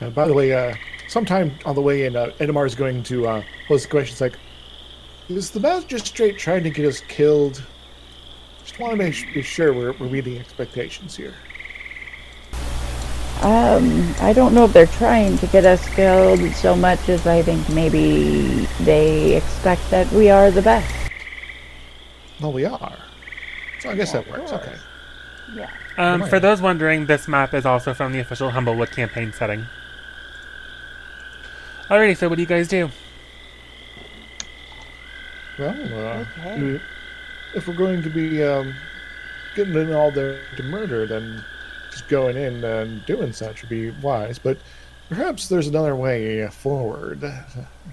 Uh, 0.00 0.10
by 0.10 0.28
the 0.28 0.34
way, 0.34 0.52
uh, 0.52 0.76
sometime 1.08 1.58
on 1.64 1.74
the 1.74 1.80
way 1.80 2.04
in, 2.04 2.14
uh, 2.14 2.30
Edamar 2.38 2.66
is 2.66 2.74
going 2.74 3.02
to 3.04 3.26
uh, 3.26 3.42
pose 3.66 3.82
the 3.82 3.88
question. 3.88 4.12
It's 4.12 4.20
like, 4.20 4.38
is 5.28 5.50
the 5.50 5.60
magistrate 5.60 6.38
trying 6.38 6.62
to 6.62 6.70
get 6.70 6.86
us 6.86 7.00
killed? 7.00 7.62
Just 8.64 8.78
want 8.78 8.92
to 8.92 8.96
make 8.96 9.34
be 9.34 9.42
sure 9.42 9.72
we're, 9.72 9.92
we're 9.92 10.08
meeting 10.08 10.38
expectations 10.38 11.16
here. 11.16 11.34
Um, 13.42 14.14
I 14.20 14.32
don't 14.32 14.52
know 14.52 14.64
if 14.64 14.72
they're 14.72 14.86
trying 14.86 15.38
to 15.38 15.46
get 15.46 15.64
us 15.64 15.86
killed 15.94 16.40
so 16.54 16.74
much 16.74 17.08
as 17.08 17.26
I 17.26 17.42
think 17.42 17.68
maybe 17.70 18.66
they 18.80 19.36
expect 19.36 19.88
that 19.90 20.10
we 20.12 20.28
are 20.28 20.50
the 20.50 20.62
best. 20.62 20.92
Well, 22.40 22.52
we 22.52 22.64
are. 22.64 22.98
So 23.80 23.90
I 23.90 23.94
guess 23.94 24.12
Yeah, 24.12 24.22
that 24.22 24.30
works. 24.30 24.52
Okay. 24.52 24.74
Yeah. 25.54 25.70
Um, 25.96 26.26
for 26.26 26.40
those 26.40 26.60
wondering, 26.60 27.06
this 27.06 27.28
map 27.28 27.54
is 27.54 27.64
also 27.64 27.94
from 27.94 28.12
the 28.12 28.18
official 28.18 28.50
Humblewood 28.50 28.90
campaign 28.90 29.32
setting. 29.32 29.66
Alrighty, 31.88 32.16
so 32.16 32.28
what 32.28 32.36
do 32.36 32.42
you 32.42 32.48
guys 32.48 32.68
do? 32.68 32.90
Well, 35.58 35.70
uh, 35.70 36.24
Okay. 36.46 36.80
if 37.54 37.66
we're 37.66 37.74
going 37.74 38.02
to 38.02 38.10
be 38.10 38.42
um, 38.44 38.74
getting 39.56 39.74
in 39.74 39.92
all 39.92 40.10
there 40.10 40.40
to 40.56 40.62
murder, 40.62 41.06
then 41.06 41.42
just 41.90 42.08
going 42.08 42.36
in 42.36 42.62
and 42.62 43.04
doing 43.06 43.32
such 43.32 43.62
would 43.62 43.70
be 43.70 43.90
wise. 44.02 44.38
But 44.38 44.58
perhaps 45.08 45.48
there's 45.48 45.66
another 45.66 45.96
way 45.96 46.46
forward. 46.48 47.20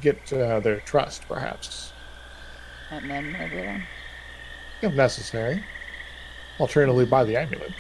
Get 0.02 0.32
uh, 0.34 0.60
their 0.60 0.82
trust, 0.82 1.24
perhaps, 1.28 1.91
And 2.91 3.10
then 3.10 3.32
murder 3.32 3.56
them. 3.56 3.84
if 4.82 4.93
necessary. 4.93 5.64
Alternatively, 6.60 7.06
buy 7.06 7.24
the 7.24 7.38
amulet. 7.38 7.74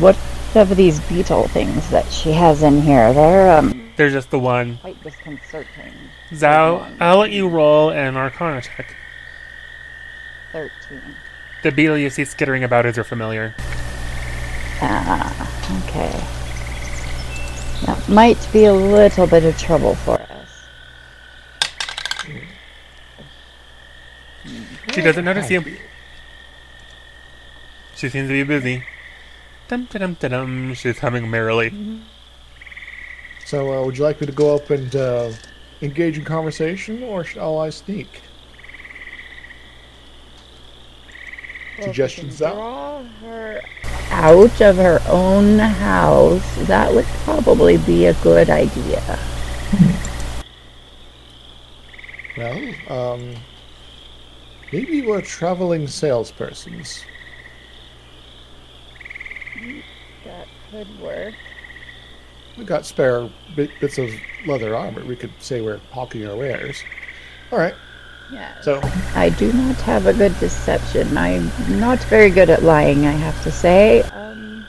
What 0.00 0.16
of 0.54 0.76
these 0.76 1.00
beetle 1.08 1.48
things 1.48 1.88
that 1.90 2.10
she 2.12 2.32
has 2.32 2.62
in 2.62 2.82
here? 2.82 3.12
They're 3.12 3.56
um 3.58 3.75
There's 3.96 4.12
just 4.12 4.30
the 4.30 4.38
one. 4.38 4.76
quite 4.78 5.02
disconcerting. 5.02 5.94
Zhao, 6.30 6.96
I'll 7.00 7.18
let 7.18 7.30
you 7.30 7.48
roll 7.48 7.90
an 7.90 8.16
Arcana 8.16 8.60
check. 8.60 8.94
Thirteen. 10.52 11.00
The 11.62 11.72
beetle 11.72 11.96
you 11.96 12.10
see 12.10 12.24
skittering 12.24 12.62
about 12.62 12.84
is 12.86 12.96
your 12.96 13.04
familiar. 13.04 13.54
Ah, 14.82 15.88
okay. 15.88 16.12
That 17.86 18.08
might 18.08 18.48
be 18.52 18.66
a 18.66 18.72
little 18.72 19.26
bit 19.26 19.44
of 19.44 19.58
trouble 19.58 19.94
for 19.94 20.20
us. 20.20 20.66
She 24.92 25.00
doesn't 25.00 25.24
notice 25.24 25.50
you. 25.50 25.62
She 27.96 28.08
seems 28.10 28.28
to 28.28 28.32
be 28.32 28.42
busy. 28.42 28.84
Dum 29.68 29.88
dum 29.90 30.14
dum 30.14 30.30
dum. 30.30 30.74
She's 30.74 30.98
humming 30.98 31.30
merrily. 31.30 31.72
So, 33.46 33.72
uh, 33.72 33.86
would 33.86 33.96
you 33.96 34.02
like 34.02 34.20
me 34.20 34.26
to 34.26 34.32
go 34.32 34.56
up 34.56 34.70
and 34.70 34.96
uh, 34.96 35.30
engage 35.80 36.18
in 36.18 36.24
conversation, 36.24 37.04
or 37.04 37.22
shall 37.22 37.60
I 37.60 37.70
sneak? 37.70 38.22
Suggestions 41.80 42.42
out. 42.42 42.54
Draw 42.54 43.02
her 43.20 43.60
out 44.10 44.60
of 44.60 44.76
her 44.78 45.00
own 45.08 45.60
house. 45.60 46.56
That 46.66 46.92
would 46.92 47.04
probably 47.22 47.76
be 47.76 48.06
a 48.06 48.14
good 48.14 48.50
idea. 48.50 49.16
Well, 52.36 52.74
um, 52.88 53.36
maybe 54.72 55.02
we're 55.02 55.20
traveling 55.20 55.86
salespersons. 55.86 57.04
That 60.24 60.48
could 60.72 61.00
work. 61.00 61.34
We 62.56 62.64
got 62.64 62.86
spare 62.86 63.28
bit, 63.54 63.70
bits 63.80 63.98
of 63.98 64.10
leather 64.46 64.74
armor. 64.74 65.04
We 65.04 65.16
could 65.16 65.32
say 65.40 65.60
we're 65.60 65.80
hawking 65.92 66.26
our 66.26 66.36
wares. 66.36 66.82
All 67.52 67.58
right. 67.58 67.74
Yeah. 68.32 68.60
So, 68.60 68.80
I 69.14 69.28
do 69.30 69.52
not 69.52 69.76
have 69.82 70.06
a 70.06 70.12
good 70.12 70.38
deception. 70.40 71.16
I'm 71.16 71.50
not 71.78 72.02
very 72.04 72.30
good 72.30 72.50
at 72.50 72.62
lying, 72.62 73.06
I 73.06 73.12
have 73.12 73.40
to 73.44 73.52
say. 73.52 74.02
Um, 74.02 74.66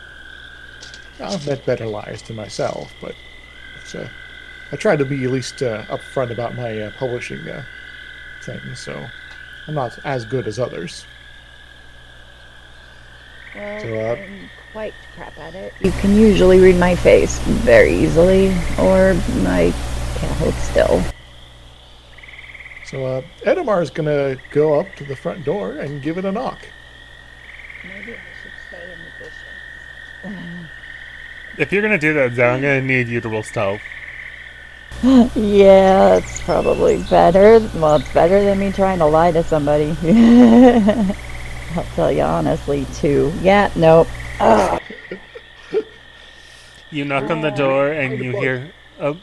I've 1.19 1.45
met 1.47 1.65
better 1.65 1.87
liars 1.87 2.21
than 2.21 2.35
myself, 2.35 2.93
but 3.01 3.15
it's, 3.81 3.95
uh, 3.95 4.07
I 4.71 4.75
try 4.75 4.95
to 4.95 5.05
be 5.05 5.23
at 5.23 5.31
least 5.31 5.63
uh, 5.63 5.83
upfront 5.85 6.31
about 6.31 6.55
my 6.55 6.81
uh, 6.81 6.91
publishing 6.99 7.47
uh, 7.47 7.63
things. 8.43 8.79
So, 8.79 9.07
I'm 9.67 9.73
not 9.73 9.97
as 10.05 10.23
good 10.23 10.47
as 10.47 10.59
others. 10.59 11.05
well, 13.55 13.81
So, 13.81 13.95
uh, 13.95 14.27
I'm 14.77 14.91
quite 14.91 14.93
crap 15.15 15.37
at 15.39 15.55
it. 15.55 15.73
You 15.81 15.89
can 15.89 16.15
usually 16.15 16.59
read 16.59 16.75
my 16.75 16.93
face 16.93 17.39
very 17.39 17.95
easily, 17.95 18.49
or 18.77 19.15
I 19.47 19.73
can't 20.17 20.33
hold 20.33 20.53
still. 20.53 21.01
So, 22.85 23.03
uh, 23.03 23.21
Edamar 23.41 23.81
is 23.81 23.89
gonna 23.89 24.37
go 24.51 24.79
up 24.79 24.93
to 24.97 25.03
the 25.03 25.15
front 25.15 25.43
door 25.43 25.71
and 25.71 25.99
give 25.99 26.19
it 26.19 26.25
a 26.25 26.31
knock. 26.31 26.59
Maybe 27.83 28.13
I 28.13 28.17
should 28.39 28.51
stay 28.67 28.83
in 28.83 28.99
the 28.99 30.35
bushes. 30.35 30.69
If 31.57 31.71
you're 31.71 31.81
gonna 31.81 31.97
do 31.97 32.13
that, 32.13 32.33
Zhao, 32.33 32.53
I'm 32.53 32.61
gonna 32.61 32.79
need 32.79 33.07
you 33.07 33.19
to 33.19 33.29
roll 33.29 33.41
stealth. 33.41 33.81
Yeah, 35.35 36.17
it's 36.17 36.39
probably 36.41 37.01
better. 37.09 37.67
Well, 37.79 37.95
it's 37.95 38.13
better 38.13 38.43
than 38.43 38.59
me 38.59 38.71
trying 38.71 38.99
to 38.99 39.07
lie 39.07 39.31
to 39.31 39.41
somebody. 39.41 39.97
I'll 41.75 41.83
tell 41.95 42.11
you 42.11 42.21
honestly, 42.21 42.85
too. 42.93 43.33
Yeah, 43.41 43.71
nope. 43.75 44.07
You 46.89 47.03
knock 47.03 47.29
on 47.29 47.41
the 47.41 47.49
door 47.49 47.91
and 47.91 48.23
you 48.23 48.31
hear 48.31 48.71
a 48.97 49.17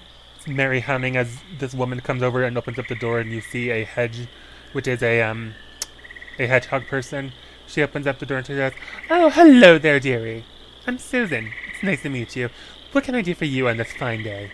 merry 0.46 0.80
humming 0.80 1.16
as 1.16 1.38
this 1.58 1.72
woman 1.72 2.00
comes 2.00 2.22
over 2.22 2.44
and 2.44 2.58
opens 2.58 2.78
up 2.78 2.88
the 2.88 2.94
door 2.94 3.20
and 3.20 3.32
you 3.32 3.40
see 3.40 3.70
a 3.70 3.84
hedge, 3.84 4.28
which 4.72 4.86
is 4.86 5.02
a 5.02 5.22
um, 5.22 5.54
a 6.38 6.46
hedgehog 6.46 6.86
person. 6.86 7.32
She 7.66 7.80
opens 7.82 8.06
up 8.06 8.18
the 8.18 8.26
door 8.26 8.38
and 8.38 8.46
she 8.46 8.52
says, 8.52 8.74
"Oh, 9.08 9.30
hello 9.30 9.78
there, 9.78 9.98
dearie. 9.98 10.44
I'm 10.86 10.98
Susan. 10.98 11.52
It's 11.72 11.82
nice 11.82 12.02
to 12.02 12.10
meet 12.10 12.36
you. 12.36 12.50
What 12.92 13.04
can 13.04 13.14
I 13.14 13.22
do 13.22 13.34
for 13.34 13.46
you 13.46 13.66
on 13.66 13.78
this 13.78 13.94
fine 13.94 14.22
day?" 14.22 14.50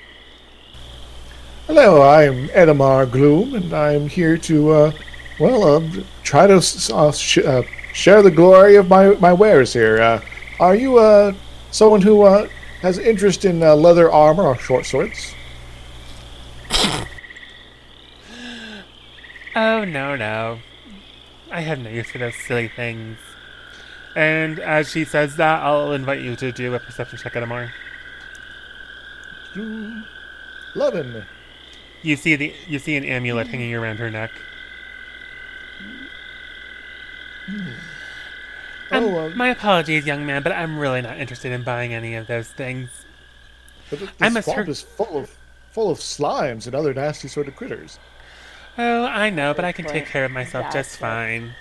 Hello, 1.66 2.02
I'm 2.02 2.48
Edamar 2.48 3.11
Gloom, 3.11 3.54
and 3.54 3.72
I'm 3.72 4.08
here 4.08 4.36
to, 4.38 4.70
uh, 4.70 4.92
well, 5.38 5.64
uh, 5.64 5.82
try 6.22 6.46
to 6.46 6.56
uh, 6.94 7.12
sh- 7.12 7.38
uh, 7.38 7.62
share 7.92 8.22
the 8.22 8.30
glory 8.30 8.76
of 8.76 8.88
my, 8.88 9.11
my 9.16 9.32
wares 9.32 9.72
here. 9.72 10.20
Are 10.61 10.76
you 10.76 10.98
uh, 10.98 11.32
someone 11.70 12.02
who 12.02 12.22
uh, 12.22 12.46
has 12.82 12.98
interest 12.98 13.46
in 13.46 13.62
uh, 13.62 13.74
leather 13.74 14.12
armor 14.12 14.44
or 14.44 14.56
short 14.56 14.86
swords? 14.86 15.34
Oh, 19.56 19.84
no, 19.84 20.14
no. 20.14 20.61
I 21.50 21.62
have 21.62 21.80
no 21.80 21.90
use 21.90 22.08
for 22.08 22.18
those 22.18 22.36
silly 22.36 22.68
things. 22.68 23.18
And 24.14 24.61
as 24.61 24.88
she 24.88 25.04
says 25.04 25.34
that, 25.36 25.61
I'll 25.61 25.92
invite 25.92 26.22
you 26.22 26.36
to 26.36 26.52
do 26.52 26.72
a 26.72 26.78
perception 26.78 27.18
check 27.18 27.34
at 27.34 27.48
more. 27.48 27.72
Eleven. 30.76 31.24
You 32.02 32.14
see 32.14 32.36
the 32.36 32.54
you 32.68 32.78
see 32.78 32.96
an 32.96 33.04
amulet 33.04 33.48
hanging 33.48 33.74
around 33.74 33.98
her 33.98 34.08
neck. 34.08 34.30
Um, 38.91 39.05
Oh, 39.05 39.18
uh, 39.18 39.28
my 39.30 39.49
apologies, 39.49 40.07
young 40.07 40.26
man, 40.26 40.43
but 40.43 40.53
I'm 40.53 40.78
really 40.78 41.01
not 41.01 41.18
interested 41.18 41.53
in 41.53 41.62
buying 41.62 41.95
any 41.95 42.14
of 42.16 42.26
those 42.26 42.49
things. 42.49 42.91
but 43.88 43.99
th- 44.01 44.11
I 44.20 44.28
this 44.28 44.45
swamp 44.45 44.68
is 44.68 44.80
full 44.82 45.16
of 45.18 45.36
full 45.70 45.91
of 45.91 45.99
slimes 45.99 46.66
and 46.66 46.74
other 46.74 46.93
nasty 46.93 47.28
sort 47.28 47.47
of 47.49 47.55
critters. 47.57 47.99
Oh, 48.78 49.05
I 49.05 49.30
know, 49.30 49.55
but 49.55 49.64
I 49.64 49.72
can 49.72 49.84
take 49.84 50.07
care 50.07 50.24
of 50.24 50.32
myself 50.32 50.72
just 50.72 50.97
fine. 50.97 51.55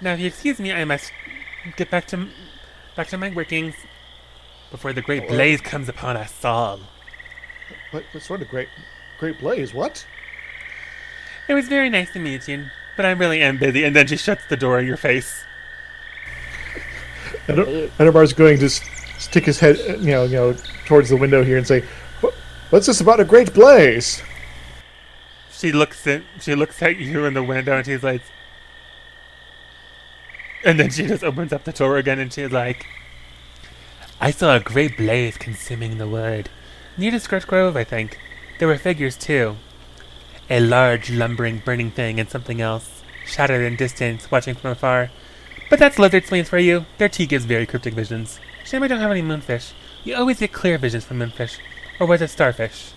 now, 0.00 0.12
if 0.14 0.20
you 0.20 0.26
excuse 0.26 0.58
me, 0.58 0.72
I 0.72 0.84
must 0.84 1.12
get 1.76 1.90
back 1.90 2.06
to 2.08 2.28
back 2.96 3.08
to 3.08 3.18
my 3.18 3.30
workings 3.30 3.74
before 4.70 4.92
the 4.92 5.02
great 5.02 5.24
Oh, 5.24 5.26
uh, 5.26 5.30
blaze 5.30 5.60
comes 5.60 5.88
upon 5.88 6.16
us 6.16 6.44
all. 6.44 6.80
What, 7.90 8.04
what 8.12 8.22
sort 8.22 8.42
of 8.42 8.48
great 8.48 8.68
great 9.18 9.38
blaze? 9.38 9.74
What? 9.74 10.06
It 11.48 11.54
was 11.54 11.68
very 11.68 11.88
nice 11.90 12.10
to 12.12 12.18
meet 12.18 12.48
you, 12.48 12.66
but 12.96 13.04
I 13.06 13.10
really 13.12 13.42
am 13.42 13.58
busy. 13.58 13.84
And 13.84 13.94
then 13.94 14.06
she 14.06 14.16
shuts 14.16 14.42
the 14.48 14.56
door 14.56 14.78
in 14.78 14.86
your 14.86 14.96
face. 14.96 15.44
Edamar's 17.48 18.32
going 18.32 18.58
to 18.58 18.68
stick 18.68 19.44
his 19.44 19.60
head, 19.60 19.78
uh, 19.88 19.96
you 19.98 20.10
know, 20.10 20.24
you 20.24 20.36
know, 20.36 20.56
towards 20.86 21.10
the 21.10 21.16
window 21.16 21.44
here 21.44 21.58
and 21.58 21.66
say, 21.66 21.84
"What's 22.70 22.86
this 22.86 23.00
about 23.00 23.20
a 23.20 23.24
great 23.24 23.54
blaze?" 23.54 24.22
She 25.56 25.72
looks 25.72 26.06
at 26.06 26.22
she 26.40 26.54
looks 26.54 26.82
at 26.82 26.96
you 26.98 27.24
in 27.24 27.34
the 27.34 27.42
window 27.42 27.76
and 27.76 27.86
she's 27.86 28.02
like 28.02 28.20
And 30.64 30.78
then 30.78 30.90
she 30.90 31.06
just 31.06 31.24
opens 31.24 31.52
up 31.52 31.64
the 31.64 31.72
door 31.72 31.96
again 31.96 32.18
and 32.18 32.30
she's 32.30 32.52
like 32.52 32.86
I 34.20 34.30
saw 34.32 34.56
a 34.56 34.60
great 34.60 34.96
blaze 34.96 35.38
consuming 35.38 35.96
the 35.96 36.08
wood. 36.08 36.50
Near 36.98 37.10
to 37.10 37.20
Skirt 37.20 37.46
Grove, 37.46 37.76
I 37.76 37.84
think. 37.84 38.18
There 38.58 38.68
were 38.68 38.78
figures 38.78 39.16
too. 39.16 39.56
A 40.48 40.60
large, 40.60 41.10
lumbering, 41.10 41.62
burning 41.64 41.90
thing 41.90 42.20
and 42.20 42.30
something 42.30 42.60
else. 42.60 43.02
Shattered 43.26 43.62
in 43.62 43.76
distance, 43.76 44.30
watching 44.30 44.54
from 44.54 44.70
afar. 44.70 45.10
But 45.68 45.78
that's 45.78 45.98
lizard 45.98 46.26
slains 46.26 46.48
for 46.48 46.58
you. 46.58 46.86
Their 46.98 47.08
tea 47.08 47.26
gives 47.26 47.44
very 47.44 47.66
cryptic 47.66 47.94
visions. 47.94 48.38
Shame 48.64 48.82
I 48.82 48.88
don't 48.88 49.00
have 49.00 49.10
any 49.10 49.22
moonfish. 49.22 49.72
You 50.04 50.14
always 50.14 50.38
get 50.38 50.52
clear 50.52 50.78
visions 50.78 51.04
from 51.04 51.18
moonfish. 51.18 51.58
Or 51.98 52.06
was 52.06 52.22
it 52.22 52.30
starfish? 52.30 52.92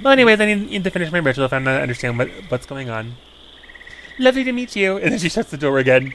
Well, 0.00 0.12
anyways, 0.12 0.40
I 0.40 0.46
need, 0.46 0.70
need 0.70 0.84
to 0.84 0.90
finish 0.90 1.10
my 1.10 1.18
ritual 1.18 1.44
if 1.44 1.52
I'm 1.52 1.64
not 1.64 1.80
understand 1.80 2.18
what, 2.18 2.28
what's 2.48 2.66
going 2.66 2.90
on. 2.90 3.16
Lovely 4.18 4.44
to 4.44 4.52
meet 4.52 4.76
you. 4.76 4.98
And 4.98 5.12
then 5.12 5.18
she 5.18 5.28
shuts 5.28 5.50
the 5.50 5.56
door 5.56 5.78
again. 5.78 6.14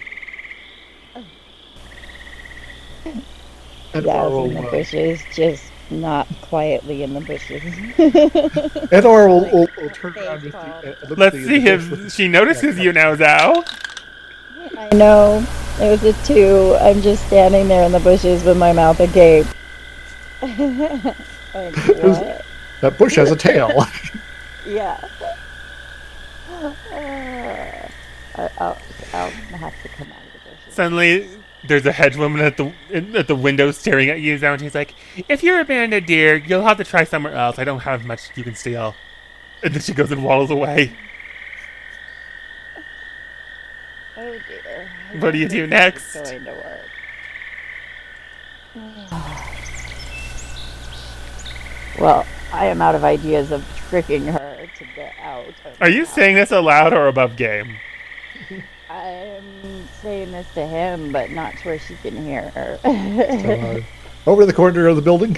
Zal's 3.94 4.32
will, 4.32 4.46
in 4.46 4.54
the 4.54 4.68
uh, 4.68 4.72
bushes, 4.72 5.22
just 5.34 5.64
not 5.92 6.28
quietly 6.42 7.04
in 7.04 7.14
the 7.14 7.22
bushes. 7.22 7.62
Edor 8.92 9.28
will, 9.28 9.42
will, 9.52 9.68
will 9.78 9.90
turn 9.90 10.18
around 10.18 10.44
with 10.44 10.52
the, 10.54 10.58
uh, 10.60 10.96
look 11.10 11.18
Let's 11.18 11.36
the- 11.36 11.44
see 11.46 11.60
the 11.60 11.74
if 11.74 11.90
with- 11.92 12.14
she 12.14 12.28
notices 12.28 12.78
you 12.80 12.94
now, 12.94 13.16
Zhao. 13.16 13.66
I 14.78 14.90
know. 14.96 15.46
It 15.80 15.90
was 15.90 16.04
a 16.04 16.14
two. 16.26 16.76
I'm 16.82 17.02
just 17.02 17.26
standing 17.28 17.68
there 17.68 17.84
in 17.84 17.92
the 17.92 18.00
bushes 18.00 18.44
with 18.44 18.58
my 18.58 18.74
mouth 18.74 19.00
agape. 19.00 19.46
like, 20.42 21.76
what? 21.76 22.46
That 22.82 22.96
bush 22.98 23.16
has 23.16 23.32
a 23.32 23.36
tail. 23.36 23.72
Yeah. 24.66 25.00
Uh, 26.50 27.88
I- 28.36 28.50
I'll, 28.60 28.78
I'll 29.14 29.30
have 29.30 29.74
to 29.84 29.90
come 29.90 30.08
out 30.12 30.18
of 30.18 30.34
the 30.34 30.50
bushes. 30.50 30.74
Suddenly, 30.74 31.30
there's 31.68 31.86
a 31.86 31.92
hedgewoman 31.92 32.42
at 32.42 32.58
the 32.58 32.72
in- 32.90 33.16
at 33.16 33.28
the 33.28 33.36
window 33.36 33.72
staring 33.72 34.10
at 34.10 34.20
you, 34.22 34.38
Zal, 34.38 34.54
and 34.54 34.62
she's 34.62 34.76
like, 34.76 34.94
"If 35.30 35.44
you're 35.44 35.60
a 35.60 35.66
banded 35.66 36.06
deer, 36.06 36.36
you'll 36.36 36.64
have 36.64 36.78
to 36.78 36.84
try 36.84 37.04
somewhere 37.04 37.34
else. 37.34 37.60
I 37.60 37.64
don't 37.64 37.80
have 37.82 38.06
much 38.06 38.22
you 38.36 38.44
can 38.44 38.56
steal." 38.56 38.96
And 39.64 39.74
then 39.74 39.82
she 39.82 39.94
goes 39.94 40.12
and 40.12 40.24
waddles 40.24 40.52
away. 40.52 40.92
Oh 44.18 44.32
dear. 44.32 44.90
I 45.14 45.18
What 45.18 45.32
do 45.32 45.38
you 45.40 45.48
do 45.48 45.66
next? 45.68 46.14
Going 46.14 46.46
to 46.46 46.52
work. 46.52 46.82
Well, 52.00 52.26
I 52.54 52.66
am 52.68 52.82
out 52.82 52.96
of 52.96 53.04
ideas 53.04 53.52
of 53.52 53.66
tricking 53.90 54.26
her 54.28 54.68
to 54.78 54.86
get 54.96 55.14
out. 55.22 55.48
of 55.66 55.82
Are 55.82 55.90
you 55.90 56.06
house. 56.06 56.14
saying 56.14 56.36
this 56.36 56.52
aloud 56.52 56.94
or 56.94 57.08
above 57.08 57.36
game? 57.36 57.78
I'm 58.98 59.88
saying 60.02 60.32
this 60.32 60.48
to 60.56 60.66
him, 60.66 61.12
but 61.12 61.32
not 61.32 61.56
to 61.58 61.68
where 61.68 61.80
she 61.80 61.96
can 61.96 62.26
hear 62.26 62.50
her. 62.50 62.80
Uh, 62.84 63.82
over 64.30 64.42
in 64.42 64.48
the 64.48 64.54
corner 64.54 64.88
of 64.88 64.96
the 64.96 65.02
building, 65.02 65.38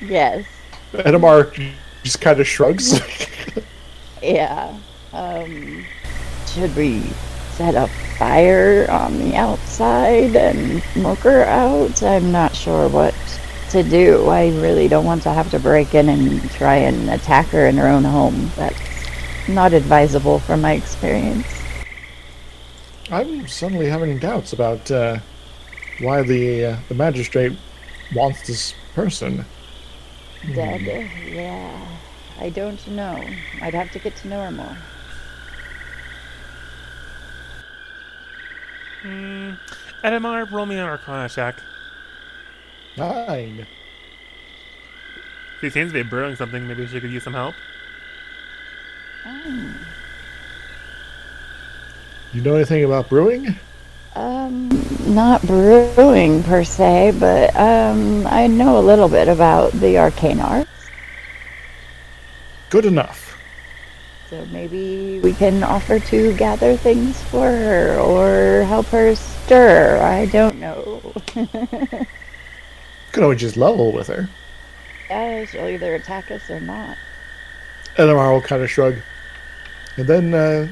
yes. 0.00 0.44
Edamar 0.92 1.52
just 2.02 2.20
kind 2.20 2.40
of 2.40 2.46
shrugs. 2.46 3.00
Yeah. 4.22 4.76
Um, 5.12 5.84
should 6.46 6.74
we 6.74 7.02
set 7.52 7.74
a 7.74 7.86
fire 8.18 8.90
on 8.90 9.18
the 9.18 9.36
outside 9.36 10.34
and 10.34 10.82
smoke 10.94 11.18
her 11.20 11.44
out? 11.44 12.02
I'm 12.02 12.32
not 12.32 12.56
sure 12.56 12.88
what 12.88 13.14
to 13.70 13.82
do. 13.82 14.28
I 14.28 14.48
really 14.60 14.88
don't 14.88 15.04
want 15.04 15.22
to 15.22 15.32
have 15.32 15.50
to 15.52 15.58
break 15.60 15.94
in 15.94 16.08
and 16.08 16.50
try 16.50 16.76
and 16.76 17.10
attack 17.10 17.46
her 17.48 17.66
in 17.66 17.76
her 17.76 17.86
own 17.86 18.04
home. 18.04 18.50
That's 18.56 18.80
not 19.48 19.72
advisable 19.72 20.38
from 20.40 20.62
my 20.62 20.72
experience. 20.72 21.46
I'm 23.10 23.48
suddenly 23.48 23.86
having 23.86 24.18
doubts 24.18 24.52
about 24.52 24.90
uh, 24.90 25.18
why 26.00 26.22
the 26.22 26.64
uh, 26.64 26.76
the 26.88 26.94
magistrate 26.94 27.56
wants 28.14 28.46
this 28.46 28.74
person. 28.94 29.44
Dead? 30.54 30.82
Yeah. 31.26 31.86
I 32.38 32.50
don't 32.50 32.86
know. 32.88 33.24
I'd 33.60 33.74
have 33.74 33.90
to 33.92 33.98
get 33.98 34.14
to 34.16 34.28
know 34.28 34.44
her 34.44 34.50
more. 34.50 34.76
Hmm. 39.02 39.52
Edamar, 40.04 40.50
roll 40.50 40.66
me 40.66 40.76
an 40.76 40.82
Arcana 40.82 41.28
check. 41.28 41.60
Nine. 42.96 43.66
She 45.60 45.70
seems 45.70 45.90
to 45.90 45.94
be 45.94 46.08
brewing 46.08 46.36
something. 46.36 46.68
Maybe 46.68 46.86
she 46.86 47.00
could 47.00 47.10
use 47.10 47.24
some 47.24 47.34
help. 47.34 47.54
Oh. 49.26 49.67
You 52.32 52.42
know 52.42 52.56
anything 52.56 52.84
about 52.84 53.08
brewing? 53.08 53.56
Um, 54.14 54.68
not 55.06 55.42
brewing 55.42 56.42
per 56.42 56.64
se, 56.64 57.16
but 57.18 57.54
um, 57.56 58.26
I 58.26 58.46
know 58.46 58.78
a 58.78 58.82
little 58.82 59.08
bit 59.08 59.28
about 59.28 59.72
the 59.72 59.98
arcane 59.98 60.40
arts. 60.40 60.70
Good 62.68 62.84
enough. 62.84 63.36
So 64.28 64.44
maybe 64.46 65.20
we 65.20 65.32
can 65.32 65.62
offer 65.62 65.98
to 65.98 66.36
gather 66.36 66.76
things 66.76 67.22
for 67.24 67.46
her 67.46 67.98
or 67.98 68.64
help 68.64 68.86
her 68.86 69.14
stir. 69.14 69.98
I 70.02 70.26
don't 70.26 70.58
know. 70.58 71.00
Could 73.12 73.22
always 73.22 73.40
just 73.40 73.56
level 73.56 73.90
with 73.90 74.08
her. 74.08 74.28
Yeah, 75.08 75.46
she'll 75.46 75.68
either 75.68 75.94
attack 75.94 76.30
us 76.30 76.50
or 76.50 76.60
not. 76.60 76.98
Edamar 77.96 78.32
will 78.32 78.42
kind 78.42 78.62
of 78.62 78.70
shrug, 78.70 78.96
and 79.96 80.06
then 80.06 80.34
uh, 80.34 80.68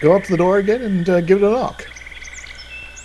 go 0.00 0.14
up 0.14 0.24
to 0.24 0.30
the 0.30 0.36
door 0.36 0.58
again 0.58 0.82
and 0.82 1.08
uh, 1.08 1.20
give 1.20 1.42
it 1.42 1.46
a 1.46 1.50
knock. 1.50 1.86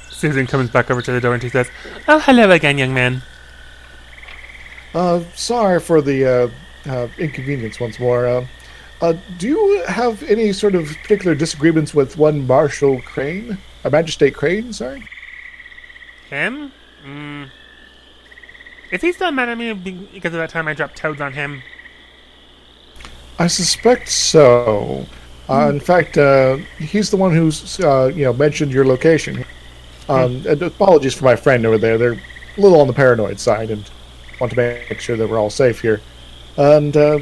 Susan 0.10 0.46
comes 0.46 0.70
back 0.70 0.92
over 0.92 1.02
to 1.02 1.12
the 1.12 1.22
door 1.22 1.34
and 1.34 1.42
she 1.42 1.50
says, 1.50 1.70
"Oh, 2.08 2.20
hello 2.20 2.52
again, 2.52 2.78
young 2.78 2.94
man." 2.94 3.24
Uh, 4.94 5.24
sorry 5.36 5.80
for 5.80 6.02
the 6.02 6.26
uh, 6.26 6.92
uh, 6.92 7.08
inconvenience 7.18 7.80
once 7.80 8.00
more. 8.00 8.28
Uh, 8.28 8.46
uh, 9.02 9.14
do 9.39 9.48
you 9.48 9.84
have 9.88 10.22
any 10.24 10.54
sort 10.54 10.76
of 10.76 10.88
particular 11.02 11.34
disagreements 11.34 11.94
with 11.94 12.18
one 12.18 12.46
Marshal 12.46 13.02
Crane? 13.02 13.58
a 13.84 13.89
Magistrate 13.89 14.36
Crane, 14.36 14.74
sorry? 14.74 15.04
Him? 16.30 16.72
Mm. 17.04 17.50
Is 18.92 19.02
he 19.02 19.12
still 19.12 19.32
mad 19.32 19.50
at 19.50 19.58
me 19.58 19.74
because 19.74 20.34
of 20.34 20.39
that 20.39 20.50
time 20.50 20.68
I 20.68 20.74
dropped 20.74 20.98
toads 20.98 21.20
on 21.20 21.34
him? 21.34 21.64
I 23.39 23.48
suspect 23.48 24.10
so. 24.10 25.08
Uh, 25.52 25.70
in 25.70 25.80
fact, 25.80 26.18
uh, 26.18 26.58
he's 26.78 27.10
the 27.10 27.18
one 27.18 27.36
who's 27.36 27.80
uh, 27.82 28.12
you 28.16 28.24
know 28.24 28.34
mentioned 28.34 28.72
your 28.72 28.86
location. 28.86 29.45
Um, 30.08 30.43
and 30.47 30.62
apologies 30.62 31.14
for 31.14 31.26
my 31.26 31.36
friend 31.36 31.66
over 31.66 31.78
there. 31.78 31.97
They're 31.97 32.14
a 32.14 32.62
little 32.62 32.82
on 32.82 32.88
the 32.88 32.93
paranoid 32.93 33.39
side 33.39 33.70
and 33.70 33.89
want 34.39 34.52
to 34.52 34.58
make 34.58 34.99
sure 34.99 35.16
that 35.16 35.30
we're 35.30 35.39
all 35.39 35.49
safe 35.49 35.82
here. 35.82 36.02
And 36.58 36.95
uh, 36.95 37.20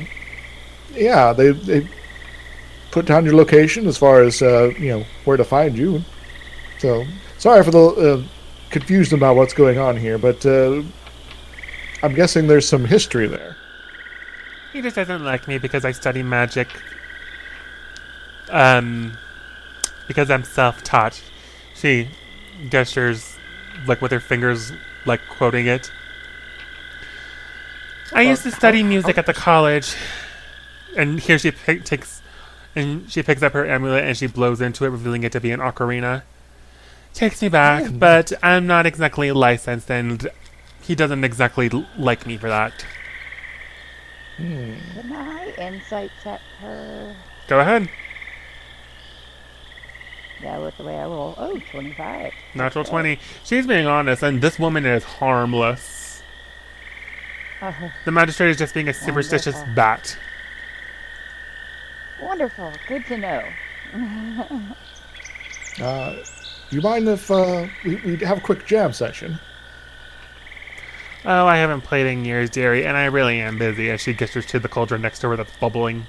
yeah, 0.93 1.33
they 1.33 1.51
they 1.51 1.87
put 2.91 3.05
down 3.05 3.25
your 3.25 3.35
location 3.35 3.87
as 3.87 3.97
far 3.97 4.21
as 4.21 4.41
uh, 4.41 4.71
you 4.79 4.89
know 4.89 5.05
where 5.25 5.37
to 5.37 5.43
find 5.43 5.77
you. 5.77 6.03
So 6.79 7.05
sorry 7.37 7.63
for 7.63 7.71
the 7.71 7.79
uh, 7.79 8.23
confusion 8.69 9.17
about 9.17 9.35
what's 9.35 9.53
going 9.53 9.77
on 9.77 9.97
here, 9.97 10.17
but 10.17 10.45
uh, 10.45 10.81
I'm 12.03 12.13
guessing 12.13 12.47
there's 12.47 12.67
some 12.67 12.85
history 12.85 13.27
there. 13.27 13.57
He 14.71 14.81
just 14.81 14.95
doesn't 14.95 15.23
like 15.23 15.47
me 15.47 15.57
because 15.57 15.83
I 15.83 15.91
study 15.91 16.23
magic. 16.23 16.67
Um, 18.49 19.17
because 20.07 20.29
I'm 20.31 20.43
self-taught. 20.43 21.21
She 21.75 22.07
gestures, 22.69 23.37
like 23.87 24.01
with 24.01 24.11
her 24.11 24.19
fingers, 24.19 24.71
like 25.05 25.21
quoting 25.29 25.67
it. 25.67 25.91
I 28.13 28.23
used 28.23 28.43
to 28.43 28.51
study 28.51 28.81
music 28.81 29.17
at 29.17 29.25
the 29.27 29.33
college, 29.33 29.95
and 30.97 31.19
here 31.19 31.37
she 31.37 31.51
pick, 31.51 31.83
takes, 31.85 32.21
and 32.75 33.09
she 33.11 33.21
picks 33.21 33.43
up 33.43 33.53
her 33.53 33.67
amulet 33.67 34.03
and 34.03 34.17
she 34.17 34.25
blows 34.25 34.61
into 34.61 34.83
it, 34.85 34.89
revealing 34.89 35.23
it 35.23 35.31
to 35.33 35.39
be 35.39 35.51
an 35.51 35.59
ocarina. 35.59 36.23
Takes 37.13 37.41
me 37.41 37.49
back, 37.49 37.91
but 37.93 38.33
I'm 38.41 38.65
not 38.65 38.85
exactly 38.85 39.31
licensed, 39.31 39.91
and 39.91 40.27
he 40.81 40.95
doesn't 40.95 41.23
exactly 41.23 41.69
l- 41.71 41.85
like 41.97 42.25
me 42.25 42.37
for 42.37 42.49
that. 42.49 42.85
Can 44.37 45.11
I 45.13 45.53
insight 45.57 46.11
check 46.23 46.41
her? 46.61 47.15
Go 47.47 47.59
ahead. 47.59 47.89
Yeah, 50.41 50.59
with 50.59 50.77
the 50.77 50.83
way 50.83 50.97
I 50.97 51.03
roll. 51.05 51.35
Oh, 51.37 51.59
25. 51.71 52.31
Natural 52.55 52.85
20. 52.85 53.19
She's 53.43 53.67
being 53.67 53.87
honest, 53.87 54.23
and 54.23 54.41
this 54.41 54.57
woman 54.57 54.85
is 54.85 55.03
harmless. 55.03 56.21
Oh, 57.61 57.73
The 58.05 58.11
magistrate 58.11 58.49
is 58.51 58.57
just 58.57 58.73
being 58.73 58.87
a 58.87 58.93
superstitious 58.93 59.55
Wonderful. 59.55 59.75
bat. 59.75 60.17
wonderful. 62.21 62.71
Good 62.87 63.05
to 63.07 63.17
know. 63.17 63.43
Uh, 65.81 66.11
do 66.69 66.75
you 66.75 66.81
mind 66.81 67.07
if 67.07 67.31
uh, 67.31 67.65
we, 67.85 67.95
we 67.97 68.17
have 68.17 68.39
a 68.39 68.41
quick 68.41 68.65
jam 68.67 68.91
session? 68.91 69.39
Oh, 71.23 71.45
I 71.45 71.55
haven't 71.55 71.81
played 71.81 72.05
in 72.05 72.25
years, 72.25 72.49
dearie, 72.49 72.85
and 72.85 72.97
I 72.97 73.05
really 73.05 73.39
am 73.39 73.57
busy 73.57 73.89
as 73.89 74.01
she 74.01 74.13
gestures 74.13 74.45
to 74.47 74.59
the 74.59 74.67
cauldron 74.67 75.01
next 75.01 75.19
to 75.19 75.29
her 75.29 75.37
that's 75.37 75.55
bubbling. 75.55 76.05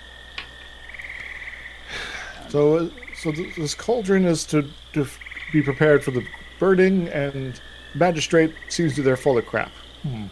So, 2.49 2.77
uh, 2.79 2.89
so 3.21 3.31
th- 3.31 3.55
this 3.55 3.75
cauldron 3.75 4.25
is 4.25 4.47
to, 4.47 4.67
to 4.95 5.07
be 5.53 5.61
prepared 5.61 6.03
for 6.03 6.11
the 6.11 6.25
burning, 6.59 7.09
and 7.09 7.61
magistrate 7.95 8.55
seems 8.71 8.95
to 8.95 9.03
be 9.03 9.05
there 9.05 9.19
full 9.19 9.35
the 9.35 9.43
crap. 9.43 9.71
Hmm. 10.03 10.25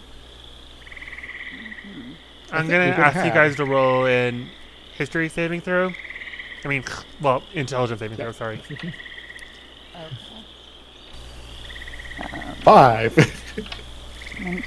I'm 2.51 2.67
gonna 2.67 2.85
ask 2.85 3.17
have. 3.17 3.27
you 3.27 3.33
guys 3.33 3.57
to 3.57 3.67
roll 3.67 4.07
in 4.07 4.49
history 4.97 5.29
saving 5.29 5.61
throw. 5.61 5.93
I 6.65 6.69
mean, 6.69 6.83
well, 7.21 7.43
intelligence 7.53 8.01
saving 8.01 8.17
yeah. 8.17 8.25
throw. 8.25 8.33
Sorry. 8.33 8.63
okay. 8.71 8.95
um, 9.95 10.17
Five. 12.63 13.45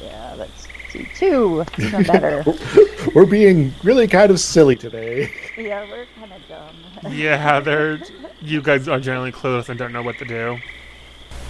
Yeah, 0.00 0.36
that's 0.36 0.68
too. 1.14 1.64
Even 1.78 2.02
better. 2.04 2.44
we're 3.14 3.26
being 3.26 3.74
really 3.82 4.06
kind 4.06 4.30
of 4.30 4.38
silly 4.38 4.76
today. 4.76 5.30
Yeah, 5.56 5.84
we're 5.90 6.06
kind 6.18 6.32
of 6.32 6.48
dumb. 6.48 7.12
yeah, 7.12 7.60
they're, 7.60 8.00
you 8.40 8.62
guys 8.62 8.88
are 8.88 9.00
generally 9.00 9.32
clueless 9.32 9.68
and 9.68 9.78
don't 9.78 9.92
know 9.92 10.02
what 10.02 10.18
to 10.18 10.24
do. 10.24 10.58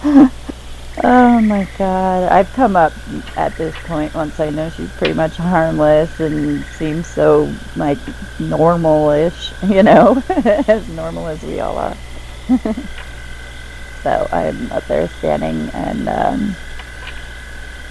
oh 1.03 1.41
my 1.41 1.67
god. 1.77 2.31
I've 2.31 2.51
come 2.53 2.75
up 2.75 2.93
at 3.37 3.55
this 3.57 3.75
point 3.83 4.13
once 4.13 4.39
I 4.39 4.49
know 4.49 4.69
she's 4.69 4.91
pretty 4.91 5.13
much 5.13 5.35
harmless 5.35 6.19
and 6.19 6.63
seems 6.65 7.07
so, 7.07 7.53
like, 7.75 7.97
normal-ish, 8.39 9.53
you 9.63 9.83
know? 9.83 10.21
as 10.29 10.87
normal 10.89 11.27
as 11.27 11.41
we 11.43 11.59
all 11.59 11.77
are. 11.77 11.97
so 14.03 14.27
I'm 14.31 14.71
up 14.71 14.85
there 14.87 15.07
standing 15.09 15.69
and, 15.73 16.09
um, 16.09 16.55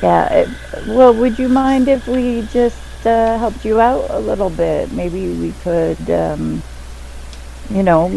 yeah, 0.03 0.33
it, 0.33 0.49
well, 0.89 1.15
would 1.15 1.39
you 1.39 1.49
mind 1.49 1.89
if 1.89 2.07
we 2.09 2.43
just 2.53 3.07
uh, 3.07 3.39
helped 3.39 3.65
you 3.65 3.81
out 3.81 4.11
a 4.11 4.19
little 4.19 4.51
bit? 4.51 4.93
Maybe 4.93 5.35
we 5.35 5.53
could 5.63 6.11
um, 6.11 6.63
you 7.71 7.83
know, 7.83 8.09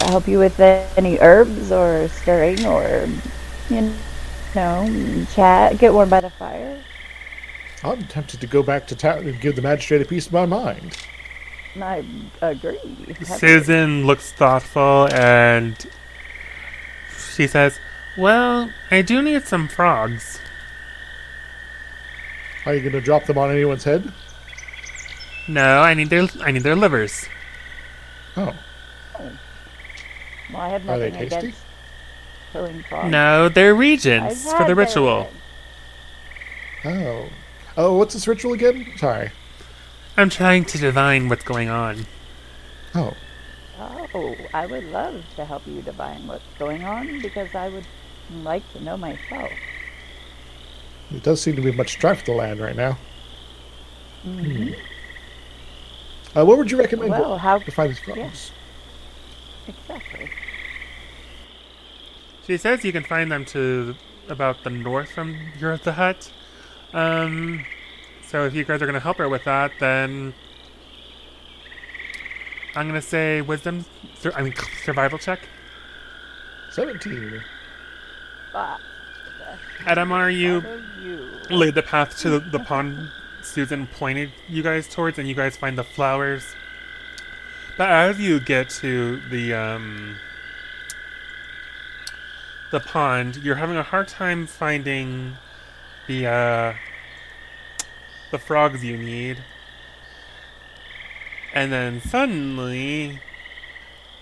help 0.00 0.26
you 0.26 0.38
with 0.38 0.58
any 0.60 1.18
herbs 1.18 1.70
or 1.70 2.08
stirring 2.08 2.64
or 2.64 3.08
you 3.68 3.92
know, 4.54 5.26
chat, 5.32 5.78
get 5.78 5.92
warm 5.92 6.08
by 6.08 6.20
the 6.20 6.30
fire. 6.30 6.78
I'm 7.84 8.04
tempted 8.04 8.40
to 8.40 8.46
go 8.46 8.62
back 8.62 8.86
to 8.88 8.96
town 8.96 9.26
and 9.26 9.40
give 9.40 9.56
the 9.56 9.62
magistrate 9.62 10.02
a 10.02 10.04
piece 10.04 10.26
of 10.26 10.32
my 10.32 10.46
mind. 10.46 10.96
I 11.80 12.04
agree. 12.40 12.78
Susan 13.24 14.06
looks 14.06 14.30
thoughtful 14.32 15.08
and 15.12 15.74
she 17.34 17.46
says, 17.46 17.78
Well, 18.16 18.70
I 18.90 19.02
do 19.02 19.22
need 19.22 19.46
some 19.46 19.68
frogs. 19.68 20.38
Are 22.66 22.74
you 22.74 22.80
going 22.80 22.92
to 22.92 23.00
drop 23.00 23.24
them 23.26 23.38
on 23.38 23.50
anyone's 23.50 23.84
head? 23.84 24.12
No, 25.48 25.80
I 25.80 25.94
need 25.94 26.08
their 26.10 26.28
I 26.40 26.52
need 26.52 26.62
their 26.62 26.76
livers. 26.76 27.24
Oh. 28.36 28.54
oh. 29.18 29.32
Well, 30.52 30.60
I 30.60 30.68
have 30.68 30.88
Are 30.88 30.98
they 30.98 31.10
nothing 31.10 31.28
tasty? 31.28 31.36
against 31.48 31.62
killing 32.52 32.82
frogs. 32.88 33.10
No, 33.10 33.48
they're 33.48 33.72
I've 33.74 33.78
reagents 33.80 34.50
for 34.52 34.58
the 34.60 34.66
their- 34.66 34.74
ritual. 34.76 35.28
Oh. 36.84 37.28
Oh, 37.76 37.96
what's 37.96 38.14
this 38.14 38.28
ritual 38.28 38.52
again? 38.52 38.86
Sorry. 38.96 39.30
I'm 40.16 40.28
trying 40.28 40.64
to 40.66 40.78
divine 40.78 41.28
what's 41.28 41.44
going 41.44 41.68
on. 41.70 42.06
Oh. 42.94 43.14
Oh, 44.14 44.36
I 44.52 44.66
would 44.66 44.84
love 44.90 45.24
to 45.36 45.44
help 45.44 45.66
you 45.66 45.80
divine 45.82 46.26
what's 46.26 46.44
going 46.58 46.84
on 46.84 47.20
because 47.20 47.54
I 47.54 47.68
would 47.68 47.86
like 48.42 48.62
to 48.74 48.82
know 48.84 48.96
myself. 48.96 49.50
It 51.14 51.22
does 51.22 51.40
seem 51.40 51.56
to 51.56 51.62
be 51.62 51.72
much 51.72 51.90
strife 51.90 52.20
for 52.20 52.24
the 52.26 52.32
land 52.32 52.60
right 52.60 52.76
now. 52.76 52.96
Mhm. 54.26 54.74
Uh, 56.36 56.44
what 56.44 56.56
would 56.58 56.70
you 56.70 56.78
recommend 56.78 57.10
Well, 57.10 57.36
how 57.38 57.58
to 57.58 57.70
find 57.70 57.90
these 57.90 57.98
frogs? 58.00 58.52
exactly? 59.68 60.30
She 62.46 62.56
says 62.56 62.84
you 62.84 62.92
can 62.92 63.04
find 63.04 63.30
them 63.30 63.44
to 63.46 63.94
about 64.28 64.64
the 64.64 64.70
north 64.70 65.10
from 65.12 65.36
your 65.58 65.76
the 65.76 65.92
hut. 65.92 66.30
Um, 66.94 67.64
so 68.26 68.44
if 68.46 68.54
you 68.54 68.64
guys 68.64 68.80
are 68.82 68.86
gonna 68.86 69.00
help 69.00 69.18
her 69.18 69.28
with 69.28 69.44
that, 69.44 69.72
then 69.78 70.34
I'm 72.74 72.86
gonna 72.88 73.02
say 73.02 73.40
wisdom. 73.42 73.84
Sur- 74.18 74.32
I 74.34 74.42
mean 74.42 74.54
survival 74.84 75.18
check. 75.18 75.40
17. 76.70 77.42
Ah, 78.54 78.78
Edamar, 79.84 80.34
you 80.34 80.60
how 80.60 80.76
do 80.76 80.82
you? 81.02 81.30
laid 81.50 81.74
the 81.74 81.82
path 81.82 82.18
to 82.18 82.30
the, 82.30 82.38
the 82.40 82.58
pond 82.58 83.10
Susan 83.42 83.86
pointed 83.86 84.30
you 84.48 84.62
guys 84.62 84.88
towards, 84.88 85.18
and 85.18 85.28
you 85.28 85.34
guys 85.34 85.56
find 85.56 85.76
the 85.76 85.84
flowers. 85.84 86.54
But 87.76 87.90
as 87.90 88.20
you 88.20 88.40
get 88.40 88.70
to 88.70 89.20
the 89.30 89.54
um, 89.54 90.16
the 92.70 92.80
pond, 92.80 93.36
you're 93.36 93.56
having 93.56 93.76
a 93.76 93.82
hard 93.82 94.08
time 94.08 94.46
finding 94.46 95.36
the 96.06 96.26
uh, 96.26 96.74
the 98.30 98.38
frogs 98.38 98.84
you 98.84 98.96
need. 98.96 99.38
And 101.54 101.70
then 101.70 102.00
suddenly, 102.00 103.20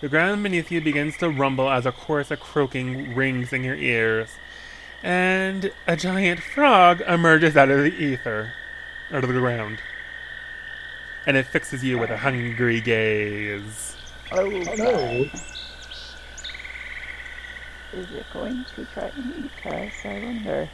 the 0.01 0.09
ground 0.09 0.43
beneath 0.43 0.71
you 0.73 0.81
begins 0.81 1.17
to 1.19 1.29
rumble 1.31 1.71
as 1.71 1.87
a 1.87 1.93
chorus 1.93 2.31
of 2.31 2.41
croaking 2.41 3.15
rings 3.15 3.53
in 3.53 3.63
your 3.63 3.77
ears 3.77 4.31
and 5.03 5.73
a 5.87 5.97
giant 5.97 6.41
frog 6.41 7.01
emerges 7.03 7.57
out 7.57 7.71
of 7.71 7.83
the 7.83 7.93
ether, 7.93 8.53
out 9.13 9.25
of 9.25 9.33
the 9.33 9.41
ground. 9.41 9.81
And 11.27 11.37
it 11.37 11.47
fixes 11.47 11.85
you 11.85 11.99
with 11.99 12.11
a 12.11 12.17
hungry 12.17 12.81
gaze. 12.81 13.97
Oh, 14.33 14.45
Oh 14.45 14.49
no. 14.49 15.31
Is 17.93 18.09
it 18.13 18.27
going 18.33 18.65
to 18.77 18.85
try 18.87 19.11
and 19.17 19.45
eat 19.45 19.67
us? 19.67 19.93
I 20.05 20.25
wonder. 20.25 20.71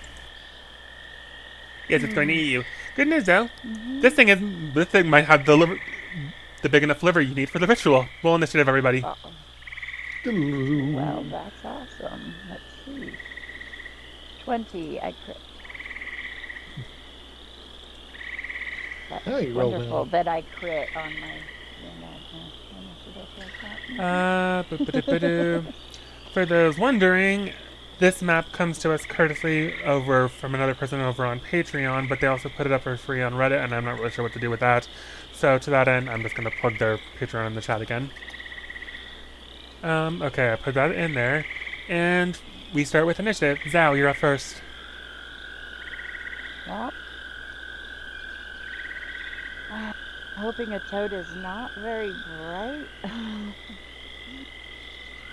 Yes, 1.88 2.02
it's 2.02 2.14
going 2.14 2.28
to 2.28 2.34
eat 2.34 2.50
you. 2.50 2.64
Good 2.94 3.08
news 3.08 3.24
though, 3.24 3.48
mm-hmm. 3.64 4.00
this 4.00 4.14
thing 4.14 4.28
is 4.28 4.74
this 4.74 4.86
thing 4.88 5.08
might 5.08 5.26
have 5.26 5.46
the 5.46 5.56
liver, 5.56 5.78
the 6.62 6.68
big 6.68 6.82
enough 6.82 7.02
liver 7.02 7.20
you 7.20 7.34
need 7.34 7.48
for 7.48 7.58
the 7.58 7.66
ritual. 7.66 8.06
Roll 8.22 8.34
initiative, 8.34 8.68
everybody. 8.68 9.02
Oh, 9.04 9.16
well, 10.24 11.24
that's 11.30 11.64
awesome. 11.64 12.25
Let's 14.46 14.70
see. 14.72 14.98
20, 14.98 15.00
I 15.02 15.12
crit. 15.24 15.38
That's 19.10 19.26
Oh, 19.26 19.38
you 19.38 19.54
rolled 19.54 19.72
wonderful 19.72 19.96
well. 19.96 20.04
that 20.06 20.28
I 20.28 20.42
crit 20.42 20.88
on 20.96 21.20
my 21.20 21.34
you 21.82 21.90
know, 22.00 22.18
uh, 22.34 22.78
initiative 22.78 23.28
like 23.38 23.52
that. 23.62 24.68
Bu-bu-du-bu-du. 24.70 25.64
for 26.32 26.46
those 26.46 26.78
wondering, 26.78 27.52
this 27.98 28.20
map 28.22 28.52
comes 28.52 28.78
to 28.80 28.92
us 28.92 29.06
courtesy 29.06 29.72
over 29.84 30.28
from 30.28 30.54
another 30.54 30.74
person 30.74 31.00
over 31.00 31.24
on 31.24 31.40
Patreon, 31.40 32.08
but 32.08 32.20
they 32.20 32.26
also 32.26 32.48
put 32.48 32.66
it 32.66 32.72
up 32.72 32.82
for 32.82 32.96
free 32.96 33.22
on 33.22 33.34
Reddit, 33.34 33.62
and 33.64 33.74
I'm 33.74 33.84
not 33.84 33.98
really 33.98 34.10
sure 34.10 34.24
what 34.24 34.32
to 34.34 34.40
do 34.40 34.50
with 34.50 34.60
that. 34.60 34.88
So 35.32 35.58
to 35.58 35.70
that 35.70 35.88
end, 35.88 36.10
I'm 36.10 36.22
just 36.22 36.34
going 36.34 36.50
to 36.50 36.56
plug 36.56 36.78
their 36.78 36.98
Patreon 37.18 37.46
in 37.46 37.54
the 37.54 37.60
chat 37.60 37.80
again. 37.80 38.10
Um, 39.82 40.22
okay, 40.22 40.52
I 40.52 40.56
put 40.56 40.74
that 40.74 40.92
in 40.92 41.14
there, 41.14 41.46
and 41.88 42.38
we 42.72 42.84
start 42.84 43.06
with 43.06 43.18
initiative. 43.20 43.58
Zhao, 43.64 43.96
you're 43.96 44.08
up 44.08 44.16
first. 44.16 44.60
Well, 46.66 46.92
uh, 49.70 49.92
hoping 50.36 50.72
a 50.72 50.80
toad 50.80 51.12
is 51.12 51.26
not 51.36 51.70
very 51.76 52.12
bright. 52.38 52.86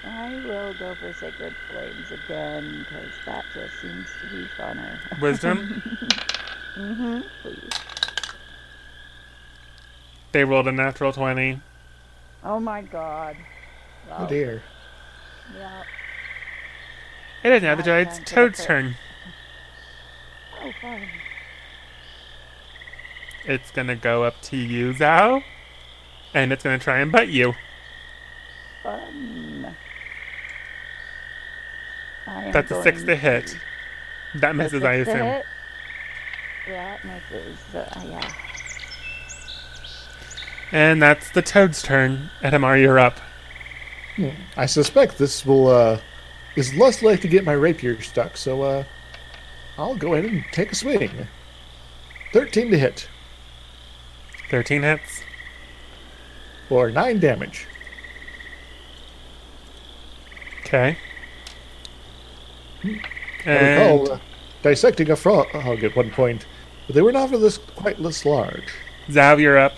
I 0.05 0.29
will 0.45 0.73
go 0.73 0.95
for 0.95 1.13
Sacred 1.13 1.55
Flames 1.71 2.11
again 2.11 2.79
because 2.79 3.09
that 3.25 3.45
just 3.53 3.79
seems 3.81 4.07
to 4.21 4.29
be 4.35 4.45
funner. 4.57 4.99
Wisdom. 5.21 5.81
mm-hmm. 6.75 7.21
Please. 7.41 7.69
they 10.33 10.43
rolled 10.43 10.67
a 10.67 10.71
natural 10.73 11.13
20. 11.13 11.61
Oh 12.43 12.59
my 12.59 12.81
God. 12.81 13.37
Oh 14.11 14.15
Well, 14.19 14.27
dear. 14.27 14.61
Yeah. 15.57 15.83
It 17.43 17.51
is 17.51 17.61
now 17.61 17.75
the 17.75 17.83
giant's 17.83 18.19
Toad's 18.19 18.59
effort. 18.61 18.67
turn. 18.67 18.95
Oh, 20.61 20.71
fine. 20.81 21.07
It's 23.45 23.71
gonna 23.71 23.95
go 23.97 24.23
up 24.23 24.41
to 24.43 24.57
you, 24.57 24.93
Zhao, 24.93 25.43
and 26.33 26.53
it's 26.53 26.63
gonna 26.63 26.79
try 26.79 26.99
and 26.99 27.11
bite 27.11 27.27
you. 27.29 27.53
Fun. 28.81 29.75
That's 32.25 32.71
a 32.71 32.81
six 32.81 33.01
to 33.01 33.05
going 33.07 33.19
hit. 33.19 33.57
That 34.35 34.51
A 34.51 34.53
misses, 34.53 34.83
I 34.83 34.93
assume. 34.95 35.17
hit? 35.17 35.45
Yeah, 36.67 36.97
misses. 37.03 37.75
Uh, 37.75 38.01
yeah. 38.07 38.31
And 40.71 41.01
that's 41.01 41.29
the 41.31 41.41
Toad's 41.41 41.81
turn. 41.83 42.29
Edamar, 42.41 42.81
you're 42.81 42.97
up. 42.97 43.19
I 44.55 44.65
suspect 44.65 45.17
this 45.17 45.45
will, 45.45 45.67
uh, 45.67 45.99
is 46.55 46.73
less 46.75 47.01
likely 47.01 47.21
to 47.21 47.27
get 47.27 47.43
my 47.43 47.53
rapier 47.53 48.01
stuck, 48.01 48.37
so, 48.37 48.61
uh, 48.61 48.83
I'll 49.77 49.95
go 49.95 50.13
ahead 50.13 50.29
and 50.29 50.45
take 50.51 50.71
a 50.71 50.75
swing. 50.75 51.27
13 52.31 52.71
to 52.71 52.77
hit, 52.77 53.07
13 54.49 54.83
hits. 54.83 55.23
Or 56.69 56.89
9 56.89 57.19
damage. 57.19 57.67
Okay. 60.59 60.97
I 62.83 63.01
And 63.45 63.99
recall 63.99 64.13
uh, 64.13 64.19
dissecting 64.61 65.11
a 65.11 65.15
frog 65.15 65.47
at 65.53 65.95
one 65.95 66.09
point, 66.09 66.45
but 66.87 66.95
they 66.95 67.01
were 67.01 67.11
not 67.11 67.29
this 67.31 67.57
quite 67.57 68.01
this 68.01 68.25
large. 68.25 68.73
Zav, 69.07 69.39
you're 69.39 69.57
up. 69.57 69.73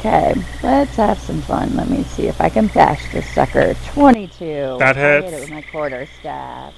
Okay, 0.00 0.34
let's 0.62 0.96
have 0.96 1.18
some 1.18 1.42
fun. 1.42 1.76
Let 1.76 1.90
me 1.90 2.04
see 2.04 2.26
if 2.26 2.40
I 2.40 2.48
can 2.48 2.68
bash 2.68 3.12
this 3.12 3.28
sucker. 3.34 3.74
22. 3.92 4.76
That 4.78 4.96
I 4.96 5.00
hit 5.00 5.24
hits. 5.24 5.36
it 5.36 5.40
with 5.40 5.50
my 5.50 5.60
quarter 5.60 6.08
staff. 6.18 6.72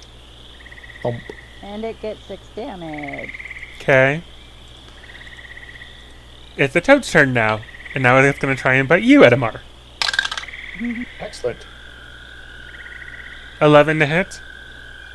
Thump. 1.01 1.21
And 1.61 1.85
it 1.85 2.01
gets 2.01 2.21
6 2.25 2.45
damage. 2.53 3.31
Okay. 3.79 4.21
It's 6.57 6.73
the 6.73 6.81
Toad's 6.81 7.09
turn 7.09 7.31
now. 7.31 7.61
And 7.95 8.03
now 8.03 8.17
it's 8.17 8.39
gonna 8.39 8.57
try 8.57 8.73
and 8.73 8.89
bite 8.89 9.03
you, 9.03 9.21
Edamar. 9.21 9.61
Excellent. 11.21 11.65
11 13.61 13.99
to 13.99 14.05
hit. 14.05 14.41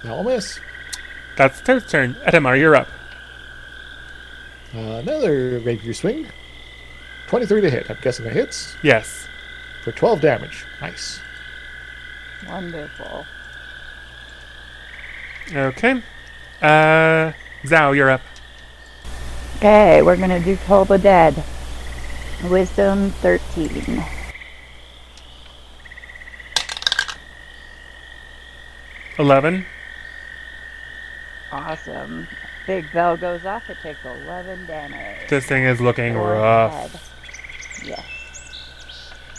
I'll 0.05 0.25
miss. 0.25 0.59
That's 1.37 1.61
Toad's 1.61 1.91
turn. 1.91 2.15
Edamar, 2.27 2.59
you're 2.59 2.75
up. 2.75 2.89
Uh, 4.75 4.79
another 4.79 5.59
rapier 5.59 5.93
swing. 5.93 6.27
23 7.29 7.61
to 7.61 7.71
hit. 7.71 7.91
I'm 7.91 7.99
guessing 8.03 8.27
it 8.27 8.33
hits 8.33 8.77
Yes. 8.83 9.29
for 9.85 9.93
12 9.93 10.21
damage. 10.21 10.65
Nice. 10.81 11.21
Wonderful. 12.49 13.27
Okay. 15.55 16.03
Uh, 16.63 17.33
Zhao, 17.65 17.95
you're 17.95 18.11
up. 18.11 18.21
Okay, 19.57 20.03
we're 20.03 20.17
gonna 20.17 20.41
do 20.41 20.57
Toll 20.67 20.85
the 20.85 20.99
Dead. 20.99 21.43
Wisdom 22.49 23.11
13. 23.23 24.05
Eleven. 29.19 29.67
Awesome. 31.51 32.29
Big 32.67 32.85
bell 32.93 33.17
goes 33.17 33.45
off, 33.47 33.69
it 33.71 33.79
takes 33.83 33.99
11 34.05 34.67
damage. 34.67 35.29
This 35.29 35.47
thing 35.47 35.65
is 35.65 35.81
looking 35.81 36.13
Go 36.15 36.21
rough. 36.25 36.73
ahead. 36.73 37.01
Yes. 37.85 38.05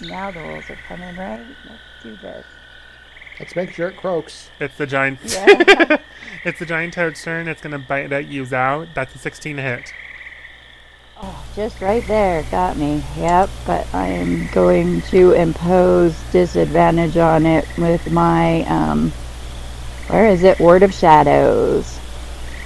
Now 0.02 0.32
the 0.32 0.40
rolls 0.40 0.70
are 0.70 0.78
coming 0.88 1.16
right. 1.16 1.46
Let's 1.66 1.82
do 2.04 2.16
this. 2.18 2.46
Let's 3.40 3.56
make 3.56 3.72
sure 3.72 3.88
it 3.88 3.98
croaks. 3.98 4.50
It's 4.60 4.78
the 4.78 4.86
giant. 4.86 5.20
Yeah. 5.24 6.02
it's 6.44 6.60
the 6.60 6.66
giant 6.66 6.94
toad's 6.94 7.24
turn. 7.24 7.48
It's 7.48 7.62
gonna 7.62 7.80
bite 7.80 8.12
at 8.12 8.28
you, 8.28 8.44
Zhao. 8.44 8.94
That's 8.94 9.16
a 9.16 9.18
16 9.18 9.58
hit. 9.58 9.94
Oh, 11.22 11.46
just 11.56 11.82
right 11.82 12.06
there. 12.08 12.44
Got 12.44 12.78
me. 12.78 13.04
Yep, 13.18 13.50
but 13.66 13.94
I 13.94 14.08
am 14.08 14.48
going 14.54 15.02
to 15.04 15.34
impose 15.34 16.18
disadvantage 16.32 17.18
on 17.18 17.46
it 17.46 17.66
with 17.78 18.10
my, 18.10 18.64
um, 18.68 19.12
where 20.08 20.28
is 20.30 20.44
it? 20.44 20.60
Word 20.60 20.82
of 20.82 20.94
Shadows. 20.94 22.00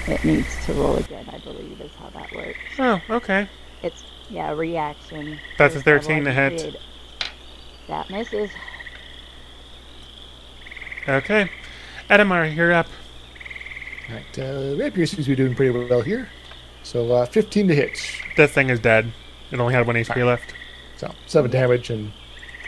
It 0.07 0.23
needs 0.23 0.65
to 0.65 0.73
roll 0.73 0.97
again, 0.97 1.25
I 1.33 1.39
believe, 1.39 1.81
is 1.81 1.91
how 1.95 2.09
that 2.11 2.31
works. 2.35 2.59
Oh, 2.77 3.01
okay. 3.09 3.47
It's, 4.33 4.35
yeah, 4.35 4.51
reaction. 4.51 5.39
That's 5.57 5.75
a 5.75 5.81
13 5.81 6.23
to 6.25 6.31
hit. 6.33 6.59
speed. 6.59 6.79
That 7.87 8.09
misses. 8.09 8.49
Okay. 11.07 11.49
Edamar, 12.09 12.55
you're 12.55 12.73
up. 12.73 12.87
All 14.09 14.15
right, 14.15 14.39
uh, 14.39 14.75
rapier 14.75 15.05
seems 15.05 15.25
to 15.25 15.31
be 15.31 15.35
doing 15.35 15.55
pretty 15.55 15.77
well 15.77 16.01
here. 16.01 16.29
So 16.83 17.11
uh, 17.13 17.25
15 17.25 17.67
to 17.67 17.75
hit. 17.75 17.99
This 18.35 18.51
thing 18.51 18.69
is 18.69 18.79
dead. 18.79 19.11
It 19.51 19.59
only 19.59 19.73
had 19.73 19.85
one 19.85 19.95
HP 19.95 20.25
left. 20.25 20.53
So 20.97 21.13
7 21.27 21.51
damage 21.51 21.89
and 21.89 22.11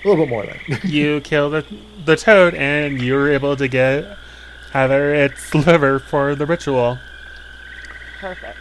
a 0.03 0.07
little 0.07 0.25
bit 0.25 0.29
more 0.29 0.45
then. 0.45 0.79
You 0.83 1.19
kill 1.21 1.49
the 1.49 1.65
the 2.05 2.15
toad, 2.15 2.53
and 2.53 3.01
you're 3.01 3.31
able 3.31 3.55
to 3.55 3.67
get 3.67 4.17
Heather 4.71 5.15
its 5.15 5.55
liver 5.55 5.99
for 5.99 6.35
the 6.35 6.45
ritual. 6.45 6.99
Perfect. 8.19 8.57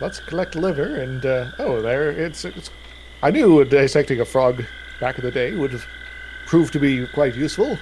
Let's 0.00 0.20
collect 0.20 0.54
liver 0.54 0.96
and 0.96 1.24
uh, 1.24 1.50
oh, 1.58 1.80
there 1.80 2.10
it's, 2.10 2.44
it's. 2.44 2.70
I 3.22 3.30
knew 3.30 3.64
dissecting 3.64 4.20
a 4.20 4.24
frog 4.24 4.64
back 5.00 5.18
in 5.18 5.24
the 5.24 5.30
day 5.30 5.54
would 5.54 5.72
have 5.72 5.84
proved 6.46 6.72
to 6.74 6.80
be 6.80 7.06
quite 7.06 7.34
useful, 7.34 7.78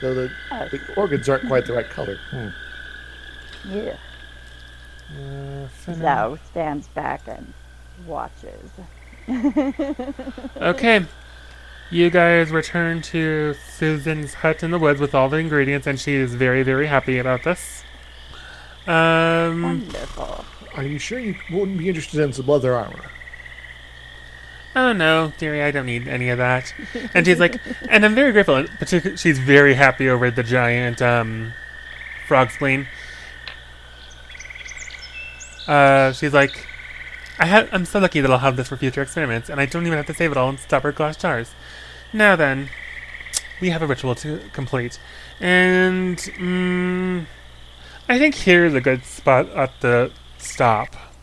though 0.00 0.14
the, 0.14 0.30
Oh. 0.50 0.68
the 0.70 0.80
organs 0.96 1.28
aren't 1.28 1.46
quite 1.46 1.66
the 1.66 1.74
right 1.74 1.88
color. 1.88 2.18
Hmm. 2.30 2.48
Yeah. 3.68 3.96
Uh, 5.10 5.68
Zhao 5.86 6.38
stands 6.50 6.88
back 6.88 7.22
and 7.28 7.52
watches. 8.06 8.70
Okay. 10.56 11.04
You 11.90 12.10
guys 12.10 12.50
return 12.50 13.02
to 13.02 13.54
Susan's 13.76 14.34
hut 14.34 14.62
in 14.62 14.70
the 14.70 14.78
woods 14.78 15.00
with 15.00 15.14
all 15.14 15.28
the 15.28 15.36
ingredients, 15.36 15.86
and 15.86 16.00
she 16.00 16.14
is 16.14 16.34
very, 16.34 16.62
very 16.62 16.86
happy 16.86 17.18
about 17.18 17.44
this. 17.44 17.84
Um, 18.86 19.62
Wonderful. 19.62 20.44
Are 20.74 20.82
you 20.82 20.98
sure 20.98 21.18
you 21.18 21.36
wouldn't 21.50 21.78
be 21.78 21.88
interested 21.88 22.20
in 22.20 22.32
some 22.32 22.46
leather 22.46 22.74
armor? 22.74 23.10
oh 24.76 24.92
no, 24.92 25.32
dearie, 25.38 25.62
I 25.62 25.70
don't 25.70 25.86
need 25.86 26.08
any 26.08 26.30
of 26.30 26.38
that. 26.38 26.74
And 27.14 27.24
she's 27.26 27.38
like, 27.38 27.60
and 27.88 28.04
I'm 28.04 28.14
very 28.14 28.32
grateful. 28.32 28.56
and 28.56 28.68
Particularly, 28.68 29.16
she's 29.16 29.38
very 29.38 29.74
happy 29.74 30.08
over 30.08 30.30
the 30.30 30.42
giant 30.42 31.00
um, 31.00 31.52
frog 32.26 32.50
spleen. 32.50 32.88
Uh, 35.66 36.12
she's 36.12 36.32
like, 36.34 36.66
I 37.38 37.46
ha- 37.46 37.68
I'm 37.72 37.84
so 37.84 37.98
lucky 37.98 38.20
that 38.20 38.30
I'll 38.30 38.38
have 38.38 38.56
this 38.56 38.68
for 38.68 38.76
future 38.76 39.02
experiments, 39.02 39.48
and 39.48 39.60
I 39.60 39.66
don't 39.66 39.86
even 39.86 39.96
have 39.96 40.06
to 40.06 40.14
save 40.14 40.30
it 40.30 40.36
all 40.36 40.50
in 40.50 40.58
stopper 40.58 40.92
glass 40.92 41.16
jars. 41.16 41.52
Now 42.12 42.36
then, 42.36 42.68
we 43.60 43.70
have 43.70 43.82
a 43.82 43.86
ritual 43.86 44.14
to 44.16 44.40
complete, 44.52 44.98
and 45.40 46.16
mm, 46.18 47.26
I 48.08 48.18
think 48.18 48.34
here's 48.34 48.74
a 48.74 48.80
good 48.80 49.04
spot 49.04 49.48
at 49.50 49.80
the 49.80 50.10
stop. 50.44 51.13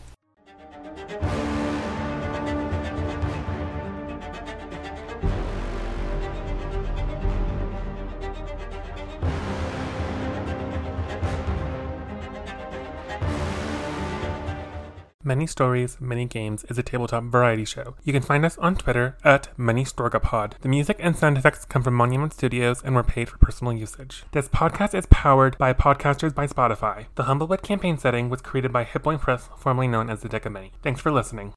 Many 15.24 15.46
Stories, 15.46 15.98
Many 16.00 16.24
Games 16.24 16.64
is 16.68 16.78
a 16.78 16.82
tabletop 16.82 17.24
variety 17.24 17.64
show. 17.64 17.94
You 18.04 18.12
can 18.12 18.22
find 18.22 18.44
us 18.44 18.58
on 18.58 18.76
Twitter 18.76 19.16
at 19.22 19.56
ManyStorgapod. 19.56 20.54
The 20.60 20.68
music 20.68 20.96
and 20.98 21.16
sound 21.16 21.38
effects 21.38 21.64
come 21.64 21.82
from 21.82 21.94
Monument 21.94 22.32
Studios 22.32 22.82
and 22.82 22.94
were 22.94 23.04
paid 23.04 23.28
for 23.28 23.38
personal 23.38 23.72
usage. 23.72 24.24
This 24.32 24.48
podcast 24.48 24.94
is 24.94 25.06
powered 25.06 25.56
by 25.58 25.72
Podcasters 25.72 26.34
by 26.34 26.46
Spotify. 26.46 27.06
The 27.14 27.24
Humblewood 27.24 27.62
campaign 27.62 27.98
setting 27.98 28.30
was 28.30 28.40
created 28.40 28.72
by 28.72 28.84
Hit 28.84 29.02
Point 29.02 29.20
Press, 29.20 29.48
formerly 29.56 29.88
known 29.88 30.10
as 30.10 30.20
the 30.22 30.28
Deck 30.28 30.46
of 30.46 30.52
Many. 30.52 30.72
Thanks 30.82 31.00
for 31.00 31.12
listening. 31.12 31.50